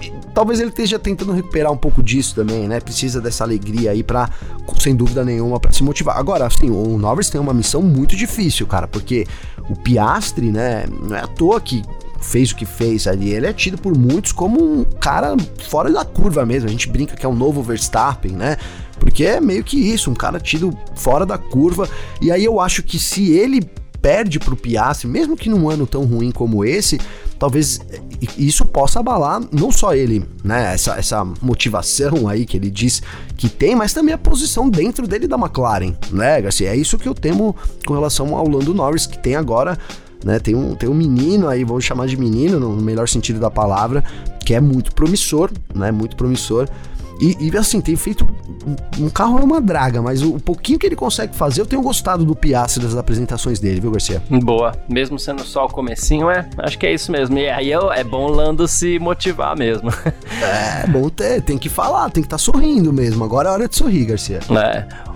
e, 0.00 0.12
talvez 0.32 0.60
ele 0.60 0.68
esteja 0.68 1.00
tentando 1.00 1.32
recuperar 1.32 1.72
um 1.72 1.76
pouco 1.76 2.00
disso 2.00 2.32
também, 2.36 2.68
né? 2.68 2.78
Precisa 2.78 3.20
dessa 3.20 3.42
alegria 3.42 3.90
aí 3.90 4.04
para, 4.04 4.30
sem 4.78 4.94
dúvida 4.94 5.24
nenhuma, 5.24 5.58
para 5.58 5.72
se 5.72 5.82
motivar. 5.82 6.16
Agora, 6.16 6.46
assim, 6.46 6.70
o 6.70 6.96
Norris 6.96 7.28
tem 7.28 7.40
uma 7.40 7.52
missão 7.52 7.82
muito 7.82 8.14
difícil, 8.14 8.68
cara, 8.68 8.86
porque 8.86 9.26
o 9.68 9.74
Piastre, 9.74 10.52
né? 10.52 10.84
Não 11.02 11.16
é 11.16 11.22
à 11.22 11.26
toa 11.26 11.60
que 11.60 11.82
fez 12.20 12.52
o 12.52 12.56
que 12.56 12.66
fez 12.66 13.08
ali. 13.08 13.30
Ele 13.30 13.48
é 13.48 13.52
tido 13.52 13.76
por 13.76 13.98
muitos 13.98 14.30
como 14.30 14.62
um 14.62 14.84
cara 14.84 15.36
fora 15.68 15.90
da 15.90 16.04
curva 16.04 16.46
mesmo. 16.46 16.68
A 16.68 16.70
gente 16.70 16.88
brinca 16.88 17.16
que 17.16 17.26
é 17.26 17.28
um 17.28 17.34
novo 17.34 17.64
Verstappen, 17.64 18.30
né? 18.30 18.58
Porque 19.00 19.24
é 19.24 19.40
meio 19.40 19.64
que 19.64 19.76
isso, 19.76 20.10
um 20.10 20.14
cara 20.14 20.38
tido 20.38 20.76
fora 20.94 21.26
da 21.26 21.36
curva. 21.36 21.88
E 22.20 22.30
aí 22.30 22.44
eu 22.44 22.60
acho 22.60 22.82
que 22.84 22.98
se 22.98 23.32
ele 23.32 23.60
perde 24.00 24.38
pro 24.38 24.56
Piastri, 24.56 25.08
mesmo 25.08 25.36
que 25.36 25.50
num 25.50 25.68
ano 25.68 25.86
tão 25.86 26.04
ruim 26.04 26.30
como 26.30 26.64
esse, 26.64 26.98
talvez 27.38 27.80
isso 28.38 28.64
possa 28.64 29.00
abalar 29.00 29.42
não 29.50 29.72
só 29.72 29.94
ele, 29.94 30.24
né? 30.44 30.72
Essa, 30.74 30.94
essa 30.94 31.24
motivação 31.42 32.28
aí 32.28 32.46
que 32.46 32.56
ele 32.56 32.70
diz 32.70 33.02
que 33.36 33.48
tem, 33.48 33.74
mas 33.74 33.92
também 33.92 34.14
a 34.14 34.18
posição 34.18 34.70
dentro 34.70 35.06
dele 35.08 35.26
da 35.26 35.36
McLaren, 35.36 35.94
né, 36.12 36.40
Garcia? 36.40 36.70
É 36.70 36.76
isso 36.76 36.98
que 36.98 37.08
eu 37.08 37.14
temo 37.14 37.56
com 37.86 37.94
relação 37.94 38.36
ao 38.36 38.48
Lando 38.48 38.72
Norris, 38.72 39.06
que 39.06 39.18
tem 39.18 39.36
agora 39.36 39.76
né? 40.24 40.38
Tem 40.38 40.54
um, 40.54 40.74
tem 40.74 40.88
um 40.88 40.94
menino 40.94 41.48
aí, 41.48 41.64
vou 41.64 41.80
chamar 41.80 42.06
de 42.06 42.16
menino 42.16 42.58
no 42.58 42.70
melhor 42.76 43.08
sentido 43.08 43.40
da 43.40 43.50
palavra, 43.50 44.04
que 44.44 44.54
é 44.54 44.60
muito 44.60 44.94
promissor, 44.94 45.50
né? 45.74 45.90
Muito 45.90 46.16
promissor. 46.16 46.68
E, 47.20 47.36
e, 47.38 47.56
assim, 47.56 47.80
tem 47.80 47.96
feito. 47.96 48.26
Um 48.98 49.10
carro 49.10 49.38
é 49.38 49.42
uma 49.42 49.60
draga, 49.60 50.00
mas 50.00 50.22
o, 50.22 50.36
o, 50.36 50.40
pouquinho 50.40 50.78
que 50.78 50.86
ele 50.86 50.96
consegue 50.96 51.36
fazer, 51.36 51.60
eu 51.60 51.66
tenho 51.66 51.82
gostado 51.82 52.24
do 52.24 52.34
Piastri 52.34 52.82
das 52.82 52.96
apresentações 52.96 53.60
dele, 53.60 53.80
viu, 53.80 53.90
Garcia? 53.90 54.22
Boa. 54.30 54.72
Mesmo 54.88 55.18
sendo 55.18 55.42
só 55.42 55.66
o 55.66 55.68
comecinho, 55.68 56.30
é. 56.30 56.48
Acho 56.58 56.78
que 56.78 56.86
é 56.86 56.94
isso 56.94 57.12
mesmo. 57.12 57.38
E 57.38 57.48
aí 57.48 57.72
é, 57.72 57.78
é 57.94 58.04
bom 58.04 58.26
o 58.26 58.30
Lando 58.30 58.66
se 58.66 58.98
motivar 58.98 59.56
mesmo. 59.56 59.90
é, 60.42 60.86
bom 60.86 61.08
ter, 61.10 61.42
tem 61.42 61.58
que 61.58 61.68
falar, 61.68 62.10
tem 62.10 62.22
que 62.22 62.26
estar 62.26 62.36
tá 62.36 62.42
sorrindo 62.42 62.92
mesmo. 62.92 63.22
Agora 63.22 63.50
é 63.50 63.52
hora 63.52 63.68
de 63.68 63.76
sorrir, 63.76 64.06
Garcia. 64.06 64.40
É. 64.50 65.09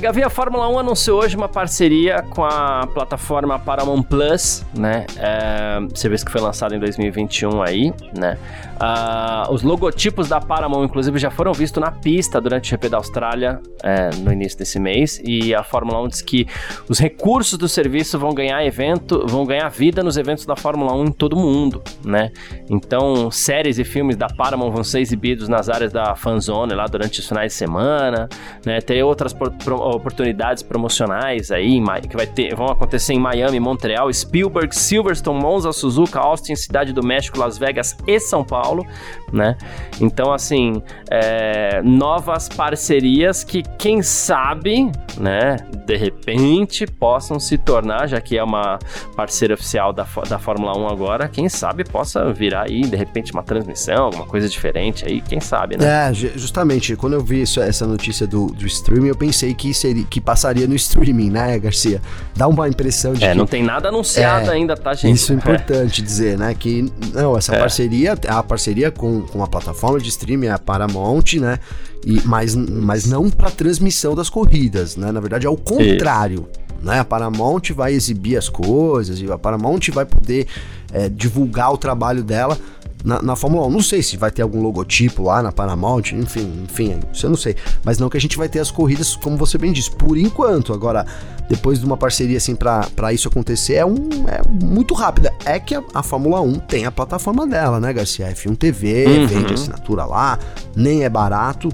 Gavi, 0.00 0.22
a 0.22 0.30
Fórmula 0.30 0.68
1 0.68 0.78
anunciou 0.78 1.20
hoje 1.20 1.36
uma 1.36 1.48
parceria 1.48 2.22
com 2.22 2.44
a 2.44 2.86
plataforma 2.86 3.58
Paramount 3.58 4.02
Plus, 4.04 4.64
né? 4.72 5.06
É, 5.16 5.78
serviço 5.94 6.24
que 6.24 6.30
foi 6.30 6.40
lançado 6.40 6.74
em 6.74 6.78
2021 6.78 7.60
aí, 7.60 7.92
né? 8.16 8.38
Uh, 8.82 9.52
os 9.52 9.62
logotipos 9.62 10.28
da 10.28 10.40
Paramount, 10.40 10.84
inclusive, 10.84 11.16
já 11.16 11.30
foram 11.30 11.52
vistos 11.52 11.80
na 11.80 11.92
pista 11.92 12.40
durante 12.40 12.66
o 12.66 12.70
GP 12.70 12.88
da 12.88 12.96
Austrália 12.96 13.60
é, 13.80 14.10
no 14.16 14.32
início 14.32 14.58
desse 14.58 14.80
mês. 14.80 15.20
E 15.24 15.54
a 15.54 15.62
Fórmula 15.62 16.02
1 16.02 16.08
diz 16.08 16.20
que 16.20 16.48
os 16.88 16.98
recursos 16.98 17.56
do 17.56 17.68
serviço 17.68 18.18
vão 18.18 18.34
ganhar 18.34 18.64
evento, 18.64 19.24
vão 19.28 19.46
ganhar 19.46 19.68
vida 19.68 20.02
nos 20.02 20.16
eventos 20.16 20.44
da 20.46 20.56
Fórmula 20.56 20.94
1 20.94 21.04
em 21.04 21.12
todo 21.12 21.34
o 21.34 21.38
mundo, 21.38 21.80
né? 22.04 22.32
Então, 22.68 23.30
séries 23.30 23.78
e 23.78 23.84
filmes 23.84 24.16
da 24.16 24.26
Paramount 24.26 24.72
vão 24.72 24.82
ser 24.82 24.98
exibidos 24.98 25.48
nas 25.48 25.68
áreas 25.68 25.92
da 25.92 26.16
fanzone 26.16 26.74
lá 26.74 26.86
durante 26.86 27.20
os 27.20 27.28
finais 27.28 27.52
de 27.52 27.58
semana, 27.58 28.28
né? 28.66 28.80
Ter 28.80 29.00
outras 29.04 29.31
oportunidades 29.34 30.62
promocionais 30.62 31.50
aí 31.50 31.82
que 32.08 32.16
vai 32.16 32.26
ter, 32.26 32.54
vão 32.54 32.66
acontecer 32.66 33.12
em 33.12 33.18
Miami, 33.18 33.58
Montreal, 33.60 34.12
Spielberg, 34.12 34.74
Silverstone, 34.74 35.40
Monza, 35.40 35.72
Suzuka, 35.72 36.18
Austin, 36.18 36.54
Cidade 36.54 36.92
do 36.92 37.04
México, 37.04 37.38
Las 37.38 37.58
Vegas 37.58 37.96
e 38.06 38.18
São 38.20 38.44
Paulo, 38.44 38.86
né? 39.32 39.56
Então, 40.00 40.32
assim, 40.32 40.82
é, 41.10 41.82
novas 41.82 42.48
parcerias 42.48 43.44
que, 43.44 43.62
quem 43.78 44.02
sabe, 44.02 44.90
né, 45.18 45.56
de 45.86 45.96
repente 45.96 46.86
possam 46.86 47.38
se 47.38 47.58
tornar, 47.58 48.06
já 48.08 48.20
que 48.20 48.36
é 48.36 48.42
uma 48.42 48.78
parceira 49.16 49.54
oficial 49.54 49.92
da, 49.92 50.06
da 50.28 50.38
Fórmula 50.38 50.76
1 50.78 50.88
agora, 50.88 51.28
quem 51.28 51.48
sabe 51.48 51.84
possa 51.84 52.32
virar 52.32 52.66
aí, 52.68 52.82
de 52.82 52.96
repente, 52.96 53.32
uma 53.32 53.42
transmissão, 53.42 54.04
alguma 54.04 54.26
coisa 54.26 54.48
diferente 54.48 55.06
aí, 55.06 55.20
quem 55.20 55.40
sabe, 55.40 55.76
né? 55.76 56.10
É, 56.10 56.12
justamente, 56.12 56.96
quando 56.96 57.14
eu 57.14 57.20
vi 57.20 57.42
isso, 57.42 57.60
essa 57.60 57.86
notícia 57.86 58.26
do, 58.26 58.46
do 58.46 58.66
streaming, 58.66 59.08
eu 59.08 59.16
pensei 59.22 59.54
que, 59.54 59.72
seria, 59.72 60.02
que 60.02 60.20
passaria 60.20 60.66
no 60.66 60.74
streaming, 60.74 61.30
né, 61.30 61.56
Garcia? 61.56 62.02
Dá 62.34 62.48
uma 62.48 62.68
impressão 62.68 63.12
de 63.14 63.24
é, 63.24 63.30
que... 63.30 63.38
não 63.38 63.46
tem 63.46 63.62
nada 63.62 63.88
anunciado 63.88 64.50
é, 64.50 64.54
ainda, 64.54 64.76
tá, 64.76 64.94
gente? 64.94 65.14
Isso 65.14 65.32
é 65.32 65.36
importante 65.36 66.00
é. 66.00 66.04
dizer, 66.04 66.36
né, 66.36 66.52
que, 66.54 66.92
não, 67.14 67.38
essa 67.38 67.54
é. 67.54 67.58
parceria, 67.60 68.18
a 68.26 68.42
parceria 68.42 68.90
com, 68.90 69.22
com 69.22 69.44
a 69.44 69.46
plataforma 69.46 70.00
de 70.00 70.08
streaming, 70.08 70.48
a 70.48 70.58
Paramount, 70.58 71.34
né, 71.34 71.60
e, 72.04 72.20
mas, 72.24 72.56
mas 72.56 73.06
não 73.06 73.30
para 73.30 73.48
transmissão 73.48 74.16
das 74.16 74.28
corridas, 74.28 74.96
né, 74.96 75.12
na 75.12 75.20
verdade 75.20 75.46
é 75.46 75.50
o 75.50 75.56
contrário. 75.56 76.48
Isso. 76.52 76.62
Né? 76.82 76.98
A 76.98 77.04
Paramount 77.04 77.62
vai 77.76 77.92
exibir 77.92 78.36
as 78.36 78.48
coisas 78.48 79.20
e 79.20 79.30
a 79.30 79.38
Paramount 79.38 79.82
vai 79.92 80.04
poder 80.04 80.48
é, 80.92 81.08
divulgar 81.08 81.72
o 81.72 81.76
trabalho 81.76 82.24
dela 82.24 82.58
na, 83.04 83.22
na, 83.22 83.36
Fórmula 83.36 83.66
1. 83.66 83.70
Não 83.70 83.82
sei 83.82 84.02
se 84.02 84.16
vai 84.16 84.30
ter 84.30 84.42
algum 84.42 84.60
logotipo 84.60 85.22
lá 85.22 85.42
na 85.42 85.52
Paramount, 85.52 86.12
enfim, 86.12 86.64
enfim, 86.64 87.00
isso 87.12 87.26
eu 87.26 87.30
não 87.30 87.36
sei. 87.36 87.56
Mas 87.84 87.98
não 87.98 88.08
que 88.08 88.16
a 88.16 88.20
gente 88.20 88.36
vai 88.36 88.48
ter 88.48 88.60
as 88.60 88.70
corridas, 88.70 89.16
como 89.16 89.36
você 89.36 89.58
bem 89.58 89.72
disse, 89.72 89.90
por 89.90 90.16
enquanto. 90.16 90.72
Agora, 90.72 91.06
depois 91.48 91.78
de 91.78 91.86
uma 91.86 91.96
parceria 91.96 92.36
assim 92.36 92.54
para 92.54 93.12
isso 93.12 93.28
acontecer, 93.28 93.74
é, 93.74 93.86
um, 93.86 94.08
é 94.28 94.42
muito 94.64 94.94
rápida. 94.94 95.32
É 95.44 95.58
que 95.58 95.74
a, 95.74 95.82
a, 95.94 96.02
Fórmula 96.02 96.40
1 96.40 96.60
tem 96.60 96.86
a 96.86 96.92
plataforma 96.92 97.46
dela, 97.46 97.80
né, 97.80 97.92
Garcia? 97.92 98.32
F1 98.32 98.56
TV, 98.56 99.06
uhum. 99.06 99.26
vende 99.26 99.54
assinatura 99.54 100.04
lá, 100.04 100.38
nem 100.76 101.04
é 101.04 101.08
barato 101.08 101.68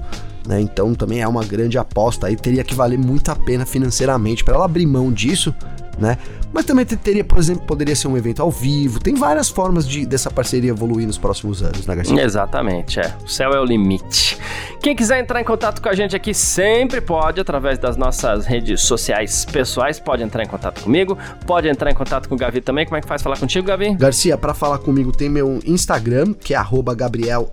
né? 0.49 0.59
Então 0.59 0.95
também 0.95 1.21
é 1.21 1.27
uma 1.27 1.43
grande 1.43 1.77
aposta 1.77 2.25
aí, 2.25 2.35
teria 2.35 2.63
que 2.63 2.73
valer 2.73 2.97
muito 2.97 3.29
a 3.29 3.35
pena 3.35 3.67
financeiramente 3.67 4.43
para 4.43 4.55
ela 4.55 4.65
abrir 4.65 4.87
mão 4.87 5.11
disso, 5.11 5.53
né? 5.99 6.17
Mas 6.51 6.65
também 6.65 6.83
teria, 6.85 7.23
por 7.23 7.37
exemplo, 7.37 7.63
poderia 7.65 7.95
ser 7.95 8.07
um 8.07 8.17
evento 8.17 8.41
ao 8.41 8.49
vivo. 8.49 8.99
Tem 8.99 9.13
várias 9.13 9.49
formas 9.49 9.87
de 9.87 10.05
dessa 10.05 10.31
parceria 10.31 10.71
evoluir 10.71 11.05
nos 11.05 11.17
próximos 11.17 11.61
anos, 11.61 11.85
né, 11.85 11.95
Garcia? 11.95 12.23
Exatamente, 12.23 12.99
é. 12.99 13.13
O 13.23 13.27
céu 13.27 13.51
é 13.51 13.59
o 13.59 13.63
limite. 13.63 14.37
Quem 14.81 14.95
quiser 14.95 15.19
entrar 15.19 15.41
em 15.41 15.43
contato 15.43 15.81
com 15.81 15.89
a 15.89 15.93
gente 15.93 16.15
aqui 16.15 16.33
sempre 16.33 17.01
pode, 17.01 17.39
através 17.39 17.77
das 17.77 17.97
nossas 17.97 18.45
redes 18.45 18.81
sociais 18.81 19.45
pessoais, 19.45 19.99
pode 19.99 20.23
entrar 20.23 20.43
em 20.43 20.47
contato 20.47 20.81
comigo, 20.81 21.17
pode 21.45 21.67
entrar 21.67 21.91
em 21.91 21.95
contato 21.95 22.27
com 22.27 22.35
o 22.35 22.37
Gavi 22.37 22.61
também. 22.61 22.85
Como 22.85 22.97
é 22.97 23.01
que 23.01 23.07
faz 23.07 23.21
falar 23.21 23.37
contigo, 23.37 23.67
Gavi? 23.67 23.93
Garcia, 23.95 24.37
para 24.37 24.53
falar 24.53 24.79
comigo 24.79 25.11
tem 25.11 25.29
meu 25.29 25.59
Instagram, 25.65 26.33
que 26.33 26.55
é 26.55 26.59
Gabriel 26.95 27.51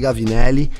Gavinelli. 0.00 0.70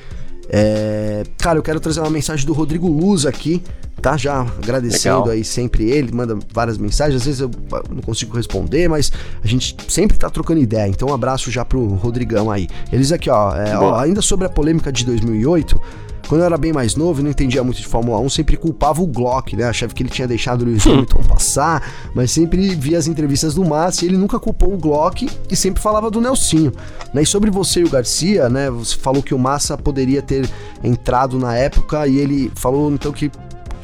É... 0.48 1.24
Cara, 1.38 1.58
eu 1.58 1.62
quero 1.62 1.80
trazer 1.80 2.00
uma 2.00 2.10
mensagem 2.10 2.46
do 2.46 2.52
Rodrigo 2.52 2.88
Luz 2.88 3.26
aqui 3.26 3.62
tá 4.04 4.18
já 4.18 4.42
agradecendo 4.42 5.20
Legal. 5.20 5.30
aí 5.30 5.42
sempre 5.42 5.90
ele, 5.90 6.12
manda 6.12 6.38
várias 6.52 6.76
mensagens, 6.76 7.22
às 7.22 7.26
vezes 7.26 7.40
eu 7.40 7.50
não 7.90 8.02
consigo 8.02 8.36
responder, 8.36 8.86
mas 8.86 9.10
a 9.42 9.46
gente 9.46 9.74
sempre 9.88 10.18
tá 10.18 10.28
trocando 10.28 10.60
ideia, 10.60 10.86
então 10.86 11.08
um 11.08 11.14
abraço 11.14 11.50
já 11.50 11.64
pro 11.64 11.86
Rodrigão 11.86 12.50
aí. 12.50 12.68
Eles 12.92 13.10
aqui, 13.12 13.30
ó, 13.30 13.56
é, 13.56 13.74
ó 13.78 13.98
ainda 13.98 14.20
sobre 14.20 14.46
a 14.46 14.50
polêmica 14.50 14.92
de 14.92 15.06
2008, 15.06 15.80
quando 16.28 16.42
eu 16.42 16.46
era 16.46 16.58
bem 16.58 16.72
mais 16.72 16.96
novo 16.96 17.20
e 17.20 17.22
não 17.22 17.30
entendia 17.30 17.62
muito 17.62 17.80
de 17.80 17.86
Fórmula 17.86 18.18
1, 18.18 18.28
sempre 18.28 18.56
culpava 18.56 19.02
o 19.02 19.06
Glock, 19.06 19.56
né? 19.56 19.64
Achava 19.64 19.92
que 19.92 20.02
ele 20.02 20.10
tinha 20.10 20.26
deixado 20.26 20.62
o 20.62 20.64
Lewis 20.64 20.86
Hamilton 20.86 21.22
passar, 21.28 21.82
mas 22.14 22.30
sempre 22.30 22.74
via 22.74 22.98
as 22.98 23.06
entrevistas 23.06 23.54
do 23.54 23.64
Massa 23.64 24.04
e 24.04 24.08
ele 24.08 24.16
nunca 24.16 24.38
culpou 24.38 24.72
o 24.72 24.76
Glock 24.76 25.28
e 25.50 25.56
sempre 25.56 25.82
falava 25.82 26.10
do 26.10 26.20
Nelsinho. 26.20 26.72
Né? 27.12 27.22
E 27.22 27.26
sobre 27.26 27.50
você 27.50 27.80
e 27.80 27.84
o 27.84 27.90
Garcia, 27.90 28.48
né? 28.48 28.70
Você 28.70 28.96
falou 28.96 29.22
que 29.22 29.34
o 29.34 29.38
Massa 29.38 29.76
poderia 29.76 30.22
ter 30.22 30.48
entrado 30.82 31.38
na 31.38 31.54
época 31.56 32.06
e 32.06 32.18
ele 32.18 32.50
falou 32.54 32.90
então 32.90 33.12
que 33.12 33.30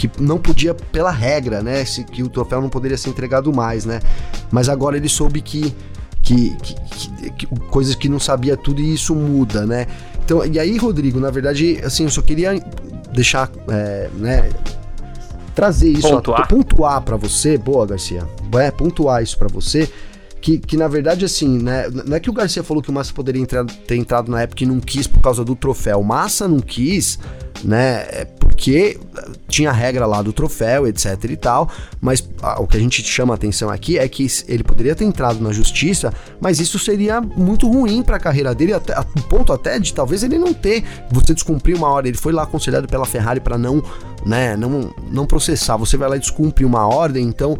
que 0.00 0.10
não 0.18 0.38
podia 0.38 0.72
pela 0.72 1.10
regra, 1.10 1.62
né? 1.62 1.84
Se, 1.84 2.02
que 2.04 2.22
o 2.22 2.28
troféu 2.30 2.62
não 2.62 2.70
poderia 2.70 2.96
ser 2.96 3.10
entregado 3.10 3.52
mais, 3.52 3.84
né? 3.84 4.00
Mas 4.50 4.70
agora 4.70 4.96
ele 4.96 5.10
soube 5.10 5.42
que 5.42 5.74
que, 6.22 6.56
que, 6.56 6.74
que, 6.74 7.30
que, 7.30 7.46
coisas 7.68 7.94
que 7.94 8.08
não 8.08 8.18
sabia 8.18 8.56
tudo 8.56 8.80
e 8.80 8.94
isso 8.94 9.14
muda, 9.14 9.66
né? 9.66 9.86
Então, 10.24 10.44
e 10.46 10.58
aí, 10.58 10.76
Rodrigo, 10.78 11.18
na 11.18 11.30
verdade, 11.30 11.80
assim, 11.84 12.04
eu 12.04 12.10
só 12.10 12.22
queria 12.22 12.62
deixar, 13.12 13.50
é, 13.68 14.08
né, 14.14 14.48
trazer 15.54 15.88
isso, 15.88 16.08
pontuar, 16.08 16.48
pontuar 16.48 17.02
para 17.02 17.16
você, 17.16 17.58
boa, 17.58 17.86
Garcia, 17.86 18.26
é, 18.54 18.70
pontuar 18.70 19.22
isso 19.22 19.36
para 19.36 19.48
você, 19.48 19.90
que, 20.40 20.58
que 20.58 20.76
na 20.76 20.88
verdade, 20.88 21.24
assim, 21.24 21.58
né, 21.58 21.88
não 22.06 22.16
é 22.16 22.20
que 22.20 22.30
o 22.30 22.32
Garcia 22.32 22.62
falou 22.62 22.82
que 22.82 22.90
o 22.90 22.92
Massa 22.92 23.12
poderia 23.12 23.42
entrar, 23.42 23.64
ter 23.64 23.96
entrado 23.96 24.30
na 24.30 24.42
época 24.42 24.62
e 24.62 24.66
não 24.66 24.78
quis 24.78 25.06
por 25.06 25.20
causa 25.20 25.44
do 25.44 25.56
troféu, 25.56 26.02
Massa 26.02 26.46
não 26.46 26.60
quis, 26.60 27.18
né, 27.64 28.06
é 28.10 28.24
porque 28.24 28.98
tinha 29.48 29.70
a 29.70 29.72
regra 29.72 30.06
lá 30.06 30.20
do 30.22 30.32
troféu, 30.32 30.86
etc 30.86 31.24
e 31.24 31.36
tal, 31.36 31.70
mas 32.00 32.22
o 32.58 32.66
que 32.66 32.76
a 32.76 32.80
gente 32.80 33.02
chama 33.02 33.34
atenção 33.34 33.70
aqui 33.70 33.98
é 33.98 34.06
que 34.08 34.26
ele 34.46 34.62
poderia 34.62 34.94
ter 34.94 35.04
entrado 35.04 35.40
na 35.40 35.52
justiça, 35.52 36.12
mas 36.40 36.60
isso 36.60 36.78
seria 36.78 37.20
muito 37.20 37.68
ruim 37.68 38.02
para 38.02 38.16
a 38.16 38.20
carreira 38.20 38.54
dele, 38.54 38.74
até, 38.74 38.92
a 38.92 39.04
ponto 39.28 39.52
até 39.52 39.78
de 39.78 39.94
talvez 39.94 40.22
ele 40.22 40.38
não 40.38 40.52
ter, 40.52 40.84
você 41.10 41.32
descumprir 41.32 41.76
uma 41.76 41.88
ordem, 41.88 42.10
ele 42.10 42.18
foi 42.18 42.32
lá 42.32 42.42
aconselhado 42.42 42.86
pela 42.86 43.06
Ferrari 43.06 43.40
para 43.40 43.56
não, 43.56 43.82
né, 44.26 44.56
não, 44.56 44.92
não 45.10 45.26
processar, 45.26 45.76
você 45.76 45.96
vai 45.96 46.08
lá 46.08 46.16
e 46.16 46.20
descumpre 46.20 46.64
uma 46.64 46.86
ordem, 46.86 47.26
então 47.26 47.58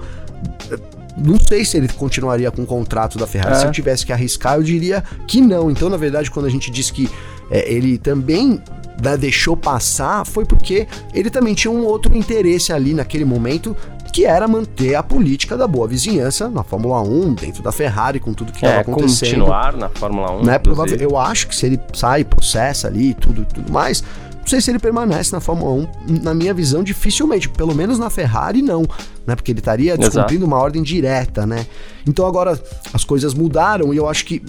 não 1.17 1.39
sei 1.39 1.65
se 1.65 1.77
ele 1.77 1.89
continuaria 1.89 2.51
com 2.51 2.63
o 2.63 2.67
contrato 2.67 3.19
da 3.19 3.27
Ferrari. 3.27 3.57
É. 3.57 3.59
Se 3.59 3.67
eu 3.67 3.73
tivesse 3.73 4.07
que 4.07 4.13
arriscar, 4.13 4.57
eu 4.57 4.63
diria 4.63 5.03
que 5.27 5.41
não. 5.41 5.71
Então, 5.71 5.89
na 5.89 5.97
verdade, 5.97 6.31
quando 6.31 6.47
a 6.47 6.49
gente 6.49 6.71
diz 6.71 6.91
que 6.91 7.11
é, 7.51 7.73
ele 7.73 7.99
também 7.99 8.63
né, 9.03 9.17
deixou 9.17 9.57
passar, 9.57 10.25
foi 10.25 10.45
porque 10.45 10.87
ele 11.13 11.31
também 11.31 11.55
tinha 11.55 11.71
um 11.71 11.85
outro 11.85 12.17
interesse 12.17 12.73
ali 12.73 12.95
naquele 12.95 13.25
momento, 13.25 13.77
que 14.13 14.25
era 14.25 14.47
manter 14.49 14.95
a 14.95 15.03
política 15.03 15.57
da 15.57 15.67
boa 15.67 15.87
vizinhança 15.87 16.49
na 16.49 16.63
Fórmula 16.63 17.01
1, 17.01 17.35
dentro 17.35 17.63
da 17.63 17.71
Ferrari, 17.71 18.19
com 18.19 18.33
tudo 18.33 18.53
que 18.53 18.59
estava 18.59 18.75
é, 18.75 18.81
acontecendo. 18.81 19.31
continuar 19.31 19.77
na 19.77 19.89
Fórmula 19.89 20.33
1. 20.33 20.43
Né, 20.45 20.61
eu 20.99 21.17
acho 21.17 21.49
que 21.49 21.55
se 21.55 21.67
ele 21.67 21.81
sai, 21.93 22.25
processa 22.25 22.89
ali, 22.89 23.15
tudo, 23.15 23.45
tudo 23.45 23.73
mais, 23.73 24.03
sei 24.51 24.61
se 24.61 24.71
ele 24.71 24.79
permanece 24.79 25.33
na 25.33 25.41
Fórmula 25.41 25.87
1, 26.09 26.23
na 26.23 26.35
minha 26.35 26.53
visão, 26.53 26.83
dificilmente. 26.83 27.49
Pelo 27.49 27.75
menos 27.75 27.99
na 27.99 28.11
Ferrari, 28.11 28.61
não. 28.61 28.83
Né? 29.27 29.37
Porque 29.37 29.53
ele 29.53 29.61
estaria 29.61 29.97
descumprindo 29.97 30.45
uma 30.45 30.59
ordem 30.59 30.83
direta, 30.83 31.47
né? 31.47 31.67
Então 32.07 32.27
agora 32.27 32.61
as 32.93 33.05
coisas 33.05 33.33
mudaram 33.33 33.95
e 33.95 33.97
eu 33.97 34.09
acho 34.09 34.27
que 34.27 34.43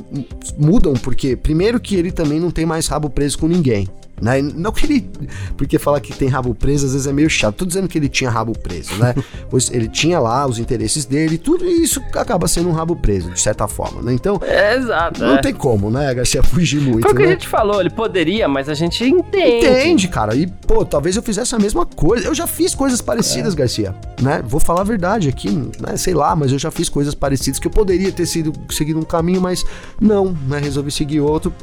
mudam 0.58 0.93
porque, 0.93 1.36
primeiro, 1.36 1.80
que 1.80 1.95
ele 1.95 2.12
também 2.12 2.39
não 2.39 2.49
tem 2.49 2.66
mais 2.66 2.88
rabo 2.88 3.10
preso 3.10 3.38
com 3.38 3.47
ninguém. 3.47 3.88
Né? 4.22 4.41
Não 4.41 4.72
que 4.72 4.86
ele. 4.86 5.09
Porque 5.57 5.80
falar 5.80 5.99
que 5.99 6.13
tem 6.13 6.28
rabo 6.28 6.53
preso 6.53 6.86
às 6.86 6.91
vezes 6.93 7.07
é 7.07 7.13
meio 7.13 7.30
chato. 7.30 7.55
Tô 7.55 7.65
dizendo 7.65 7.88
que 7.88 7.97
ele 7.97 8.07
tinha 8.07 8.30
rabo 8.30 8.53
preso, 8.57 8.95
né? 8.97 9.15
pois 9.49 9.72
ele 9.72 9.88
tinha 9.88 10.19
lá 10.19 10.45
os 10.47 10.59
interesses 10.59 11.05
dele, 11.05 11.38
tudo 11.38 11.65
isso 11.65 11.99
acaba 12.13 12.47
sendo 12.47 12.69
um 12.69 12.72
rabo 12.72 12.95
preso, 12.95 13.32
de 13.32 13.39
certa 13.39 13.67
forma, 13.67 14.01
né? 14.01 14.13
Então. 14.13 14.39
É, 14.43 14.76
exato. 14.76 15.22
Não 15.22 15.36
é. 15.36 15.41
tem 15.41 15.53
como, 15.53 15.89
né, 15.89 16.13
Garcia, 16.13 16.43
fugir 16.43 16.80
muito. 16.80 17.01
Foi 17.01 17.11
o 17.11 17.15
que 17.15 17.24
né? 17.24 17.30
a 17.30 17.32
gente 17.32 17.47
falou, 17.47 17.80
ele 17.80 17.89
poderia, 17.89 18.47
mas 18.47 18.69
a 18.69 18.74
gente 18.76 19.03
entende. 19.03 19.65
Entende, 19.65 20.07
cara. 20.07 20.36
E, 20.36 20.45
pô, 20.45 20.86
talvez 20.86 21.15
eu 21.15 21.24
fizesse 21.24 21.55
a 21.55 21.59
mesma 21.59 21.86
coisa. 21.86 22.28
Eu 22.28 22.36
já 22.36 22.45
fiz 22.45 22.76
coisas 22.76 23.01
parecidas, 23.01 23.53
é. 23.53 23.57
Garcia, 23.57 23.95
né? 24.22 24.43
Vou 24.45 24.59
falar 24.59 24.82
a 24.82 24.86
verdade 24.86 25.30
aqui, 25.30 25.49
né? 25.49 25.97
Sei 25.97 26.13
lá, 26.13 26.36
mas 26.36 26.51
eu 26.51 26.59
já 26.59 26.69
fiz 26.69 26.89
coisas 26.89 27.15
parecidas 27.15 27.59
que 27.59 27.67
eu 27.67 27.72
poderia 27.72 28.11
ter 28.11 28.26
sido 28.26 28.53
seguido 28.69 28.99
um 28.99 29.03
caminho, 29.03 29.41
mas 29.41 29.65
não, 29.99 30.36
né? 30.47 30.59
Resolvi 30.59 30.91
seguir 30.91 31.22
outro 31.22 31.53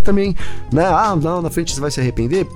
também, 0.00 0.36
né? 0.72 0.84
Ah, 0.84 1.16
não, 1.16 1.42
na 1.42 1.50
frente 1.50 1.74
você 1.74 1.80
vai 1.80 1.90
se 1.90 2.00
arrepender. 2.00 2.46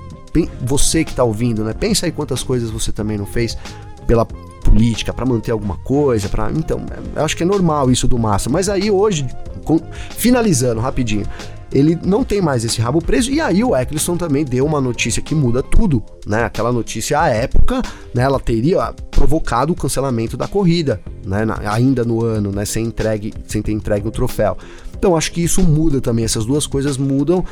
Você 0.61 1.03
que 1.03 1.13
tá 1.13 1.23
ouvindo, 1.23 1.63
né? 1.63 1.73
Pensa 1.73 2.05
aí 2.05 2.11
quantas 2.11 2.43
coisas 2.43 2.69
você 2.69 2.91
também 2.91 3.17
não 3.17 3.25
fez 3.25 3.57
pela 4.05 4.25
política 4.25 5.11
para 5.13 5.25
manter 5.25 5.51
alguma 5.51 5.77
coisa, 5.77 6.29
para 6.29 6.51
então, 6.51 6.85
eu 7.15 7.25
acho 7.25 7.35
que 7.35 7.43
é 7.43 7.45
normal 7.45 7.89
isso 7.89 8.07
do 8.07 8.17
Massa. 8.17 8.49
Mas 8.49 8.69
aí 8.69 8.91
hoje, 8.91 9.27
com... 9.63 9.79
finalizando 10.11 10.79
rapidinho, 10.79 11.25
ele 11.71 11.97
não 12.03 12.23
tem 12.23 12.41
mais 12.41 12.63
esse 12.63 12.81
rabo 12.81 13.01
preso. 13.01 13.31
E 13.31 13.39
aí 13.39 13.63
o 13.63 13.75
Eccleston 13.75 14.17
também 14.17 14.43
deu 14.43 14.65
uma 14.65 14.81
notícia 14.81 15.21
que 15.21 15.35
muda 15.35 15.61
tudo, 15.61 16.03
né? 16.25 16.43
Aquela 16.43 16.71
notícia 16.71 17.19
à 17.19 17.29
época, 17.29 17.81
né? 18.13 18.23
Ela 18.23 18.39
teria 18.39 18.93
provocado 19.11 19.73
o 19.73 19.75
cancelamento 19.75 20.35
da 20.35 20.47
corrida, 20.47 21.01
né? 21.23 21.45
ainda 21.65 22.03
no 22.03 22.23
ano, 22.23 22.51
né? 22.51 22.65
Sem 22.65 22.85
entregue, 22.85 23.33
sem 23.47 23.61
ter 23.61 23.71
entregue 23.71 24.07
o 24.07 24.11
troféu. 24.11 24.57
Então 24.99 25.15
acho 25.15 25.31
que 25.31 25.41
isso 25.41 25.63
muda 25.63 26.01
também, 26.01 26.25
essas 26.25 26.45
duas 26.45 26.67
coisas 26.67 26.97
mudam 26.97 27.43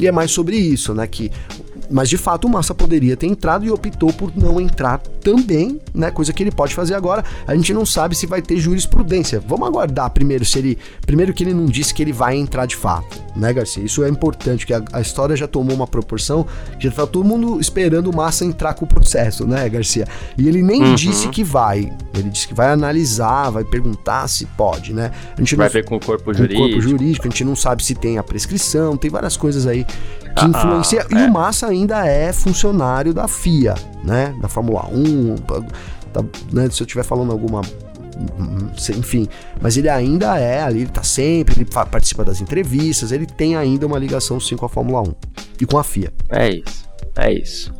e 0.00 0.06
é 0.06 0.12
mais 0.12 0.30
sobre 0.30 0.56
isso, 0.56 0.94
né? 0.94 1.06
Que 1.06 1.30
mas 1.90 2.08
de 2.08 2.16
fato 2.16 2.46
o 2.46 2.50
Massa 2.50 2.74
poderia 2.74 3.16
ter 3.16 3.26
entrado 3.26 3.64
e 3.64 3.70
optou 3.70 4.12
por 4.12 4.32
não 4.36 4.60
entrar 4.60 4.98
também, 4.98 5.80
né? 5.94 6.10
Coisa 6.10 6.32
que 6.32 6.42
ele 6.42 6.50
pode 6.50 6.74
fazer 6.74 6.94
agora. 6.94 7.24
A 7.46 7.54
gente 7.54 7.72
não 7.72 7.86
sabe 7.86 8.14
se 8.14 8.26
vai 8.26 8.42
ter 8.42 8.56
jurisprudência. 8.58 9.40
Vamos 9.46 9.66
aguardar 9.66 10.10
primeiro 10.10 10.44
se 10.44 10.58
ele, 10.58 10.78
primeiro 11.06 11.32
que 11.32 11.44
ele 11.44 11.54
não 11.54 11.66
disse 11.66 11.94
que 11.94 12.02
ele 12.02 12.12
vai 12.12 12.36
entrar 12.36 12.66
de 12.66 12.76
fato, 12.76 13.22
né, 13.36 13.52
Garcia? 13.52 13.82
Isso 13.82 14.04
é 14.04 14.08
importante, 14.08 14.66
que 14.66 14.74
a, 14.74 14.82
a 14.92 15.00
história 15.00 15.36
já 15.36 15.46
tomou 15.46 15.74
uma 15.74 15.86
proporção 15.86 16.46
já 16.78 16.90
tá 16.90 17.06
todo 17.06 17.24
mundo 17.24 17.60
esperando 17.60 18.10
o 18.10 18.16
Massa 18.16 18.44
entrar 18.44 18.74
com 18.74 18.84
o 18.84 18.88
processo, 18.88 19.46
né, 19.46 19.68
Garcia? 19.68 20.06
E 20.36 20.48
ele 20.48 20.62
nem 20.62 20.82
uhum. 20.82 20.94
disse 20.94 21.28
que 21.28 21.42
vai. 21.42 21.92
Ele 22.14 22.30
disse 22.30 22.48
que 22.48 22.54
vai 22.54 22.68
analisar, 22.68 23.50
vai 23.50 23.64
perguntar 23.64 24.28
se 24.28 24.46
pode, 24.46 24.92
né? 24.92 25.10
A 25.36 25.40
gente 25.40 25.56
vai 25.56 25.66
não, 25.66 25.72
ver 25.72 25.84
com 25.84 25.96
o 25.96 26.00
corpo 26.00 26.32
jurídico. 26.32 26.60
Com 26.60 26.66
o 26.66 26.70
corpo 26.70 26.82
jurídico, 26.82 27.26
a 27.26 27.30
gente 27.30 27.44
não 27.44 27.56
sabe 27.56 27.84
se 27.84 27.94
tem 27.94 28.18
a 28.18 28.22
prescrição, 28.22 28.96
tem 28.96 29.10
várias 29.10 29.36
coisas 29.36 29.66
aí 29.66 29.86
que 30.34 30.44
ah, 30.44 30.48
influencia. 30.48 31.06
Ah, 31.10 31.18
é. 31.18 31.22
E 31.22 31.28
o 31.28 31.32
Massa 31.32 31.66
ainda 31.66 32.06
é 32.06 32.32
funcionário 32.32 33.14
da 33.14 33.28
FIA, 33.28 33.74
né? 34.02 34.34
Da 34.40 34.48
Fórmula 34.48 34.86
1. 34.90 35.36
Tá, 36.12 36.22
né? 36.52 36.68
Se 36.70 36.82
eu 36.82 36.86
estiver 36.86 37.04
falando 37.04 37.32
alguma 37.32 37.62
enfim, 38.96 39.28
mas 39.60 39.76
ele 39.76 39.88
ainda 39.88 40.38
é 40.38 40.62
ali, 40.62 40.82
ele 40.82 40.90
tá 40.90 41.02
sempre, 41.02 41.56
ele 41.56 41.64
participa 41.64 42.24
das 42.24 42.40
entrevistas, 42.40 43.10
ele 43.10 43.26
tem 43.26 43.56
ainda 43.56 43.86
uma 43.86 43.98
ligação 43.98 44.38
sim 44.38 44.56
com 44.56 44.64
a 44.64 44.68
Fórmula 44.68 45.02
1 45.02 45.14
e 45.60 45.66
com 45.66 45.78
a 45.78 45.84
FIA. 45.84 46.12
É 46.28 46.48
isso, 46.50 46.88
é 47.16 47.32
isso. 47.32 47.74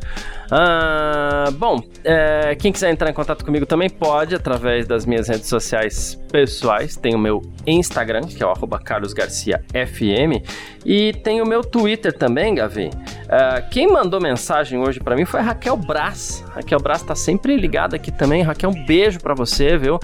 Ah, 0.51 1.49
bom, 1.53 1.81
é, 2.03 2.55
quem 2.55 2.71
quiser 2.71 2.91
entrar 2.91 3.09
em 3.09 3.13
contato 3.13 3.43
comigo 3.43 3.65
também 3.65 3.89
pode 3.89 4.35
através 4.35 4.85
das 4.85 5.05
minhas 5.05 5.27
redes 5.27 5.47
sociais 5.47 6.19
pessoais. 6.35 6.97
Tem 6.97 7.15
o 7.15 7.17
meu 7.17 7.41
Instagram, 7.65 8.23
que 8.23 8.43
é 8.43 8.45
o 8.45 8.53
carlosgarciafm, 8.53 10.43
e 10.85 11.13
tem 11.13 11.41
o 11.41 11.45
meu 11.45 11.63
Twitter 11.63 12.11
também, 12.11 12.55
Gavi. 12.55 12.89
Uh, 12.89 13.69
quem 13.71 13.87
mandou 13.87 14.19
mensagem 14.21 14.79
hoje 14.79 14.99
para 14.99 15.15
mim 15.15 15.23
foi 15.23 15.39
a 15.39 15.43
Raquel 15.43 15.77
Brás. 15.77 16.43
Raquel 16.53 16.79
Brás 16.79 17.01
tá 17.01 17.15
sempre 17.15 17.55
ligada 17.55 17.95
aqui 17.95 18.11
também. 18.11 18.43
Raquel, 18.43 18.69
um 18.69 18.85
beijo 18.85 19.19
para 19.19 19.33
você, 19.33 19.77
viu? 19.77 19.97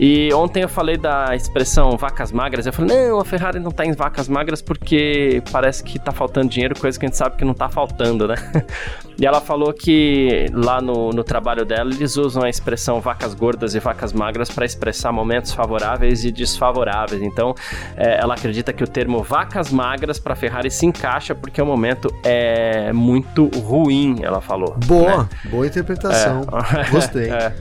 E 0.00 0.32
ontem 0.32 0.62
eu 0.62 0.68
falei 0.68 0.96
da 0.96 1.36
expressão 1.36 1.96
vacas 1.98 2.32
magras. 2.32 2.66
Eu 2.66 2.72
falei, 2.72 2.96
não, 2.96 3.20
a 3.20 3.24
Ferrari 3.24 3.60
não 3.60 3.70
tá 3.70 3.84
em 3.84 3.92
vacas 3.92 4.28
magras 4.28 4.62
porque 4.62 5.42
parece 5.52 5.84
que 5.84 5.98
tá 5.98 6.12
faltando 6.12 6.48
dinheiro, 6.48 6.78
coisa 6.78 6.98
que 6.98 7.04
a 7.04 7.08
gente 7.08 7.18
sabe 7.18 7.36
que 7.36 7.44
não 7.44 7.54
tá 7.54 7.68
faltando, 7.68 8.26
né? 8.26 8.36
E 9.16 9.24
ela 9.24 9.40
falou 9.40 9.72
que 9.72 10.46
lá 10.52 10.80
no, 10.80 11.10
no 11.10 11.22
trabalho 11.22 11.64
dela 11.64 11.88
eles 11.94 12.16
usam 12.16 12.42
a 12.42 12.48
expressão 12.48 13.00
vacas 13.00 13.32
gordas 13.32 13.72
e 13.76 13.78
vacas 13.78 14.12
magras 14.12 14.50
para 14.50 14.64
expressar 14.64 15.12
momentos 15.12 15.52
favoráveis 15.74 16.24
e 16.24 16.30
desfavoráveis. 16.30 17.22
Então, 17.22 17.54
é, 17.96 18.20
ela 18.20 18.34
acredita 18.34 18.72
que 18.72 18.84
o 18.84 18.86
termo 18.86 19.22
vacas 19.22 19.70
magras 19.70 20.18
para 20.18 20.34
Ferrari 20.34 20.70
se 20.70 20.86
encaixa 20.86 21.34
porque 21.34 21.60
o 21.60 21.66
momento 21.66 22.14
é 22.22 22.92
muito 22.92 23.46
ruim, 23.58 24.20
ela 24.22 24.40
falou. 24.40 24.76
Boa, 24.86 25.24
né? 25.24 25.28
boa 25.50 25.66
interpretação. 25.66 26.42
É. 26.86 26.90
Gostei. 26.90 27.24
É. 27.34 27.52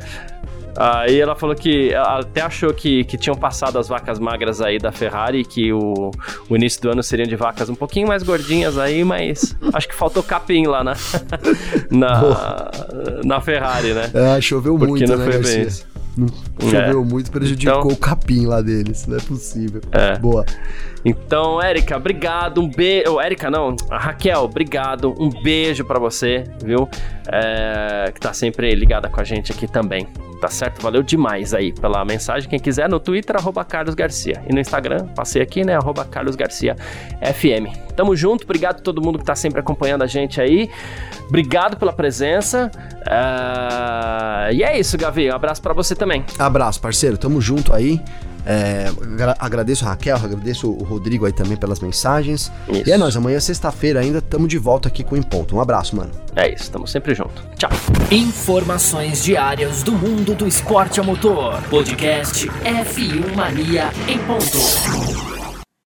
Aí 0.76 1.20
ela 1.20 1.36
falou 1.36 1.56
que 1.56 1.94
até 1.94 2.42
achou 2.42 2.74
que, 2.74 3.04
que 3.04 3.18
tinham 3.18 3.36
passado 3.36 3.78
as 3.78 3.88
vacas 3.88 4.20
magras 4.20 4.60
aí 4.60 4.78
da 4.78 4.92
Ferrari, 4.92 5.44
que 5.44 5.72
o, 5.72 6.12
o 6.50 6.56
início 6.56 6.82
do 6.82 6.90
ano 6.90 7.04
seriam 7.04 7.28
de 7.28 7.36
vacas 7.36 7.70
um 7.70 7.76
pouquinho 7.76 8.08
mais 8.08 8.24
gordinhas 8.24 8.78
aí, 8.78 9.04
mas 9.04 9.56
acho 9.74 9.88
que 9.88 9.96
faltou 9.96 10.22
capim 10.24 10.66
lá 10.66 10.84
na, 10.84 10.94
na, 11.92 12.72
na 13.24 13.42
Ferrari, 13.42 13.94
né? 13.94 14.10
É, 14.14 14.42
choveu 14.42 14.78
Porque 14.78 14.92
muito, 14.92 15.10
não 15.10 15.18
né, 15.18 15.32
foi 15.32 15.42
bem 15.42 15.62
isso. 15.62 15.94
Choveu 16.60 17.02
é. 17.02 17.06
muito, 17.06 17.32
prejudicou 17.32 17.80
então, 17.80 17.92
o 17.92 17.98
capim 17.98 18.46
lá 18.46 18.62
deles. 18.62 19.08
Não 19.08 19.18
é 19.18 19.22
possível. 19.22 19.82
É. 19.92 20.18
Boa. 20.18 20.46
Então, 21.04 21.62
Érica, 21.62 21.98
obrigado. 21.98 22.62
Um 22.62 22.70
beijo. 22.70 23.14
Oh, 23.14 23.22
Érica, 23.22 23.50
não. 23.50 23.76
Raquel, 23.90 24.42
obrigado. 24.44 25.14
Um 25.20 25.30
beijo 25.30 25.84
para 25.84 26.00
você, 26.00 26.46
viu? 26.64 26.88
É... 27.28 28.12
Que 28.12 28.20
tá 28.20 28.34
sempre 28.34 28.74
ligada 28.76 29.10
com 29.10 29.20
a 29.20 29.24
gente 29.24 29.52
aqui 29.52 29.68
também. 29.68 30.08
Tá 30.40 30.50
certo? 30.50 30.82
Valeu 30.82 31.02
demais 31.02 31.54
aí 31.54 31.72
pela 31.72 32.04
mensagem. 32.04 32.50
Quem 32.50 32.60
quiser, 32.60 32.90
no 32.90 33.00
Twitter, 33.00 33.36
arroba 33.38 33.64
Carlos 33.64 33.96
Garcia. 33.96 34.44
E 34.48 34.54
no 34.54 34.60
Instagram, 34.60 35.08
passei 35.16 35.42
aqui, 35.42 35.64
né? 35.64 35.76
Arroba 35.76 36.04
Carlos 36.04 36.36
Garcia 36.36 36.76
FM. 37.22 37.74
Tamo 37.96 38.14
junto. 38.16 38.44
Obrigado 38.44 38.80
a 38.80 38.82
todo 38.82 39.02
mundo 39.02 39.20
que 39.20 39.26
tá 39.26 39.36
sempre 39.36 39.62
acompanhando 39.62 40.04
a 40.04 40.08
gente 40.08 40.42
aí. 40.42 40.70
Obrigado 41.30 41.78
pela 41.78 41.94
presença. 41.94 42.70
Uh... 43.08 44.54
E 44.54 44.64
é 44.64 44.78
isso, 44.78 44.98
Gavi. 44.98 45.30
Um 45.32 45.36
abraço 45.36 45.62
para 45.62 45.74
você 45.74 45.96
também. 45.96 46.26
Abraço, 46.46 46.80
parceiro. 46.80 47.18
Tamo 47.18 47.42
junto 47.42 47.74
aí. 47.74 48.02
É, 48.46 48.92
agradeço 49.40 49.86
a 49.86 49.90
Raquel, 49.90 50.18
agradeço 50.18 50.70
o 50.70 50.84
Rodrigo 50.84 51.26
aí 51.26 51.32
também 51.32 51.56
pelas 51.56 51.80
mensagens. 51.80 52.52
Isso. 52.68 52.90
E 52.90 52.92
é 52.92 52.98
nóis, 52.98 53.16
amanhã, 53.16 53.40
sexta-feira, 53.40 54.02
ainda 54.02 54.18
estamos 54.18 54.50
de 54.50 54.58
volta 54.58 54.90
aqui 54.90 55.04
com 55.04 55.16
o 55.16 55.18
Em 55.18 55.22
Ponto. 55.22 55.56
Um 55.56 55.62
abraço, 55.62 55.96
mano. 55.96 56.12
É 56.36 56.50
isso, 56.50 56.64
estamos 56.64 56.92
sempre 56.92 57.16
junto. 57.16 57.42
Tchau. 57.56 57.70
Informações 58.12 59.24
diárias 59.24 59.82
do 59.82 59.94
mundo 59.94 60.36
do 60.36 60.46
esporte 60.46 61.00
a 61.00 61.04
motor. 61.04 61.62
Podcast 61.70 62.48
F1 62.48 63.36
Mania 63.36 63.92
em 64.08 64.18
ponto. 64.20 65.43